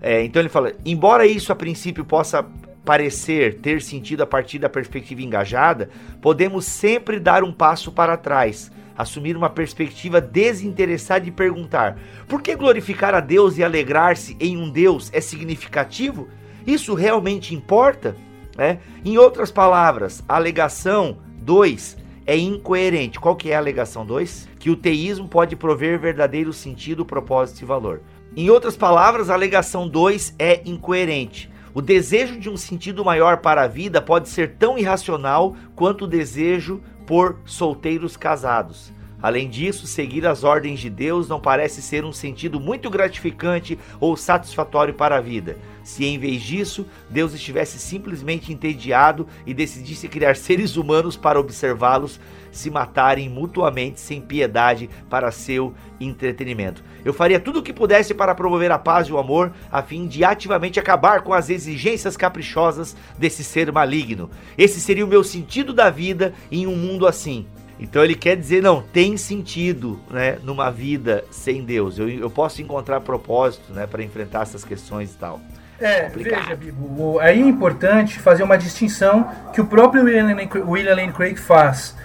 É, 0.01 0.23
então 0.23 0.41
ele 0.41 0.49
fala, 0.49 0.73
embora 0.85 1.27
isso 1.27 1.51
a 1.51 1.57
princípio 1.57 2.05
possa 2.05 2.47
parecer 2.85 3.55
ter 3.55 3.83
sentido 3.83 4.23
a 4.23 4.27
partir 4.27 4.61
da 4.61 4.69
perspectiva 4.69 5.23
engajada, 5.23 5.91
podemos 6.21 6.67
sempre 6.67 7.19
dar 7.19 7.43
um 7.43 7.53
passo 7.53 7.91
para 7.91 8.17
trás 8.17 8.71
assumir 8.97 9.37
uma 9.37 9.51
perspectiva 9.51 10.21
desinteressada 10.21 11.27
e 11.27 11.31
perguntar: 11.31 11.99
por 12.29 12.43
que 12.43 12.55
glorificar 12.55 13.15
a 13.15 13.21
Deus 13.21 13.59
e 13.59 13.65
alegrar-se 13.65 14.37
em 14.41 14.57
um 14.57 14.71
Deus 14.71 15.11
é 15.13 15.21
significativo? 15.21 16.29
Isso 16.67 16.95
realmente 16.95 17.55
importa? 17.55 18.17
É? 18.57 18.79
Em 19.05 19.19
outras 19.19 19.51
palavras, 19.51 20.23
a 20.29 20.37
alegação 20.37 21.19
2 21.39 21.97
é 22.27 22.37
incoerente. 22.37 23.19
Qual 23.19 23.37
que 23.37 23.51
é 23.51 23.57
a 23.57 23.59
alegação 23.59 24.07
2? 24.07 24.49
Que 24.59 24.71
o 24.71 24.77
teísmo 24.77 25.29
pode 25.29 25.57
prover 25.57 25.99
verdadeiro 25.99 26.53
sentido, 26.53 27.05
propósito 27.05 27.63
e 27.63 27.65
valor. 27.65 28.01
Em 28.37 28.51
outras 28.51 28.77
palavras, 28.77 29.29
a 29.29 29.35
alegação 29.35 29.89
2 29.89 30.35
é 30.39 30.63
incoerente. 30.65 31.51
O 31.75 31.83
desejo 31.83 32.39
de 32.39 32.49
um 32.49 32.57
sentido 32.57 33.05
maior 33.05 33.39
para 33.39 33.63
a 33.63 33.67
vida 33.67 34.01
pode 34.01 34.29
ser 34.29 34.55
tão 34.55 34.79
irracional 34.79 35.57
quanto 35.75 36.05
o 36.05 36.09
desejo 36.09 36.81
por 37.07 37.39
solteiros 37.45 38.17
casados. 38.17 38.93
Além 39.25 39.49
disso, 39.49 39.87
seguir 39.87 40.27
as 40.27 40.45
ordens 40.45 40.79
de 40.81 40.91
Deus 40.91 41.31
não 41.31 41.41
parece 41.41 41.81
ser 41.81 42.05
um 42.05 42.13
sentido 42.13 42.61
muito 42.61 42.91
gratificante 42.91 43.79
ou 43.99 44.19
satisfatório 44.19 44.93
para 44.93 45.17
a 45.17 45.21
vida. 45.23 45.57
Se 45.83 46.05
em 46.05 46.19
vez 46.19 46.43
disso, 46.43 46.85
Deus 47.09 47.33
estivesse 47.33 47.79
simplesmente 47.79 48.53
entediado 48.53 49.27
e 49.47 49.55
decidisse 49.55 50.09
criar 50.09 50.37
seres 50.37 50.77
humanos 50.77 51.17
para 51.17 51.41
observá-los 51.41 52.21
se 52.53 52.71
matarem 52.71 53.31
mutuamente 53.31 53.99
sem 53.99 54.21
piedade 54.21 54.91
para 55.09 55.33
seu 55.33 55.73
entretenimento. 55.99 56.85
Eu 57.03 57.15
faria 57.15 57.41
tudo 57.41 57.61
o 57.61 57.63
que 57.63 57.73
pudesse 57.73 58.13
para 58.13 58.35
promover 58.35 58.71
a 58.71 58.79
paz 58.79 59.09
e 59.09 59.13
o 59.13 59.19
amor, 59.19 59.55
a 59.73 59.83
fim 59.83 60.07
de 60.07 60.23
ativamente 60.23 60.79
acabar 60.79 61.23
com 61.23 61.33
as 61.33 61.49
exigências 61.49 62.15
caprichosas 62.15 62.95
desse 63.17 63.43
ser 63.43 63.73
maligno. 63.73 64.29
Esse 64.59 64.83
seria 64.83 65.05
o 65.05 65.09
meu 65.09 65.25
sentido 65.25 65.73
da 65.73 65.89
vida 65.89 66.35
em 66.53 66.67
um 66.67 66.77
mundo 66.77 67.07
assim. 67.07 67.47
Então 67.79 68.05
ele 68.05 68.15
quer 68.15 68.37
dizer, 68.37 68.63
não, 68.63 68.83
tem 68.83 69.17
sentido, 69.17 70.01
né, 70.11 70.39
numa 70.43 70.71
vida 70.71 71.25
sem 71.31 71.65
Deus. 71.65 71.99
Eu, 71.99 72.09
eu 72.09 72.31
posso 72.31 72.63
encontrar 72.63 73.01
propósito, 73.01 73.73
né, 73.73 73.87
para 73.87 74.03
enfrentar 74.03 74.43
essas 74.43 74.65
questões 74.65 75.13
e 75.13 75.17
tal. 75.17 75.41
É, 75.81 76.09
veja, 76.09 76.55
Bibo, 76.55 77.19
aí 77.19 77.43
é 77.43 77.45
importante 77.45 78.19
fazer 78.21 78.45
uma 78.45 78.57
distinção 78.57 79.29
que 79.53 79.61
o 79.61 79.67
próprio 79.67 80.05
William 80.05 80.25
Lane, 80.25 80.49
William 80.67 80.95
Lane 80.95 81.13
Craig 81.13 81.37
faz. 81.37 81.97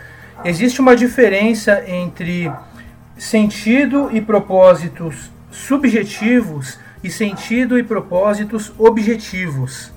Existe 0.43 0.81
uma 0.81 0.95
diferença 0.95 1.83
entre 1.87 2.51
sentido 3.17 4.09
e 4.11 4.21
propósitos 4.21 5.29
subjetivos 5.51 6.79
e 7.03 7.09
sentido 7.09 7.77
e 7.77 7.83
propósitos 7.83 8.73
objetivos. 8.77 9.91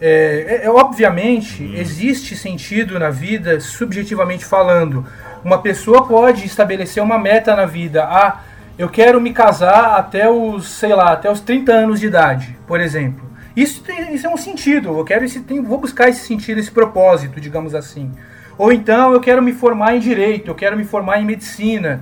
É, 0.00 0.60
é, 0.62 0.66
é, 0.66 0.70
obviamente, 0.70 1.62
hum. 1.62 1.74
existe 1.74 2.36
sentido 2.36 2.98
na 2.98 3.10
vida, 3.10 3.60
subjetivamente 3.60 4.44
falando. 4.44 5.04
Uma 5.44 5.60
pessoa 5.60 6.06
pode 6.06 6.44
estabelecer 6.44 7.02
uma 7.02 7.18
meta 7.18 7.54
na 7.56 7.66
vida. 7.66 8.04
Ah, 8.04 8.40
eu 8.78 8.88
quero 8.88 9.20
me 9.20 9.32
casar 9.32 9.96
até 9.96 10.30
os, 10.30 10.68
sei 10.68 10.94
lá, 10.94 11.12
até 11.12 11.30
os 11.30 11.40
30 11.40 11.72
anos 11.72 12.00
de 12.00 12.06
idade, 12.06 12.56
por 12.66 12.80
exemplo. 12.80 13.28
Isso, 13.56 13.82
tem, 13.82 14.14
isso 14.14 14.26
é 14.26 14.30
um 14.30 14.36
sentido. 14.36 14.96
Eu 14.96 15.04
quero 15.04 15.24
esse, 15.24 15.40
tem, 15.40 15.60
vou 15.60 15.78
buscar 15.78 16.08
esse 16.08 16.24
sentido, 16.24 16.60
esse 16.60 16.70
propósito, 16.70 17.40
digamos 17.40 17.74
assim. 17.74 18.12
Ou 18.56 18.72
então 18.72 19.12
eu 19.12 19.20
quero 19.20 19.42
me 19.42 19.52
formar 19.52 19.96
em 19.96 20.00
direito, 20.00 20.50
eu 20.50 20.54
quero 20.54 20.76
me 20.76 20.84
formar 20.84 21.20
em 21.20 21.24
medicina. 21.24 22.00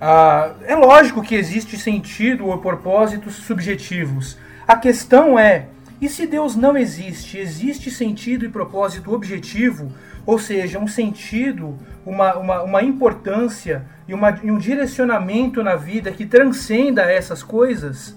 Ah, 0.00 0.50
é 0.66 0.74
lógico 0.74 1.22
que 1.22 1.36
existe 1.36 1.76
sentido 1.76 2.48
ou 2.48 2.58
propósitos 2.58 3.34
subjetivos. 3.34 4.36
A 4.66 4.76
questão 4.76 5.38
é 5.38 5.66
e 6.00 6.08
se 6.08 6.26
Deus 6.26 6.56
não 6.56 6.76
existe, 6.76 7.38
existe 7.38 7.90
sentido 7.90 8.44
e 8.44 8.48
propósito 8.48 9.12
objetivo, 9.12 9.92
ou 10.24 10.38
seja, 10.38 10.78
um 10.78 10.86
sentido, 10.86 11.78
uma, 12.06 12.36
uma, 12.36 12.62
uma 12.62 12.82
importância 12.82 13.84
e, 14.08 14.14
uma, 14.14 14.38
e 14.42 14.50
um 14.50 14.58
direcionamento 14.58 15.62
na 15.62 15.76
vida 15.76 16.10
que 16.10 16.24
transcenda 16.24 17.02
essas 17.02 17.42
coisas? 17.42 18.16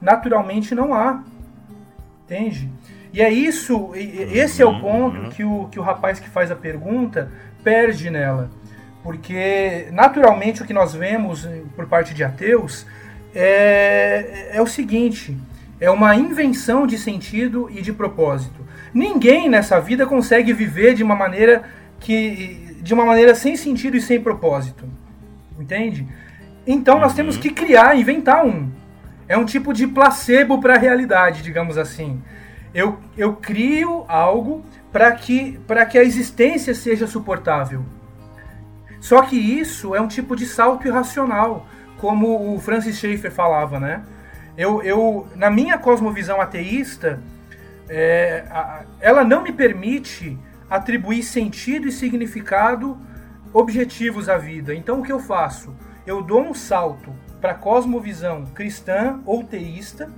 Naturalmente 0.00 0.74
não 0.74 0.94
há. 0.94 1.22
Entende? 2.24 2.70
E 3.12 3.22
é 3.22 3.32
isso, 3.32 3.92
esse 3.94 4.60
é 4.60 4.66
o 4.66 4.78
ponto 4.78 5.30
que 5.30 5.42
o, 5.42 5.68
que 5.68 5.80
o 5.80 5.82
rapaz 5.82 6.20
que 6.20 6.28
faz 6.28 6.50
a 6.50 6.56
pergunta 6.56 7.30
perde 7.64 8.10
nela. 8.10 8.50
Porque, 9.02 9.88
naturalmente, 9.92 10.62
o 10.62 10.66
que 10.66 10.72
nós 10.72 10.92
vemos 10.92 11.48
por 11.74 11.86
parte 11.86 12.12
de 12.12 12.22
ateus 12.22 12.86
é, 13.34 14.50
é 14.52 14.60
o 14.60 14.66
seguinte: 14.66 15.36
É 15.80 15.90
uma 15.90 16.14
invenção 16.16 16.86
de 16.86 16.98
sentido 16.98 17.68
e 17.70 17.82
de 17.82 17.92
propósito. 17.92 18.66
Ninguém 18.94 19.48
nessa 19.48 19.78
vida 19.78 20.06
consegue 20.06 20.52
viver 20.52 20.94
de 20.94 21.02
uma 21.02 21.14
maneira 21.14 21.64
que 22.00 22.76
de 22.80 22.94
uma 22.94 23.04
maneira 23.04 23.34
sem 23.34 23.56
sentido 23.56 23.96
e 23.96 24.00
sem 24.00 24.20
propósito. 24.20 24.84
Entende? 25.58 26.06
Então 26.66 26.98
nós 26.98 27.14
temos 27.14 27.36
que 27.36 27.50
criar, 27.50 27.96
inventar 27.96 28.44
um. 28.44 28.70
É 29.28 29.36
um 29.36 29.44
tipo 29.44 29.72
de 29.72 29.86
placebo 29.86 30.60
para 30.60 30.74
a 30.74 30.78
realidade, 30.78 31.42
digamos 31.42 31.76
assim. 31.76 32.22
Eu, 32.72 32.98
eu 33.16 33.34
crio 33.34 34.04
algo 34.08 34.64
para 34.92 35.10
que, 35.12 35.58
que 35.90 35.98
a 35.98 36.02
existência 36.02 36.74
seja 36.74 37.06
suportável. 37.06 37.84
Só 39.00 39.22
que 39.22 39.36
isso 39.36 39.94
é 39.94 40.00
um 40.00 40.08
tipo 40.08 40.34
de 40.34 40.46
salto 40.46 40.86
irracional, 40.86 41.66
como 41.98 42.54
o 42.54 42.58
Francis 42.58 42.98
Schaeffer 42.98 43.30
falava, 43.30 43.78
né? 43.78 44.02
Eu, 44.56 44.82
eu 44.82 45.28
na 45.34 45.50
minha 45.50 45.78
cosmovisão 45.78 46.40
ateísta, 46.40 47.20
é, 47.88 48.44
a, 48.50 48.84
ela 49.00 49.22
não 49.22 49.42
me 49.42 49.52
permite 49.52 50.38
atribuir 50.68 51.22
sentido 51.22 51.86
e 51.86 51.92
significado 51.92 52.98
objetivos 53.52 54.28
à 54.28 54.36
vida. 54.36 54.74
Então 54.74 55.00
o 55.00 55.02
que 55.02 55.12
eu 55.12 55.20
faço? 55.20 55.74
Eu 56.06 56.22
dou 56.22 56.42
um 56.42 56.54
salto 56.54 57.12
para 57.40 57.52
a 57.52 57.54
cosmovisão 57.54 58.46
cristã 58.46 59.20
ou 59.24 59.44
teísta 59.44 60.10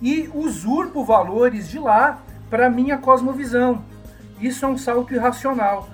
e 0.00 0.30
usurpo 0.34 1.04
valores 1.04 1.68
de 1.68 1.78
lá 1.78 2.22
para 2.48 2.70
minha 2.70 2.96
cosmovisão. 2.98 3.84
Isso 4.40 4.64
é 4.64 4.68
um 4.68 4.78
salto 4.78 5.14
irracional. 5.14 5.88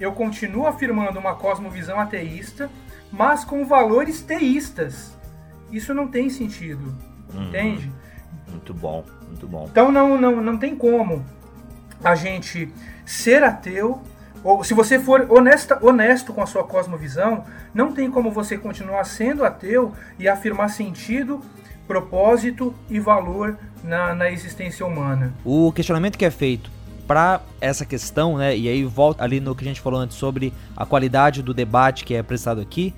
Eu 0.00 0.12
continuo 0.12 0.66
afirmando 0.66 1.18
uma 1.18 1.34
cosmovisão 1.34 2.00
ateísta, 2.00 2.68
mas 3.10 3.44
com 3.44 3.64
valores 3.64 4.20
teístas. 4.22 5.16
Isso 5.70 5.94
não 5.94 6.08
tem 6.08 6.28
sentido. 6.28 7.11
Uhum. 7.34 7.48
Entende? 7.48 7.90
Muito 8.48 8.74
bom, 8.74 9.04
muito 9.26 9.46
bom. 9.46 9.66
Então 9.70 9.90
não, 9.90 10.20
não, 10.20 10.40
não 10.40 10.58
tem 10.58 10.76
como 10.76 11.24
a 12.02 12.14
gente 12.14 12.72
ser 13.04 13.42
ateu, 13.42 14.02
ou 14.42 14.64
se 14.64 14.74
você 14.74 14.98
for 14.98 15.26
honesta, 15.30 15.78
honesto 15.80 16.32
com 16.32 16.42
a 16.42 16.46
sua 16.46 16.64
cosmovisão, 16.64 17.44
não 17.72 17.92
tem 17.92 18.10
como 18.10 18.30
você 18.30 18.58
continuar 18.58 19.04
sendo 19.04 19.44
ateu 19.44 19.92
e 20.18 20.28
afirmar 20.28 20.68
sentido, 20.68 21.40
propósito 21.86 22.74
e 22.90 22.98
valor 22.98 23.56
na, 23.84 24.14
na 24.14 24.30
existência 24.30 24.84
humana. 24.84 25.32
O 25.44 25.72
questionamento 25.72 26.18
que 26.18 26.24
é 26.24 26.30
feito 26.30 26.70
para 27.06 27.40
essa 27.60 27.84
questão, 27.84 28.38
né, 28.38 28.56
e 28.56 28.68
aí 28.68 28.84
volta 28.84 29.22
ali 29.22 29.40
no 29.40 29.54
que 29.54 29.64
a 29.64 29.68
gente 29.68 29.80
falou 29.80 30.00
antes 30.00 30.16
sobre 30.16 30.52
a 30.76 30.86
qualidade 30.86 31.42
do 31.42 31.52
debate 31.52 32.04
que 32.04 32.14
é 32.14 32.22
prestado 32.22 32.60
aqui, 32.60 32.94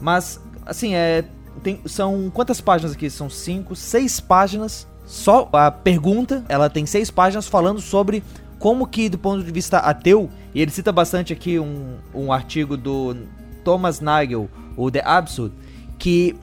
mas 0.00 0.40
assim, 0.66 0.94
é, 0.94 1.24
tem, 1.62 1.80
são 1.86 2.30
quantas 2.32 2.60
páginas 2.60 2.92
aqui? 2.92 3.08
São 3.10 3.28
cinco, 3.30 3.74
seis 3.74 4.20
páginas. 4.20 4.86
Só 5.04 5.48
a 5.52 5.70
pergunta, 5.70 6.44
ela 6.48 6.70
tem 6.70 6.86
seis 6.86 7.10
páginas 7.10 7.46
falando 7.46 7.80
sobre 7.80 8.22
como 8.58 8.86
que, 8.86 9.08
do 9.08 9.18
ponto 9.18 9.44
de 9.44 9.52
vista 9.52 9.78
ateu, 9.78 10.30
e 10.54 10.62
ele 10.62 10.70
cita 10.70 10.90
bastante 10.90 11.32
aqui 11.32 11.58
um, 11.58 11.96
um 12.14 12.32
artigo 12.32 12.76
do 12.76 13.14
Thomas 13.62 14.00
Nagel, 14.00 14.48
o 14.76 14.90
The 14.90 15.02
Absurd, 15.04 15.54
que 15.98 16.34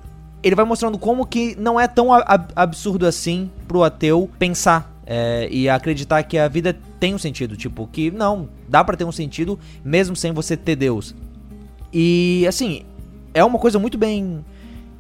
ele 0.43 0.55
vai 0.55 0.65
mostrando 0.65 0.97
como 0.97 1.25
que 1.25 1.55
não 1.55 1.79
é 1.79 1.87
tão 1.87 2.13
ab 2.13 2.51
absurdo 2.55 3.05
assim 3.05 3.49
pro 3.67 3.83
ateu 3.83 4.29
pensar 4.39 4.91
é, 5.05 5.47
e 5.51 5.69
acreditar 5.69 6.23
que 6.23 6.37
a 6.37 6.47
vida 6.47 6.77
tem 6.99 7.13
um 7.13 7.17
sentido. 7.17 7.55
Tipo, 7.55 7.87
que 7.87 8.11
não, 8.11 8.49
dá 8.67 8.83
para 8.83 8.97
ter 8.97 9.03
um 9.03 9.11
sentido 9.11 9.59
mesmo 9.83 10.15
sem 10.15 10.31
você 10.31 10.55
ter 10.55 10.75
Deus. 10.75 11.15
E 11.93 12.45
assim, 12.47 12.83
é 13.33 13.43
uma 13.43 13.59
coisa 13.59 13.77
muito 13.77 13.97
bem, 13.97 14.43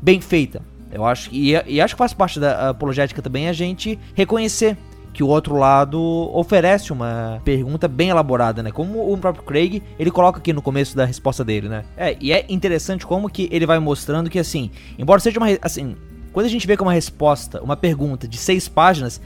bem 0.01 0.19
feita. 0.19 0.61
Eu 0.91 1.05
acho 1.05 1.29
e, 1.31 1.51
e 1.67 1.79
acho 1.79 1.95
que 1.95 1.99
faz 1.99 2.13
parte 2.13 2.39
da 2.39 2.69
apologética 2.69 3.21
também 3.21 3.47
a 3.47 3.53
gente 3.53 3.97
reconhecer 4.13 4.77
que 5.13 5.23
o 5.23 5.27
outro 5.27 5.55
lado 5.57 5.99
oferece 6.33 6.93
uma 6.93 7.41
pergunta 7.43 7.87
bem 7.87 8.09
elaborada, 8.09 8.63
né? 8.63 8.71
Como 8.71 9.11
o 9.11 9.17
próprio 9.17 9.43
Craig, 9.43 9.83
ele 9.99 10.09
coloca 10.09 10.39
aqui 10.39 10.53
no 10.53 10.61
começo 10.61 10.95
da 10.95 11.05
resposta 11.05 11.43
dele, 11.43 11.67
né? 11.67 11.83
É, 11.97 12.15
e 12.19 12.31
é 12.31 12.45
interessante 12.47 13.05
como 13.05 13.29
que 13.29 13.49
ele 13.51 13.65
vai 13.65 13.79
mostrando 13.79 14.29
que 14.29 14.39
assim, 14.39 14.71
embora 14.97 15.19
seja 15.19 15.37
uma 15.37 15.47
assim, 15.61 15.95
quando 16.31 16.45
a 16.45 16.49
gente 16.49 16.65
vê 16.65 16.77
com 16.77 16.85
uma 16.85 16.93
resposta, 16.93 17.61
uma 17.61 17.75
pergunta 17.75 18.27
de 18.27 18.37
seis 18.37 18.69
páginas, 18.69 19.21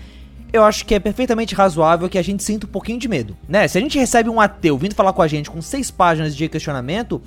eu 0.52 0.64
acho 0.64 0.86
que 0.86 0.96
é 0.96 1.00
perfeitamente 1.00 1.54
razoável 1.54 2.10
que 2.10 2.18
a 2.18 2.24
gente 2.24 2.44
sinta 2.44 2.66
um 2.66 2.70
pouquinho 2.70 2.98
de 2.98 3.08
medo, 3.08 3.38
né? 3.48 3.68
Se 3.68 3.78
a 3.78 3.82
gente 3.82 4.00
recebe 4.00 4.30
um 4.30 4.42
ateu 4.42 4.78
vindo 4.78 4.96
falar 4.96 5.14
com 5.14 5.22
a 5.22 5.28
gente 5.28 5.52
com 5.52 5.62
seis 5.62 5.92
páginas 5.92 6.36
de 6.36 6.48
questionamento, 6.50 7.22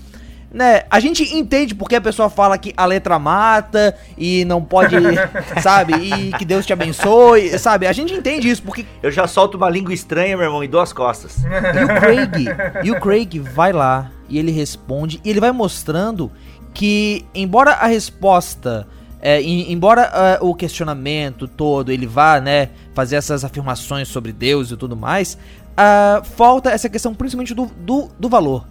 né, 0.51 0.85
a 0.91 0.99
gente 0.99 1.23
entende 1.37 1.75
porque 1.75 1.97
a 1.97 2.01
pessoa 2.01 2.31
fala 2.31 2.57
que 2.57 2.73
a 2.77 2.87
letra 2.87 3.19
mata 3.19 3.95
e 4.17 4.45
não 4.47 4.63
pode, 4.63 4.97
sabe, 5.63 5.95
e 5.95 6.33
que 6.33 6.45
Deus 6.45 6.65
te 6.65 6.73
abençoe, 6.73 7.59
sabe? 7.59 7.87
A 7.87 7.93
gente 7.93 8.15
entende 8.15 8.49
isso 8.49 8.63
porque 8.63 8.87
eu 9.03 9.11
já 9.11 9.27
solto 9.27 9.57
uma 9.57 9.69
língua 9.69 9.93
estranha, 9.93 10.37
meu 10.37 10.47
irmão, 10.47 10.65
em 10.65 10.69
duas 10.69 10.93
costas. 10.93 11.39
E 11.45 11.85
o 11.85 12.01
Craig, 12.01 12.47
e 12.85 12.91
o 12.91 13.01
Craig 13.01 13.39
vai 13.39 13.73
lá 13.73 14.11
e 14.29 14.39
ele 14.39 14.51
responde 14.51 15.21
e 15.25 15.31
ele 15.31 15.41
vai 15.41 15.53
mostrando 15.53 16.31
que 16.73 17.27
embora 17.35 17.73
a 17.73 17.87
resposta 17.87 18.87
é, 19.21 19.43
embora 19.43 20.39
uh, 20.41 20.49
o 20.49 20.55
questionamento 20.55 21.49
todo 21.49 21.91
ele 21.91 22.07
vá, 22.07 22.41
né, 22.41 22.71
fazer 22.95 23.17
essas 23.17 23.45
afirmações 23.45 24.09
sobre 24.09 24.33
Deus 24.33 24.71
e 24.71 24.77
tudo 24.77 24.97
mais, 24.97 25.37
uh, 25.73 26.25
falta 26.25 26.71
essa 26.71 26.89
questão 26.89 27.13
principalmente 27.13 27.53
do, 27.53 27.67
do, 27.67 28.09
do 28.19 28.29
valor. 28.29 28.65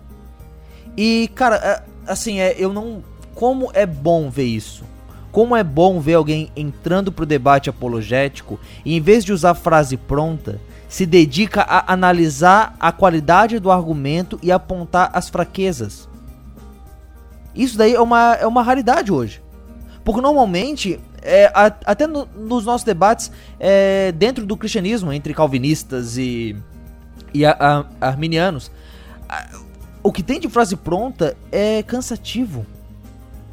E, 0.98 1.30
cara, 1.36 1.56
é, 1.58 1.84
assim, 2.12 2.40
é, 2.40 2.56
eu 2.58 2.74
não. 2.74 3.04
Como 3.36 3.70
é 3.74 3.86
bom 3.86 4.30
ver 4.32 4.46
isso. 4.46 4.84
Como 5.32 5.56
é 5.56 5.64
bom 5.64 6.00
ver 6.00 6.16
alguém 6.16 6.52
entrando 6.56 7.12
pro 7.12 7.26
debate 7.26 7.70
apologético 7.70 8.60
e, 8.84 8.98
em 8.98 9.02
vez 9.02 9.24
de 9.24 9.32
usar 9.32 9.54
frase 9.54 9.96
pronta, 9.96 10.60
se 10.90 11.06
dedica 11.06 11.62
a 11.62 11.94
analisar 11.94 12.76
a 12.80 12.92
qualidade 12.92 13.60
do 13.60 13.70
argumento 13.70 14.40
e 14.42 14.52
apontar 14.52 15.12
as 15.14 15.30
fraquezas. 15.30 16.10
Isso 17.54 17.78
daí 17.78 17.94
é 17.94 18.02
uma, 18.02 18.34
é 18.36 18.48
uma 18.48 18.64
raridade 18.64 19.12
hoje. 19.12 19.42
Porque 20.04 20.22
normalmente, 20.22 21.00
é, 21.22 21.52
a, 21.54 21.66
até 21.86 22.08
no, 22.08 22.26
nos 22.26 22.66
nossos 22.66 22.86
debates 22.86 23.32
é, 23.60 24.12
dentro 24.14 24.46
do 24.46 24.56
cristianismo, 24.56 25.12
entre 25.12 25.34
calvinistas 25.34 26.18
e, 26.18 26.56
e 27.34 27.46
a, 27.46 27.86
a, 28.00 28.08
arminianos, 28.08 28.72
o 30.08 30.12
que 30.14 30.24
tem 30.24 30.40
de 30.40 30.48
frase 30.48 30.78
pronta 30.78 31.36
é 31.52 31.84
cansativo. 31.84 32.66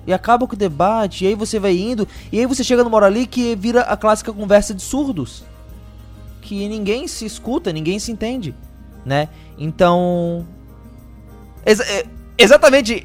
E 0.06 0.12
acaba 0.12 0.46
com 0.46 0.54
o 0.54 0.56
debate, 0.56 1.24
e 1.24 1.26
aí 1.26 1.34
você 1.34 1.58
vai 1.58 1.76
indo, 1.76 2.06
e 2.30 2.38
aí 2.38 2.46
você 2.46 2.62
chega 2.62 2.84
numa 2.84 2.96
hora 2.96 3.06
ali 3.06 3.26
que 3.26 3.56
vira 3.56 3.80
a 3.80 3.96
clássica 3.96 4.32
conversa 4.32 4.72
de 4.72 4.80
surdos. 4.80 5.42
Que 6.40 6.68
ninguém 6.68 7.08
se 7.08 7.26
escuta, 7.26 7.72
ninguém 7.72 7.98
se 7.98 8.12
entende, 8.12 8.54
né? 9.04 9.28
Então. 9.58 10.46
Ex 11.66 11.80
é, 11.80 12.06
exatamente. 12.38 13.04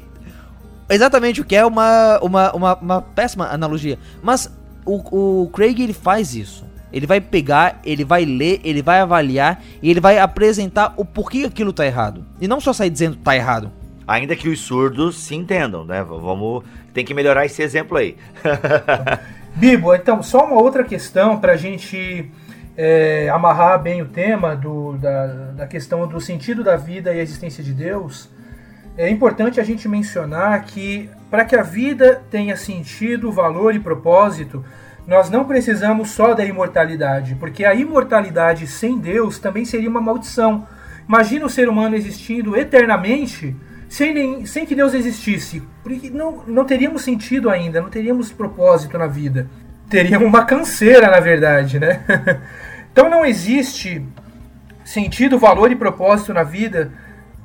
Exatamente 0.88 1.40
o 1.40 1.44
que 1.44 1.56
é 1.56 1.66
uma, 1.66 2.20
uma, 2.20 2.52
uma, 2.52 2.74
uma 2.76 3.02
péssima 3.02 3.48
analogia. 3.48 3.98
Mas 4.22 4.48
o, 4.84 5.42
o 5.42 5.48
Craig 5.48 5.80
ele 5.82 5.92
faz 5.92 6.36
isso. 6.36 6.64
Ele 6.92 7.06
vai 7.06 7.20
pegar, 7.20 7.80
ele 7.84 8.04
vai 8.04 8.24
ler, 8.24 8.60
ele 8.64 8.82
vai 8.82 9.00
avaliar 9.00 9.62
e 9.82 9.90
ele 9.90 10.00
vai 10.00 10.18
apresentar 10.18 10.94
o 10.96 11.04
porquê 11.04 11.44
aquilo 11.46 11.72
tá 11.72 11.86
errado. 11.86 12.24
E 12.40 12.48
não 12.48 12.60
só 12.60 12.72
sair 12.72 12.90
dizendo 12.90 13.16
tá 13.16 13.36
errado. 13.36 13.70
Ainda 14.06 14.34
que 14.34 14.48
os 14.48 14.60
surdos 14.60 15.18
se 15.18 15.34
entendam, 15.34 15.84
né? 15.84 16.02
Vamos. 16.02 16.64
Tem 16.92 17.04
que 17.04 17.14
melhorar 17.14 17.46
esse 17.46 17.62
exemplo 17.62 17.96
aí. 17.96 18.16
Bibo, 19.54 19.94
então, 19.94 20.22
só 20.22 20.44
uma 20.44 20.60
outra 20.60 20.82
questão 20.82 21.38
para 21.38 21.52
a 21.52 21.56
gente 21.56 22.28
é, 22.76 23.28
amarrar 23.28 23.80
bem 23.80 24.02
o 24.02 24.06
tema 24.06 24.56
do, 24.56 24.94
da, 24.94 25.26
da 25.52 25.66
questão 25.66 26.06
do 26.08 26.20
sentido 26.20 26.64
da 26.64 26.76
vida 26.76 27.12
e 27.12 27.20
a 27.20 27.22
existência 27.22 27.62
de 27.62 27.72
Deus. 27.72 28.28
É 28.96 29.08
importante 29.08 29.60
a 29.60 29.64
gente 29.64 29.88
mencionar 29.88 30.64
que 30.64 31.08
para 31.30 31.44
que 31.44 31.54
a 31.54 31.62
vida 31.62 32.22
tenha 32.30 32.56
sentido, 32.56 33.30
valor 33.30 33.74
e 33.74 33.78
propósito, 33.78 34.64
nós 35.10 35.28
não 35.28 35.44
precisamos 35.44 36.10
só 36.10 36.34
da 36.34 36.44
imortalidade, 36.44 37.34
porque 37.34 37.64
a 37.64 37.74
imortalidade 37.74 38.68
sem 38.68 38.96
Deus 38.96 39.40
também 39.40 39.64
seria 39.64 39.90
uma 39.90 40.00
maldição. 40.00 40.68
Imagina 41.08 41.44
o 41.46 41.50
ser 41.50 41.68
humano 41.68 41.96
existindo 41.96 42.56
eternamente 42.56 43.56
sem, 43.88 44.14
nem, 44.14 44.46
sem 44.46 44.64
que 44.64 44.72
Deus 44.72 44.94
existisse, 44.94 45.64
porque 45.82 46.10
não, 46.10 46.44
não 46.46 46.64
teríamos 46.64 47.02
sentido 47.02 47.50
ainda, 47.50 47.80
não 47.80 47.90
teríamos 47.90 48.30
propósito 48.30 48.96
na 48.96 49.08
vida. 49.08 49.48
Teríamos 49.88 50.28
uma 50.28 50.44
canseira, 50.44 51.10
na 51.10 51.18
verdade, 51.18 51.80
né? 51.80 52.04
então 52.92 53.10
não 53.10 53.24
existe 53.24 54.06
sentido, 54.84 55.40
valor 55.40 55.72
e 55.72 55.76
propósito 55.76 56.32
na 56.32 56.44
vida 56.44 56.92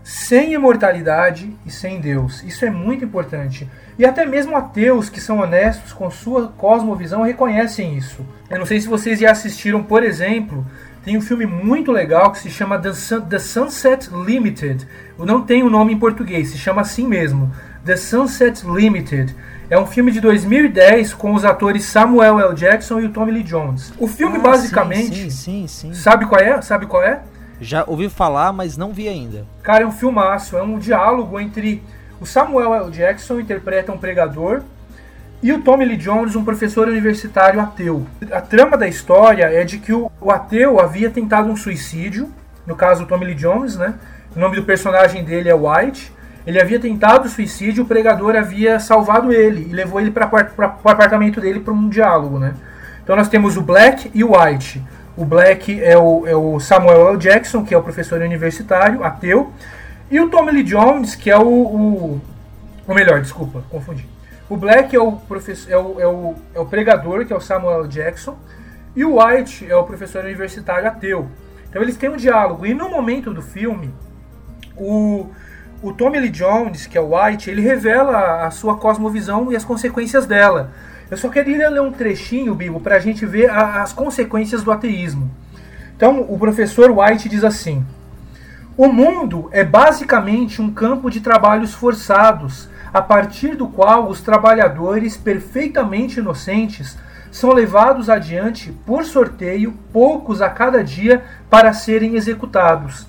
sem 0.04 0.54
imortalidade 0.54 1.52
e 1.66 1.72
sem 1.72 2.00
Deus. 2.00 2.44
Isso 2.44 2.64
é 2.64 2.70
muito 2.70 3.04
importante. 3.04 3.68
E 3.98 4.06
até 4.06 4.26
mesmo 4.26 4.56
ateus 4.56 5.10
que 5.10 5.22
são 5.22 5.40
honestos 5.40 5.94
com 5.94 6.10
sua 6.12 6.50
cosmovisão 6.50 7.22
reconhecem 7.22 7.98
isso. 7.98 8.26
Eu 8.50 8.60
não 8.60 8.66
sei 8.66 8.82
se 8.82 8.88
vocês 8.88 9.20
já 9.20 9.32
assistiram, 9.32 9.82
por 9.84 10.04
exemplo, 10.04 10.66
tem 11.06 11.18
um 11.18 11.22
filme 11.22 11.46
muito 11.46 11.92
legal 11.92 12.32
que 12.32 12.40
se 12.40 12.50
chama 12.50 12.78
The, 12.80 12.92
Sun, 12.94 13.22
The 13.22 13.40
Sunset 13.40 14.10
Limited. 14.12 14.88
Não 15.18 15.42
tem 15.42 15.64
o 15.64 15.68
um 15.68 15.70
nome 15.70 15.94
em 15.94 16.00
português, 16.00 16.50
se 16.50 16.58
chama 16.58 16.82
assim 16.82 17.08
mesmo. 17.08 17.52
The 17.86 17.96
Sunset 17.96 18.66
Limited. 18.66 19.34
É 19.70 19.80
um 19.80 19.86
filme 19.86 20.12
de 20.12 20.20
2010 20.20 21.14
com 21.14 21.34
os 21.34 21.46
atores 21.46 21.86
Samuel 21.86 22.40
L. 22.40 22.54
Jackson 22.54 23.00
e 23.00 23.06
o 23.06 23.10
Tommy 23.10 23.32
Lee 23.32 23.44
Jones. 23.44 23.94
O 23.98 24.08
filme 24.08 24.38
Ah, 24.38 24.42
basicamente, 24.42 25.16
Sim, 25.16 25.30
sim, 25.30 25.68
sim. 25.68 25.94
sim. 25.94 25.94
sabe 25.94 26.26
qual 26.26 26.42
é? 26.42 26.62
Sabe 26.62 26.86
qual 26.86 27.02
é? 27.02 27.22
Já 27.62 27.84
ouvi 27.88 28.10
falar, 28.10 28.52
mas 28.52 28.76
não 28.76 28.92
vi 28.92 29.08
ainda. 29.08 29.46
Cara, 29.64 29.84
é 29.84 29.88
um 29.88 29.92
filmaço, 29.92 30.58
é 30.58 30.62
um 30.62 30.78
diálogo 30.78 31.40
entre 31.40 31.82
o 32.20 32.26
Samuel 32.26 32.74
L. 32.74 32.92
Jackson 32.92 33.40
interpreta 33.40 33.92
um 33.92 33.98
pregador 33.98 34.62
e 35.44 35.52
o 35.52 35.62
Tommy 35.62 35.86
Lee 35.86 35.98
Jones, 35.98 36.36
um 36.36 36.44
professor 36.44 36.88
universitário 36.88 37.60
ateu. 37.60 38.06
A 38.32 38.42
trama 38.42 38.78
da 38.78 38.88
história 38.88 39.46
é 39.46 39.64
de 39.64 39.78
que 39.78 39.94
o, 39.94 40.10
o 40.20 40.32
ateu 40.32 40.80
havia 40.80 41.10
tentado 41.10 41.50
um 41.50 41.56
suicídio, 41.56 42.32
no 42.66 42.76
caso 42.76 43.04
o 43.04 43.06
Tommy 43.06 43.26
Lee 43.26 43.36
Jones, 43.36 43.76
né? 43.76 43.94
O 44.36 44.40
nome 44.40 44.56
do 44.56 44.64
personagem 44.64 45.24
dele 45.24 45.50
é 45.50 45.54
White. 45.54 46.12
Ele 46.48 46.62
havia 46.62 46.80
tentado 46.80 47.28
suicídio, 47.28 47.84
o 47.84 47.88
pregador 47.88 48.36
havia 48.36 48.80
salvado 48.80 49.32
ele 49.32 49.68
e 49.70 49.74
levou 49.74 50.00
ele 50.00 50.12
para 50.12 50.26
o 50.84 50.90
apartamento 50.90 51.42
dele 51.42 51.60
para 51.60 51.74
um 51.74 51.90
diálogo, 51.90 52.40
né? 52.40 52.54
Então 53.04 53.16
nós 53.16 53.30
temos 53.30 53.58
o 53.58 53.62
Black 53.62 54.10
e 54.14 54.24
o 54.24 54.36
White. 54.36 54.82
O 55.18 55.24
Black 55.24 55.82
é 55.82 55.98
o, 55.98 56.28
é 56.28 56.36
o 56.36 56.60
Samuel 56.60 57.10
L. 57.10 57.18
Jackson, 57.18 57.64
que 57.64 57.74
é 57.74 57.78
o 57.78 57.84
professor 57.84 58.20
universitário, 58.22 59.04
ateu. 59.04 59.54
E 60.10 60.20
o 60.20 60.30
Tommy 60.30 60.52
Lee 60.52 60.64
Jones, 60.64 61.16
que 61.16 61.32
é 61.32 61.38
o, 61.38 61.48
o, 61.48 62.22
o 62.88 62.94
melhor, 62.94 63.22
desculpa, 63.22 63.64
confundi. 63.70 64.08
O 64.48 64.56
Black 64.56 64.96
é 64.96 65.00
o, 65.00 65.14
professor, 65.14 65.72
é, 65.72 65.78
o, 65.78 66.00
é, 66.00 66.08
o, 66.08 66.36
é 66.54 66.60
o 66.60 66.66
pregador, 66.66 67.26
que 67.26 67.34
é 67.34 67.36
o 67.36 67.42
Samuel. 67.42 67.88
Jackson. 67.88 68.38
E 68.96 69.04
o 69.04 69.20
White 69.20 69.70
é 69.70 69.76
o 69.76 69.84
professor 69.84 70.24
universitário 70.24 70.88
ateu. 70.88 71.28
Então 71.68 71.82
eles 71.82 71.98
têm 71.98 72.10
um 72.10 72.16
diálogo. 72.16 72.66
E 72.66 72.74
no 72.74 72.90
momento 72.90 73.34
do 73.34 73.42
filme, 73.42 73.92
o, 74.78 75.28
o 75.82 75.92
Tommy 75.92 76.20
Lee 76.20 76.30
Jones, 76.30 76.86
que 76.86 76.98
é 76.98 77.02
o 77.02 77.16
White, 77.16 77.50
ele 77.50 77.62
revela 77.62 78.46
a 78.46 78.52
sua 78.52 78.78
cosmovisão 78.78 79.52
e 79.52 79.56
as 79.56 79.66
consequências 79.66 80.28
dela. 80.28 80.72
Eu 81.10 81.18
só 81.18 81.28
queria 81.30 81.70
ler 81.70 81.82
um 81.82 81.92
trechinho, 81.92 82.56
Bibo, 82.56 82.80
para 82.80 82.96
a 82.96 83.00
gente 83.00 83.26
ver 83.26 83.50
a, 83.50 83.82
as 83.82 83.92
consequências 83.92 84.64
do 84.64 84.72
ateísmo. 84.72 85.30
Então, 85.96 86.22
o 86.22 86.38
professor 86.38 86.92
White 86.92 87.28
diz 87.28 87.44
assim: 87.44 87.84
O 88.78 88.90
mundo 88.90 89.48
é 89.54 89.64
basicamente 89.64 90.62
um 90.62 90.70
campo 90.70 91.10
de 91.10 91.22
trabalhos 91.22 91.74
forçados, 91.74 92.68
a 92.94 93.02
partir 93.02 93.56
do 93.56 93.70
qual 93.70 94.10
os 94.10 94.20
trabalhadores 94.20 95.16
perfeitamente 95.16 96.20
inocentes 96.20 96.98
são 97.32 97.54
levados 97.54 98.10
adiante 98.10 98.74
por 98.86 99.06
sorteio, 99.06 99.74
poucos 99.94 100.42
a 100.42 100.50
cada 100.50 100.84
dia, 100.84 101.24
para 101.50 101.72
serem 101.72 102.16
executados. 102.16 103.08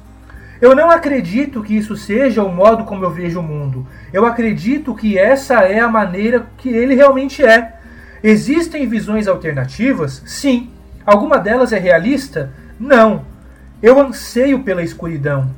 Eu 0.61 0.73
não 0.73 0.89
acredito 0.89 1.65
que 1.65 1.77
isso 1.77 1.97
seja 1.97 2.45
o 2.45 2.53
modo 2.53 2.85
como 2.85 3.05
eu 3.05 3.11
vejo 3.11 3.41
o 3.41 3.43
mundo. 3.43 3.89
Eu 4.13 4.25
acredito 4.25 4.95
que 4.95 5.19
essa 5.19 5.63
é 5.63 5.81
a 5.81 5.89
maneira 5.89 6.47
que 6.59 6.69
ele 6.69 6.95
realmente 6.95 7.45
é. 7.45 7.75
Existem 8.23 8.89
visões 8.89 9.27
alternativas? 9.27 10.23
Sim. 10.27 10.71
Alguma 11.05 11.39
delas 11.39 11.73
é 11.73 11.79
realista? 11.79 12.53
Não. 12.79 13.36
Eu 13.83 14.01
anseio 14.01 14.61
pela 14.61 14.83
escuridão. 14.83 15.51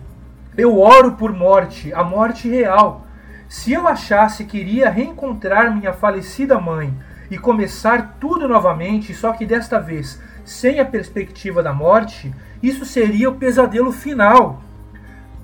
Eu 0.57 0.77
oro 0.81 1.13
por 1.13 1.33
morte, 1.33 1.95
a 1.95 2.03
morte 2.03 2.49
real. 2.49 3.07
Se 3.49 3.73
eu 3.73 3.87
achasse 3.87 4.45
que 4.45 4.59
iria 4.59 4.91
reencontrar 4.91 5.73
minha 5.73 5.93
falecida 5.93 6.59
mãe 6.59 6.93
e 7.31 7.39
começar 7.39 8.17
tudo 8.19 8.49
novamente, 8.49 9.15
só 9.15 9.33
que 9.33 9.47
desta 9.47 9.79
vez 9.79 10.21
sem 10.45 10.81
a 10.81 10.85
perspectiva 10.85 11.63
da 11.63 11.73
morte, 11.73 12.35
isso 12.61 12.85
seria 12.85 13.31
o 13.31 13.37
pesadelo 13.37 13.93
final. 13.93 14.63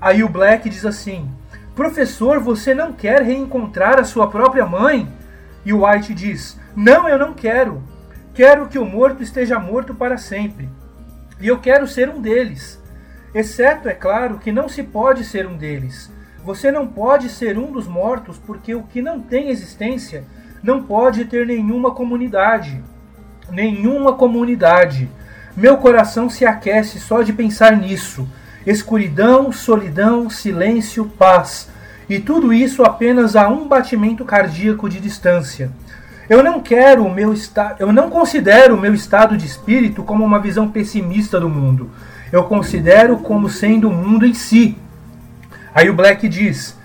Aí 0.01 0.21
o 0.21 0.29
Black 0.29 0.69
diz 0.69 0.85
assim: 0.85 1.29
Professor, 1.73 2.41
você 2.41 2.73
não 2.73 2.91
quer 2.91 3.21
reencontrar 3.21 3.99
a 3.99 4.03
sua 4.03 4.27
própria 4.27 4.65
mãe? 4.65 5.07
E 5.63 5.71
o 5.71 5.87
White 5.87 6.13
diz: 6.13 6.59
Não, 6.75 7.07
eu 7.07 7.17
não 7.17 7.33
quero. 7.33 7.81
Quero 8.33 8.67
que 8.67 8.77
o 8.77 8.83
morto 8.85 9.23
esteja 9.23 9.57
morto 9.59 9.95
para 9.95 10.17
sempre. 10.17 10.67
E 11.39 11.47
eu 11.47 11.59
quero 11.59 11.87
ser 11.87 12.09
um 12.09 12.21
deles. 12.21 12.81
Exceto, 13.33 13.89
é 13.89 13.93
claro, 13.93 14.39
que 14.39 14.51
não 14.51 14.69
se 14.69 14.81
pode 14.81 15.23
ser 15.23 15.45
um 15.45 15.57
deles. 15.57 16.11
Você 16.43 16.71
não 16.71 16.87
pode 16.87 17.27
ser 17.29 17.57
um 17.57 17.71
dos 17.71 17.87
mortos 17.87 18.37
porque 18.37 18.73
o 18.73 18.83
que 18.83 19.01
não 19.01 19.19
tem 19.19 19.49
existência 19.49 20.23
não 20.63 20.83
pode 20.83 21.25
ter 21.25 21.45
nenhuma 21.45 21.91
comunidade. 21.91 22.81
Nenhuma 23.51 24.13
comunidade. 24.13 25.09
Meu 25.55 25.77
coração 25.77 26.29
se 26.29 26.45
aquece 26.45 26.99
só 26.99 27.21
de 27.21 27.33
pensar 27.33 27.75
nisso. 27.77 28.27
Escuridão, 28.65 29.51
solidão, 29.51 30.29
silêncio, 30.29 31.05
paz. 31.05 31.69
E 32.09 32.19
tudo 32.19 32.53
isso 32.53 32.83
apenas 32.83 33.35
a 33.35 33.47
um 33.47 33.67
batimento 33.67 34.23
cardíaco 34.23 34.89
de 34.89 34.99
distância. 34.99 35.71
Eu 36.27 36.43
não 36.43 36.59
quero 36.59 37.05
o 37.05 37.13
meu 37.13 37.33
estado, 37.33 37.75
eu 37.79 37.93
não 37.93 38.09
considero 38.09 38.75
o 38.75 38.79
meu 38.79 38.93
estado 38.93 39.37
de 39.37 39.45
espírito 39.45 40.03
como 40.03 40.23
uma 40.23 40.39
visão 40.39 40.69
pessimista 40.69 41.39
do 41.39 41.49
mundo. 41.49 41.91
Eu 42.31 42.45
considero 42.45 43.17
como 43.17 43.47
sendo 43.47 43.89
o 43.89 43.93
mundo 43.93 44.25
em 44.25 44.33
si. 44.33 44.75
Aí 45.73 45.89
o 45.89 45.93
Black 45.93 46.27
diz: 46.27 46.75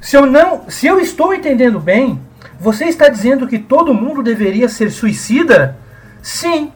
"Se 0.00 0.16
eu 0.16 0.26
não, 0.26 0.68
se 0.68 0.86
eu 0.86 1.00
estou 1.00 1.32
entendendo 1.32 1.80
bem, 1.80 2.20
você 2.58 2.84
está 2.84 3.08
dizendo 3.08 3.48
que 3.48 3.58
todo 3.58 3.94
mundo 3.94 4.22
deveria 4.22 4.68
ser 4.68 4.90
suicida? 4.90 5.78
Sim. 6.20 6.70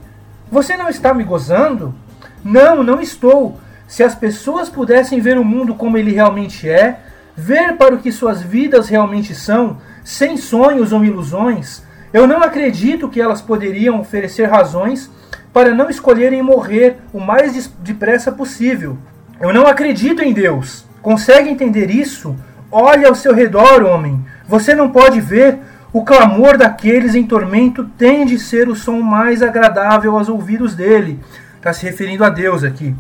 Você 0.51 0.77
não 0.77 0.89
está 0.89 1.13
me 1.13 1.25
gozando? 1.25 1.95
Não, 2.43 2.83
não 2.83 3.01
estou. 3.03 3.61
Se 3.87 4.03
as 4.03 4.15
pessoas 4.15 4.71
pudessem 4.71 5.21
ver 5.21 5.37
o 5.37 5.45
mundo 5.45 5.75
como 5.75 5.99
ele 5.99 6.13
realmente 6.13 6.69
é, 6.69 7.01
ver 7.37 7.77
para 7.77 7.95
o 7.95 7.99
que 7.99 8.11
suas 8.11 8.41
vidas 8.41 8.89
realmente 8.89 9.35
são, 9.35 9.79
sem 10.03 10.37
sonhos 10.37 10.93
ou 10.93 11.05
ilusões, 11.05 11.83
eu 12.15 12.29
não 12.29 12.45
acredito 12.45 13.09
que 13.09 13.21
elas 13.21 13.43
poderiam 13.43 13.99
oferecer 13.99 14.45
razões 14.45 15.11
para 15.53 15.75
não 15.75 15.91
escolherem 15.91 16.41
morrer 16.45 16.99
o 17.13 17.19
mais 17.19 17.69
depressa 17.81 18.31
possível. 18.31 18.97
Eu 19.41 19.53
não 19.53 19.67
acredito 19.67 20.23
em 20.23 20.33
Deus. 20.33 20.87
Consegue 21.03 21.51
entender 21.51 21.91
isso? 21.91 22.37
Olhe 22.71 23.05
ao 23.05 23.17
seu 23.17 23.35
redor, 23.35 23.83
homem. 23.83 24.25
Você 24.47 24.77
não 24.77 24.93
pode 24.93 25.21
ver 25.21 25.59
o 25.93 26.05
clamor 26.05 26.57
daqueles 26.57 27.17
em 27.17 27.25
tormento 27.25 27.85
tem 27.99 28.25
de 28.25 28.39
ser 28.39 28.69
o 28.69 28.77
som 28.77 29.01
mais 29.01 29.43
agradável 29.43 30.17
aos 30.17 30.29
ouvidos 30.29 30.77
dele. 30.77 31.19
Está 31.57 31.73
se 31.73 31.85
referindo 31.85 32.25
a 32.25 32.29
Deus 32.29 32.63
aqui. 32.63 32.95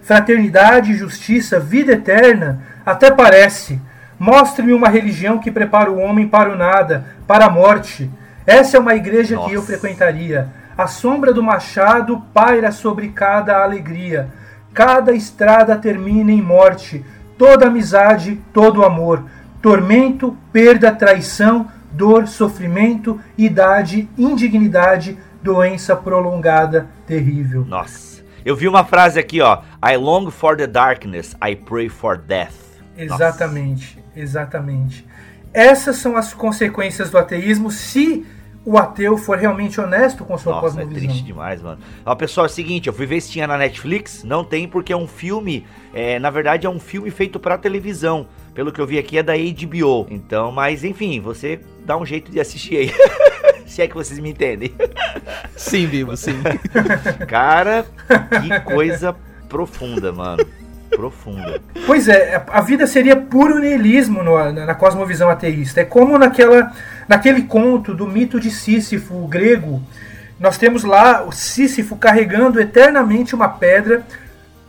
Fraternidade, 0.00 0.94
justiça, 0.94 1.60
vida 1.60 1.92
eterna, 1.92 2.62
até 2.84 3.10
parece. 3.10 3.78
Mostre-me 4.18 4.72
uma 4.72 4.88
religião 4.88 5.38
que 5.38 5.50
prepara 5.50 5.90
o 5.90 5.98
homem 5.98 6.26
para 6.26 6.52
o 6.52 6.56
nada, 6.56 7.06
para 7.26 7.46
a 7.46 7.50
morte. 7.50 8.10
Essa 8.46 8.76
é 8.76 8.80
uma 8.80 8.94
igreja 8.94 9.36
Nossa. 9.36 9.48
que 9.48 9.54
eu 9.54 9.62
frequentaria. 9.62 10.48
A 10.76 10.86
sombra 10.86 11.32
do 11.32 11.42
machado 11.42 12.22
paira 12.32 12.70
sobre 12.70 13.08
cada 13.08 13.62
alegria. 13.62 14.28
Cada 14.72 15.12
estrada 15.12 15.76
termina 15.76 16.30
em 16.30 16.42
morte. 16.42 17.04
Toda 17.36 17.66
amizade, 17.66 18.40
todo 18.52 18.84
amor. 18.84 19.24
Tormento, 19.60 20.36
perda, 20.52 20.92
traição, 20.92 21.68
dor, 21.92 22.26
sofrimento, 22.28 23.20
idade, 23.36 24.08
indignidade, 24.16 25.18
doença 25.42 25.96
prolongada, 25.96 26.86
terrível. 27.06 27.64
Nossa. 27.66 28.22
Eu 28.44 28.54
vi 28.54 28.68
uma 28.68 28.84
frase 28.84 29.18
aqui, 29.18 29.40
ó. 29.40 29.62
I 29.84 29.96
long 29.96 30.30
for 30.30 30.56
the 30.56 30.66
darkness, 30.66 31.34
I 31.42 31.56
pray 31.56 31.88
for 31.88 32.16
death. 32.16 32.54
Exatamente, 32.96 33.98
exatamente. 34.16 35.06
Essas 35.52 35.96
são 35.96 36.16
as 36.16 36.34
consequências 36.34 37.10
do 37.10 37.18
ateísmo 37.18 37.70
se 37.70 38.26
o 38.64 38.76
ateu 38.76 39.16
for 39.16 39.38
realmente 39.38 39.80
honesto 39.80 40.24
com 40.24 40.36
sua 40.36 40.54
Nossa, 40.54 40.66
é 40.66 40.70
cosmovisão. 40.70 41.08
triste 41.08 41.22
demais, 41.24 41.62
mano. 41.62 41.78
Ó, 42.04 42.14
pessoal, 42.16 42.46
é 42.46 42.50
o 42.50 42.52
seguinte, 42.52 42.88
eu 42.88 42.92
fui 42.92 43.06
ver 43.06 43.20
se 43.20 43.30
tinha 43.30 43.46
na 43.46 43.56
Netflix, 43.56 44.24
não 44.24 44.44
tem 44.44 44.66
porque 44.66 44.92
é 44.92 44.96
um 44.96 45.06
filme, 45.06 45.64
é, 45.94 46.18
na 46.18 46.30
verdade 46.30 46.66
é 46.66 46.70
um 46.70 46.80
filme 46.80 47.10
feito 47.12 47.38
pra 47.38 47.56
televisão. 47.56 48.26
Pelo 48.52 48.72
que 48.72 48.80
eu 48.80 48.86
vi 48.86 48.98
aqui 48.98 49.18
é 49.18 49.22
da 49.22 49.34
HBO. 49.34 50.06
Então, 50.10 50.50
mas 50.50 50.82
enfim, 50.82 51.20
você 51.20 51.60
dá 51.84 51.96
um 51.96 52.04
jeito 52.04 52.30
de 52.32 52.40
assistir 52.40 52.76
aí. 52.76 52.90
se 53.66 53.82
é 53.82 53.86
que 53.86 53.94
vocês 53.94 54.18
me 54.18 54.30
entendem. 54.30 54.72
Sim, 55.56 55.86
Bibo, 55.86 56.16
sim. 56.16 56.36
Cara, 57.28 57.84
que 58.42 58.60
coisa 58.60 59.14
profunda, 59.48 60.12
mano. 60.12 60.44
Profunda. 60.90 61.60
Pois 61.86 62.08
é, 62.08 62.42
a 62.48 62.60
vida 62.60 62.86
seria 62.86 63.16
puro 63.16 63.58
niilismo 63.58 64.22
na, 64.22 64.74
cosmovisão 64.74 65.28
ateísta. 65.28 65.80
É 65.80 65.84
como 65.84 66.18
naquela, 66.18 66.72
naquele 67.08 67.42
conto 67.42 67.94
do 67.94 68.06
mito 68.06 68.40
de 68.40 68.50
Sísifo, 68.50 69.14
o 69.14 69.26
grego. 69.26 69.82
Nós 70.38 70.58
temos 70.58 70.84
lá 70.84 71.24
o 71.24 71.32
Sísifo 71.32 71.96
carregando 71.96 72.60
eternamente 72.60 73.34
uma 73.34 73.48
pedra 73.48 74.04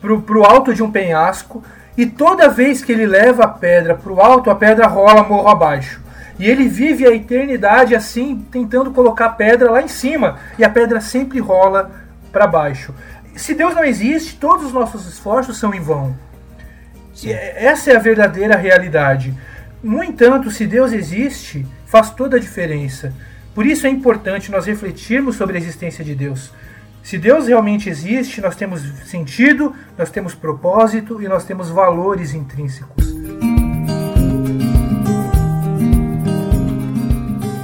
pro, 0.01 0.22
pro 0.22 0.43
alto 0.43 0.74
de 0.74 0.84
um 0.84 0.91
penhasco. 0.91 1.63
E 1.97 2.05
toda 2.05 2.49
vez 2.49 2.84
que 2.84 2.91
ele 2.91 3.05
leva 3.05 3.43
a 3.43 3.47
pedra 3.47 3.95
pro 3.95 4.22
alto, 4.22 4.49
a 4.49 4.55
pedra 4.55 4.88
rola 4.88 5.24
morro 5.24 5.47
abaixo. 5.47 6.01
E 6.39 6.47
ele 6.47 6.68
vive 6.68 7.05
a 7.05 7.13
eternidade 7.13 7.95
assim, 7.95 8.45
tentando 8.51 8.91
colocar 8.91 9.26
a 9.26 9.30
pedra 9.30 9.72
lá 9.72 9.82
em 9.82 9.88
cima. 9.88 10.38
E 10.57 10.63
a 10.63 10.70
pedra 10.70 11.01
sempre 11.01 11.39
rola 11.39 11.89
para 12.32 12.45
baixo. 12.45 12.93
Se 13.38 13.54
Deus 13.54 13.76
não 13.76 13.86
existe, 13.86 14.36
todos 14.36 14.66
os 14.66 14.74
nossos 14.74 15.08
esforços 15.08 15.58
são 15.58 15.74
em 15.74 15.80
vão. 15.80 16.16
E 17.24 17.32
essa 17.32 17.92
é 17.92 17.96
a 17.96 18.00
verdadeira 18.00 18.56
realidade. 18.56 19.34
No 19.82 20.04
entanto, 20.04 20.50
se 20.50 20.66
Deus 20.66 20.92
existe, 20.92 21.66
faz 21.86 22.10
toda 22.10 22.38
a 22.38 22.40
diferença. 22.40 23.14
Por 23.54 23.66
isso 23.66 23.88
é 23.88 23.90
importante 23.90 24.52
nós 24.52 24.66
refletirmos 24.66 25.36
sobre 25.36 25.56
a 25.56 25.60
existência 25.60 26.04
de 26.04 26.16
Deus. 26.16 26.52
Se 27.04 27.18
Deus 27.18 27.48
realmente 27.48 27.90
existe, 27.90 28.42
nós 28.42 28.56
temos 28.56 28.82
sentido, 29.06 29.74
nós 29.98 30.10
temos 30.10 30.36
propósito 30.36 31.22
e 31.22 31.28
nós 31.28 31.46
temos 31.46 31.70
valores 31.70 32.34
intrínsecos. 32.34 33.06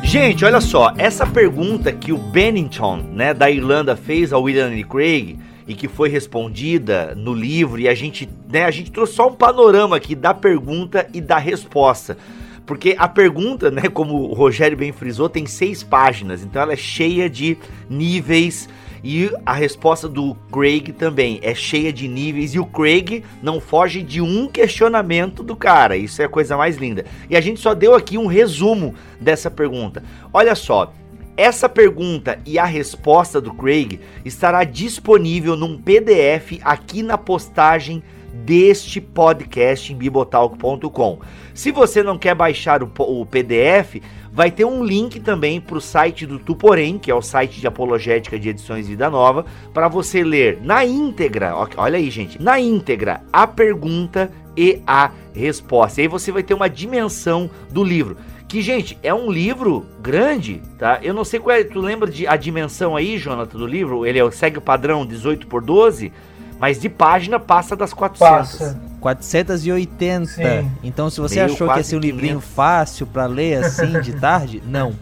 Gente, 0.03 0.45
olha 0.45 0.61
só, 0.61 0.93
essa 0.97 1.25
pergunta 1.25 1.91
que 1.91 2.13
o 2.13 2.17
Bennington, 2.17 2.97
né, 3.11 3.33
da 3.33 3.49
Irlanda 3.49 3.95
fez 3.95 4.31
ao 4.31 4.43
William 4.43 4.65
Lane 4.65 4.83
Craig 4.83 5.39
e 5.67 5.73
que 5.73 5.87
foi 5.87 6.09
respondida 6.09 7.13
no 7.15 7.33
livro 7.33 7.79
e 7.79 7.87
a 7.87 7.93
gente, 7.93 8.27
né, 8.51 8.65
a 8.65 8.71
gente 8.71 8.91
trouxe 8.91 9.13
só 9.13 9.27
um 9.27 9.33
panorama 9.33 9.95
aqui 9.95 10.15
da 10.15 10.33
pergunta 10.33 11.07
e 11.13 11.21
da 11.21 11.37
resposta. 11.37 12.17
Porque 12.65 12.95
a 12.97 13.07
pergunta, 13.07 13.69
né, 13.69 13.83
como 13.93 14.29
o 14.29 14.33
Rogério 14.33 14.77
bem 14.77 14.91
frisou, 14.91 15.27
tem 15.27 15.45
seis 15.45 15.83
páginas, 15.83 16.43
então 16.43 16.61
ela 16.61 16.73
é 16.73 16.77
cheia 16.77 17.29
de 17.29 17.57
níveis 17.89 18.69
e 19.03 19.29
a 19.45 19.51
resposta 19.51 20.07
do 20.07 20.33
Craig 20.49 20.93
também 20.93 21.37
é 21.43 21.53
cheia 21.53 21.91
de 21.91 22.07
níveis 22.07 22.55
e 22.55 22.59
o 22.59 22.65
Craig 22.65 23.21
não 23.41 23.59
foge 23.59 24.01
de 24.01 24.21
um 24.21 24.47
questionamento 24.47 25.43
do 25.43 25.57
cara. 25.57 25.97
Isso 25.97 26.21
é 26.21 26.25
a 26.25 26.29
coisa 26.29 26.55
mais 26.55 26.77
linda. 26.77 27.03
E 27.29 27.35
a 27.35 27.41
gente 27.41 27.59
só 27.59 27.73
deu 27.73 27.93
aqui 27.93 28.17
um 28.17 28.27
resumo 28.27 28.95
dessa 29.19 29.51
pergunta. 29.51 30.01
Olha 30.31 30.55
só, 30.55 30.93
essa 31.35 31.67
pergunta 31.67 32.39
e 32.45 32.59
a 32.59 32.65
resposta 32.65 33.41
do 33.41 33.53
Craig 33.53 33.99
estará 34.23 34.63
disponível 34.63 35.55
num 35.55 35.77
PDF 35.77 36.59
aqui 36.63 37.01
na 37.01 37.17
postagem 37.17 38.03
deste 38.33 38.99
podcast 38.99 39.93
em 39.93 39.95
bibotalk.com. 39.95 41.19
Se 41.53 41.71
você 41.71 42.03
não 42.03 42.17
quer 42.17 42.35
baixar 42.35 42.83
o, 42.83 42.91
o 42.97 43.25
PDF, 43.25 44.01
vai 44.31 44.51
ter 44.51 44.65
um 44.65 44.83
link 44.83 45.19
também 45.19 45.61
para 45.61 45.77
o 45.77 45.81
site 45.81 46.25
do 46.25 46.39
Tuporém, 46.39 46.97
que 46.97 47.11
é 47.11 47.15
o 47.15 47.21
site 47.21 47.61
de 47.61 47.67
apologética 47.67 48.39
de 48.39 48.49
edições 48.49 48.87
Vida 48.87 49.09
Nova, 49.09 49.45
para 49.73 49.87
você 49.87 50.23
ler 50.23 50.59
na 50.61 50.83
íntegra, 50.83 51.53
olha 51.77 51.97
aí 51.97 52.09
gente, 52.09 52.41
na 52.41 52.59
íntegra 52.59 53.21
a 53.31 53.45
pergunta 53.45 54.31
e 54.57 54.81
a 54.85 55.11
resposta. 55.33 56.01
E 56.01 56.03
aí 56.03 56.07
você 56.07 56.31
vai 56.31 56.43
ter 56.43 56.53
uma 56.53 56.69
dimensão 56.69 57.49
do 57.71 57.83
livro. 57.83 58.17
Que, 58.53 58.61
gente, 58.61 58.95
é 59.01 59.11
um 59.11 59.31
livro 59.31 59.83
grande, 59.99 60.61
tá? 60.77 60.99
Eu 61.01 61.11
não 61.11 61.25
sei 61.25 61.39
qual 61.39 61.55
é. 61.55 61.63
Tu 61.63 61.79
lembra 61.79 62.07
de 62.07 62.27
a 62.27 62.35
dimensão 62.35 62.95
aí, 62.95 63.17
Jonathan, 63.17 63.57
do 63.57 63.65
livro? 63.65 64.05
Ele 64.05 64.19
é, 64.19 64.29
segue 64.29 64.59
o 64.59 64.61
padrão 64.61 65.03
18 65.07 65.47
por 65.47 65.59
12, 65.59 66.13
mas 66.59 66.79
de 66.79 66.87
página 66.87 67.39
passa 67.39 67.75
das 67.75 67.95
400. 67.95 68.19
Passa. 68.19 68.79
480. 69.01 70.25
Sim. 70.27 70.71
Então, 70.83 71.09
se 71.09 71.19
você 71.19 71.39
achou 71.39 71.67
que 71.67 71.77
ia 71.77 71.83
ser 71.83 71.95
um 71.95 71.99
livrinho 71.99 72.39
fácil 72.39 73.07
para 73.07 73.25
ler 73.25 73.55
assim 73.55 73.99
de 74.01 74.13
tarde, 74.21 74.61
não. 74.67 74.93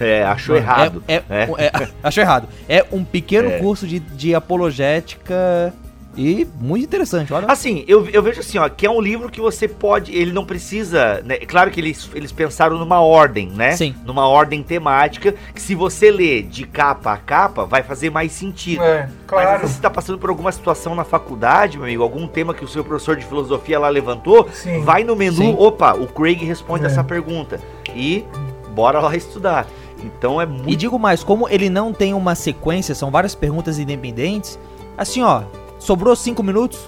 É, 0.00 0.24
achou 0.24 0.56
errado. 0.56 1.04
É, 1.06 1.16
é, 1.28 1.50
é. 1.58 1.88
achou 2.02 2.22
errado. 2.22 2.48
É 2.66 2.86
um 2.90 3.04
pequeno 3.04 3.50
é. 3.50 3.58
curso 3.58 3.86
de, 3.86 4.00
de 4.00 4.34
apologética 4.34 5.74
e 6.16 6.48
muito 6.58 6.84
interessante, 6.84 7.32
olha. 7.32 7.46
Assim, 7.46 7.84
eu, 7.86 8.08
eu 8.08 8.22
vejo 8.22 8.40
assim, 8.40 8.56
ó, 8.56 8.68
que 8.68 8.86
é 8.86 8.90
um 8.90 9.00
livro 9.00 9.28
que 9.28 9.40
você 9.40 9.68
pode. 9.68 10.16
Ele 10.16 10.32
não 10.32 10.46
precisa. 10.46 11.20
Né, 11.22 11.36
claro 11.38 11.70
que 11.70 11.78
eles, 11.78 12.08
eles 12.14 12.32
pensaram 12.32 12.78
numa 12.78 13.00
ordem, 13.00 13.48
né? 13.50 13.72
Sim. 13.72 13.94
Numa 14.04 14.26
ordem 14.26 14.62
temática, 14.62 15.34
que 15.54 15.60
se 15.60 15.74
você 15.74 16.10
ler 16.10 16.44
de 16.44 16.64
capa 16.64 17.12
a 17.12 17.16
capa, 17.18 17.66
vai 17.66 17.82
fazer 17.82 18.10
mais 18.10 18.32
sentido. 18.32 18.82
É, 18.82 19.08
claro. 19.26 19.46
Mas 19.46 19.60
se 19.60 19.66
você 19.66 19.78
está 19.78 19.90
passando 19.90 20.18
por 20.18 20.30
alguma 20.30 20.50
situação 20.50 20.94
na 20.94 21.04
faculdade, 21.04 21.76
meu 21.76 21.84
amigo, 21.84 22.02
algum 22.02 22.26
tema 22.26 22.54
que 22.54 22.64
o 22.64 22.68
seu 22.68 22.82
professor 22.82 23.16
de 23.16 23.24
filosofia 23.26 23.78
lá 23.78 23.90
levantou, 23.90 24.48
Sim. 24.52 24.82
vai 24.82 25.04
no 25.04 25.14
menu, 25.14 25.36
Sim. 25.36 25.56
opa, 25.58 25.92
o 25.94 26.06
Craig 26.06 26.42
responde 26.44 26.84
é. 26.84 26.86
essa 26.86 27.04
pergunta. 27.04 27.60
E 27.94 28.24
bora 28.70 29.00
lá 29.00 29.14
estudar. 29.14 29.66
Então 30.02 30.40
é 30.40 30.46
muito. 30.46 30.70
E 30.70 30.76
digo 30.76 30.98
mais, 30.98 31.22
como 31.22 31.48
ele 31.48 31.68
não 31.68 31.92
tem 31.92 32.14
uma 32.14 32.34
sequência, 32.34 32.94
são 32.94 33.10
várias 33.10 33.34
perguntas 33.34 33.78
independentes. 33.78 34.58
Assim, 34.96 35.22
ó, 35.22 35.42
sobrou 35.78 36.14
cinco 36.16 36.42
minutos, 36.42 36.78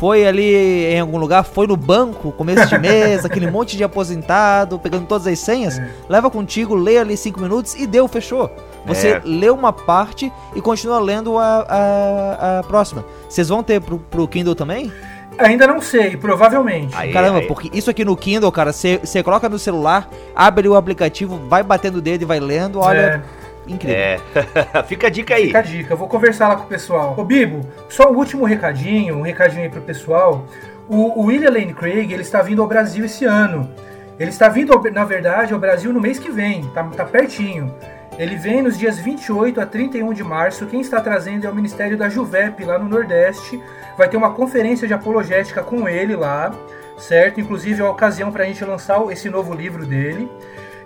foi 0.00 0.26
ali 0.26 0.86
em 0.86 0.98
algum 0.98 1.18
lugar, 1.18 1.44
foi 1.44 1.66
no 1.66 1.76
banco, 1.76 2.32
começo 2.32 2.66
de 2.66 2.78
mês, 2.78 3.22
aquele 3.22 3.48
monte 3.52 3.76
de 3.76 3.84
aposentado, 3.84 4.78
pegando 4.78 5.06
todas 5.06 5.26
as 5.26 5.38
senhas, 5.38 5.78
é. 5.78 5.90
leva 6.08 6.30
contigo, 6.30 6.74
lê 6.74 6.96
ali 6.96 7.18
cinco 7.18 7.38
minutos 7.38 7.74
e 7.74 7.86
deu, 7.86 8.08
fechou. 8.08 8.50
Você 8.86 9.08
é. 9.08 9.22
lê 9.22 9.50
uma 9.50 9.74
parte 9.74 10.32
e 10.56 10.60
continua 10.62 10.98
lendo 10.98 11.36
a, 11.36 11.66
a, 11.68 12.58
a 12.60 12.62
próxima. 12.62 13.04
Vocês 13.28 13.50
vão 13.50 13.62
ter 13.62 13.78
pro, 13.82 13.98
pro 13.98 14.26
Kindle 14.26 14.54
também? 14.54 14.90
Ainda 15.36 15.66
não 15.66 15.82
sei, 15.82 16.16
provavelmente. 16.16 16.94
Aí, 16.96 17.12
Caramba, 17.12 17.40
aí. 17.40 17.46
porque 17.46 17.70
isso 17.70 17.90
aqui 17.90 18.02
no 18.02 18.16
Kindle, 18.16 18.50
cara, 18.50 18.72
você 18.72 19.22
coloca 19.22 19.50
no 19.50 19.58
celular, 19.58 20.08
abre 20.34 20.66
o 20.66 20.76
aplicativo, 20.76 21.38
vai 21.46 21.62
batendo 21.62 21.98
o 21.98 22.00
dedo 22.00 22.22
e 22.22 22.24
vai 22.24 22.40
lendo, 22.40 22.80
olha. 22.80 23.22
É 23.36 23.39
incrível. 23.66 23.96
É. 23.96 24.18
Fica 24.86 25.06
a 25.06 25.10
dica 25.10 25.34
aí. 25.34 25.46
Fica 25.46 25.58
a 25.58 25.62
dica, 25.62 25.92
eu 25.92 25.96
vou 25.96 26.08
conversar 26.08 26.48
lá 26.48 26.56
com 26.56 26.64
o 26.64 26.68
pessoal. 26.68 27.14
Ô 27.16 27.24
Bibo, 27.24 27.60
só 27.88 28.10
um 28.10 28.16
último 28.16 28.44
recadinho, 28.44 29.16
um 29.16 29.22
recadinho 29.22 29.62
aí 29.62 29.68
pro 29.68 29.80
pessoal. 29.80 30.46
O, 30.88 31.20
o 31.20 31.26
William 31.26 31.50
Lane 31.50 31.74
Craig, 31.74 32.12
ele 32.12 32.22
está 32.22 32.42
vindo 32.42 32.62
ao 32.62 32.68
Brasil 32.68 33.04
esse 33.04 33.24
ano. 33.24 33.70
Ele 34.18 34.30
está 34.30 34.48
vindo, 34.48 34.78
na 34.92 35.04
verdade, 35.04 35.54
ao 35.54 35.58
Brasil 35.58 35.92
no 35.92 36.00
mês 36.00 36.18
que 36.18 36.30
vem, 36.30 36.62
tá, 36.74 36.84
tá 36.84 37.04
pertinho. 37.04 37.74
Ele 38.18 38.36
vem 38.36 38.60
nos 38.60 38.76
dias 38.76 38.98
28 38.98 39.60
a 39.62 39.64
31 39.64 40.12
de 40.12 40.22
março. 40.22 40.66
Quem 40.66 40.82
está 40.82 41.00
trazendo 41.00 41.46
é 41.46 41.50
o 41.50 41.54
Ministério 41.54 41.96
da 41.96 42.06
Juvep, 42.06 42.62
lá 42.64 42.78
no 42.78 42.86
Nordeste. 42.86 43.58
Vai 43.96 44.10
ter 44.10 44.18
uma 44.18 44.32
conferência 44.32 44.86
de 44.86 44.92
apologética 44.92 45.62
com 45.62 45.88
ele 45.88 46.14
lá, 46.14 46.52
certo? 46.98 47.40
Inclusive 47.40 47.80
é 47.80 47.84
a 47.86 47.90
ocasião 47.90 48.30
para 48.30 48.44
a 48.44 48.46
gente 48.46 48.62
lançar 48.62 49.00
esse 49.10 49.30
novo 49.30 49.54
livro 49.54 49.86
dele. 49.86 50.30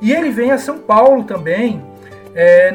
E 0.00 0.12
ele 0.12 0.30
vem 0.30 0.52
a 0.52 0.58
São 0.58 0.78
Paulo 0.78 1.24
também, 1.24 1.84
é, 2.34 2.72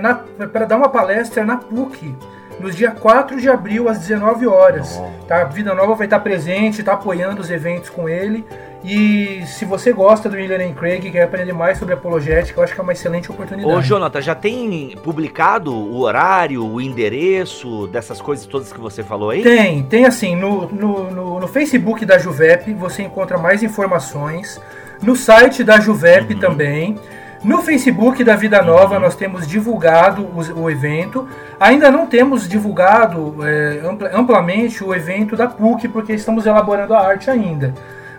para 0.51 0.65
dar 0.65 0.77
uma 0.77 0.89
palestra 0.89 1.45
na 1.45 1.57
PUC, 1.57 2.15
no 2.59 2.69
dia 2.71 2.91
4 2.91 3.39
de 3.39 3.49
abril, 3.49 3.87
às 3.87 3.99
19 3.99 4.47
horas. 4.47 4.99
Oh. 5.01 5.25
Tá? 5.25 5.43
Vida 5.45 5.73
Nova 5.73 5.95
vai 5.95 6.07
estar 6.07 6.19
presente, 6.19 6.79
está 6.79 6.93
apoiando 6.93 7.41
os 7.41 7.49
eventos 7.49 7.89
com 7.89 8.07
ele. 8.07 8.45
E 8.83 9.43
se 9.45 9.65
você 9.65 9.91
gosta 9.91 10.29
do 10.29 10.35
William 10.37 10.73
Craig 10.73 11.05
e 11.05 11.11
quer 11.11 11.23
aprender 11.23 11.51
mais 11.51 11.77
sobre 11.77 11.93
apologética, 11.93 12.59
eu 12.59 12.63
acho 12.63 12.73
que 12.73 12.79
é 12.79 12.83
uma 12.83 12.93
excelente 12.93 13.29
oportunidade. 13.29 13.73
Ô, 13.73 13.81
Jonathan, 13.81 14.21
já 14.21 14.33
tem 14.33 14.95
publicado 15.03 15.73
o 15.73 15.99
horário, 15.99 16.65
o 16.65 16.79
endereço 16.79 17.87
dessas 17.87 18.21
coisas 18.21 18.45
todas 18.45 18.71
que 18.71 18.79
você 18.79 19.03
falou 19.03 19.31
aí? 19.31 19.41
Tem, 19.41 19.83
tem 19.83 20.05
assim, 20.05 20.35
no, 20.35 20.67
no, 20.67 21.11
no, 21.11 21.39
no 21.41 21.47
Facebook 21.47 22.05
da 22.05 22.17
Juvep 22.17 22.73
você 22.73 23.03
encontra 23.03 23.37
mais 23.37 23.63
informações, 23.63 24.61
no 25.01 25.15
site 25.15 25.63
da 25.63 25.79
Juvep 25.79 26.33
uhum. 26.33 26.39
também. 26.39 26.95
No 27.43 27.61
Facebook 27.61 28.21
da 28.23 28.35
Vida 28.35 28.61
Nova 28.61 28.99
nós 28.99 29.15
temos 29.15 29.47
divulgado 29.47 30.23
o, 30.23 30.63
o 30.63 30.69
evento. 30.69 31.27
Ainda 31.59 31.89
não 31.89 32.05
temos 32.05 32.47
divulgado 32.47 33.35
é, 33.45 33.81
amplamente 34.13 34.83
o 34.83 34.93
evento 34.93 35.37
da 35.37 35.47
PUC, 35.47 35.87
porque 35.87 36.13
estamos 36.13 36.45
elaborando 36.45 36.93
a 36.93 36.99
arte 36.99 37.29
ainda. 37.29 37.73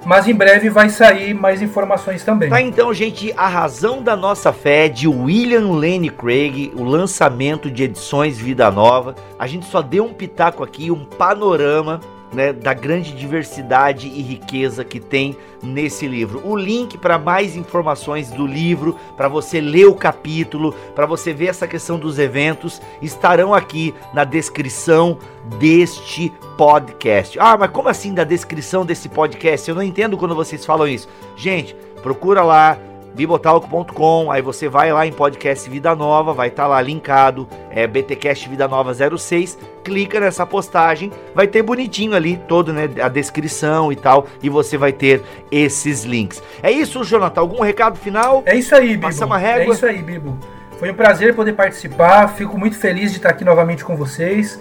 Mas 0.07 0.27
em 0.27 0.35
breve 0.35 0.71
vai 0.71 0.89
sair 0.89 1.35
mais 1.35 1.61
informações 1.61 2.25
também. 2.25 2.49
Tá 2.49 2.63
então, 2.63 2.95
gente, 2.95 3.35
a 3.37 3.47
razão 3.47 4.03
da 4.03 4.17
nossa 4.17 4.51
fé 4.51 4.89
de 4.89 5.07
William 5.07 5.71
Lane 5.73 6.09
Craig, 6.09 6.73
o 6.75 6.83
lançamento 6.83 7.71
de 7.71 7.85
edições 7.85 8.39
Vida 8.39 8.71
Nova. 8.71 9.15
A 9.39 9.47
gente 9.47 9.67
só 9.67 9.83
deu 9.83 10.05
um 10.05 10.15
pitaco 10.15 10.65
aqui, 10.65 10.91
um 10.91 11.05
panorama 11.05 12.01
né, 12.33 12.53
da 12.53 12.73
grande 12.73 13.13
diversidade 13.13 14.09
e 14.09 14.23
riqueza 14.23 14.85
que 14.85 15.01
tem 15.01 15.37
nesse 15.63 16.07
livro. 16.07 16.41
O 16.45 16.57
link 16.57 16.97
para 16.97 17.19
mais 17.19 17.57
informações 17.57 18.31
do 18.31 18.47
livro, 18.47 18.97
para 19.17 19.29
você 19.29 19.61
ler 19.61 19.87
o 19.87 19.95
capítulo, 19.95 20.75
para 20.95 21.07
você 21.07 21.33
ver 21.33 21.47
essa 21.47 21.67
questão 21.67 21.99
dos 21.99 22.19
eventos, 22.19 22.81
estarão 23.03 23.53
aqui 23.53 23.95
na 24.15 24.25
descrição 24.25 25.19
deste 25.59 26.33
podcast. 26.57 27.39
Ah, 27.39 27.57
mas 27.59 27.71
como 27.71 27.89
assim 27.89 28.15
da 28.15 28.25
descrição 28.25 28.85
desse 28.85 29.09
podcast? 29.09 29.69
Eu 29.69 29.75
não 29.75 29.83
entendo 29.83 30.17
quando 30.17 30.35
vocês 30.35 30.65
falam 30.65 30.87
isso. 30.87 31.09
Gente, 31.37 31.75
procura 32.03 32.43
lá 32.43 32.79
bibotalco.com, 33.21 34.31
aí 34.31 34.41
você 34.41 34.67
vai 34.67 34.91
lá 34.91 35.07
em 35.07 35.13
podcast 35.13 35.69
Vida 35.69 35.95
Nova, 35.95 36.33
vai 36.33 36.49
estar 36.49 36.63
tá 36.63 36.69
lá 36.69 36.81
linkado, 36.81 37.47
é 37.71 37.87
BTcast 37.87 38.49
Vida 38.49 38.67
Nova 38.67 38.95
06, 38.95 39.59
clica 39.85 40.19
nessa 40.19 40.47
postagem, 40.47 41.13
vai 41.35 41.47
ter 41.47 41.63
bonitinho 41.63 42.15
ali 42.15 42.39
todo, 42.49 42.73
né, 42.73 42.89
a 43.03 43.09
descrição 43.11 43.93
e 43.93 43.97
tal, 43.97 44.27
e 44.43 44.49
você 44.49 44.79
vai 44.79 44.91
ter 44.91 45.23
esses 45.53 46.05
links. 46.05 46.43
É 46.63 46.71
isso, 46.71 47.05
Jonathan, 47.05 47.43
algum 47.43 47.63
recado 47.63 47.99
final? 47.99 48.43
É 48.47 48.57
isso 48.57 48.75
aí, 48.75 48.89
Bibo. 48.89 49.03
Passa 49.03 49.27
uma 49.27 49.37
régua. 49.37 49.75
É 49.75 49.77
isso 49.77 49.85
aí, 49.85 50.03
Bibo. 50.03 50.39
Foi 50.79 50.91
um 50.91 50.95
prazer 50.95 51.35
poder 51.35 51.53
participar, 51.53 52.27
fico 52.29 52.57
muito 52.57 52.79
feliz 52.79 53.11
de 53.11 53.19
estar 53.19 53.29
aqui 53.29 53.45
novamente 53.45 53.85
com 53.85 53.97
vocês. 53.97 54.59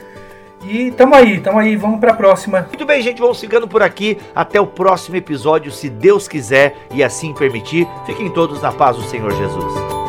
E 0.63 0.91
tamo 0.91 1.15
aí, 1.15 1.39
tamo 1.39 1.57
aí, 1.57 1.75
vamos 1.75 1.99
pra 1.99 2.13
próxima. 2.13 2.61
Muito 2.67 2.85
bem, 2.85 3.01
gente, 3.01 3.19
vamos 3.19 3.39
ficando 3.39 3.67
por 3.67 3.81
aqui. 3.81 4.17
Até 4.35 4.59
o 4.59 4.67
próximo 4.67 5.15
episódio, 5.15 5.71
se 5.71 5.89
Deus 5.89 6.27
quiser 6.27 6.75
e 6.91 7.03
assim 7.03 7.33
permitir. 7.33 7.87
Fiquem 8.05 8.29
todos 8.29 8.61
na 8.61 8.71
paz 8.71 8.97
do 8.97 9.03
Senhor 9.03 9.31
Jesus. 9.31 9.99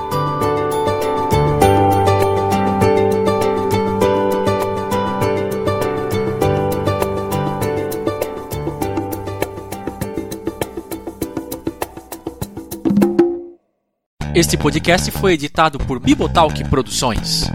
Este 14.35 14.57
podcast 14.57 15.11
foi 15.11 15.33
editado 15.33 15.79
por 15.79 15.99
Bibotalk 15.99 16.65
Produções. 16.71 17.51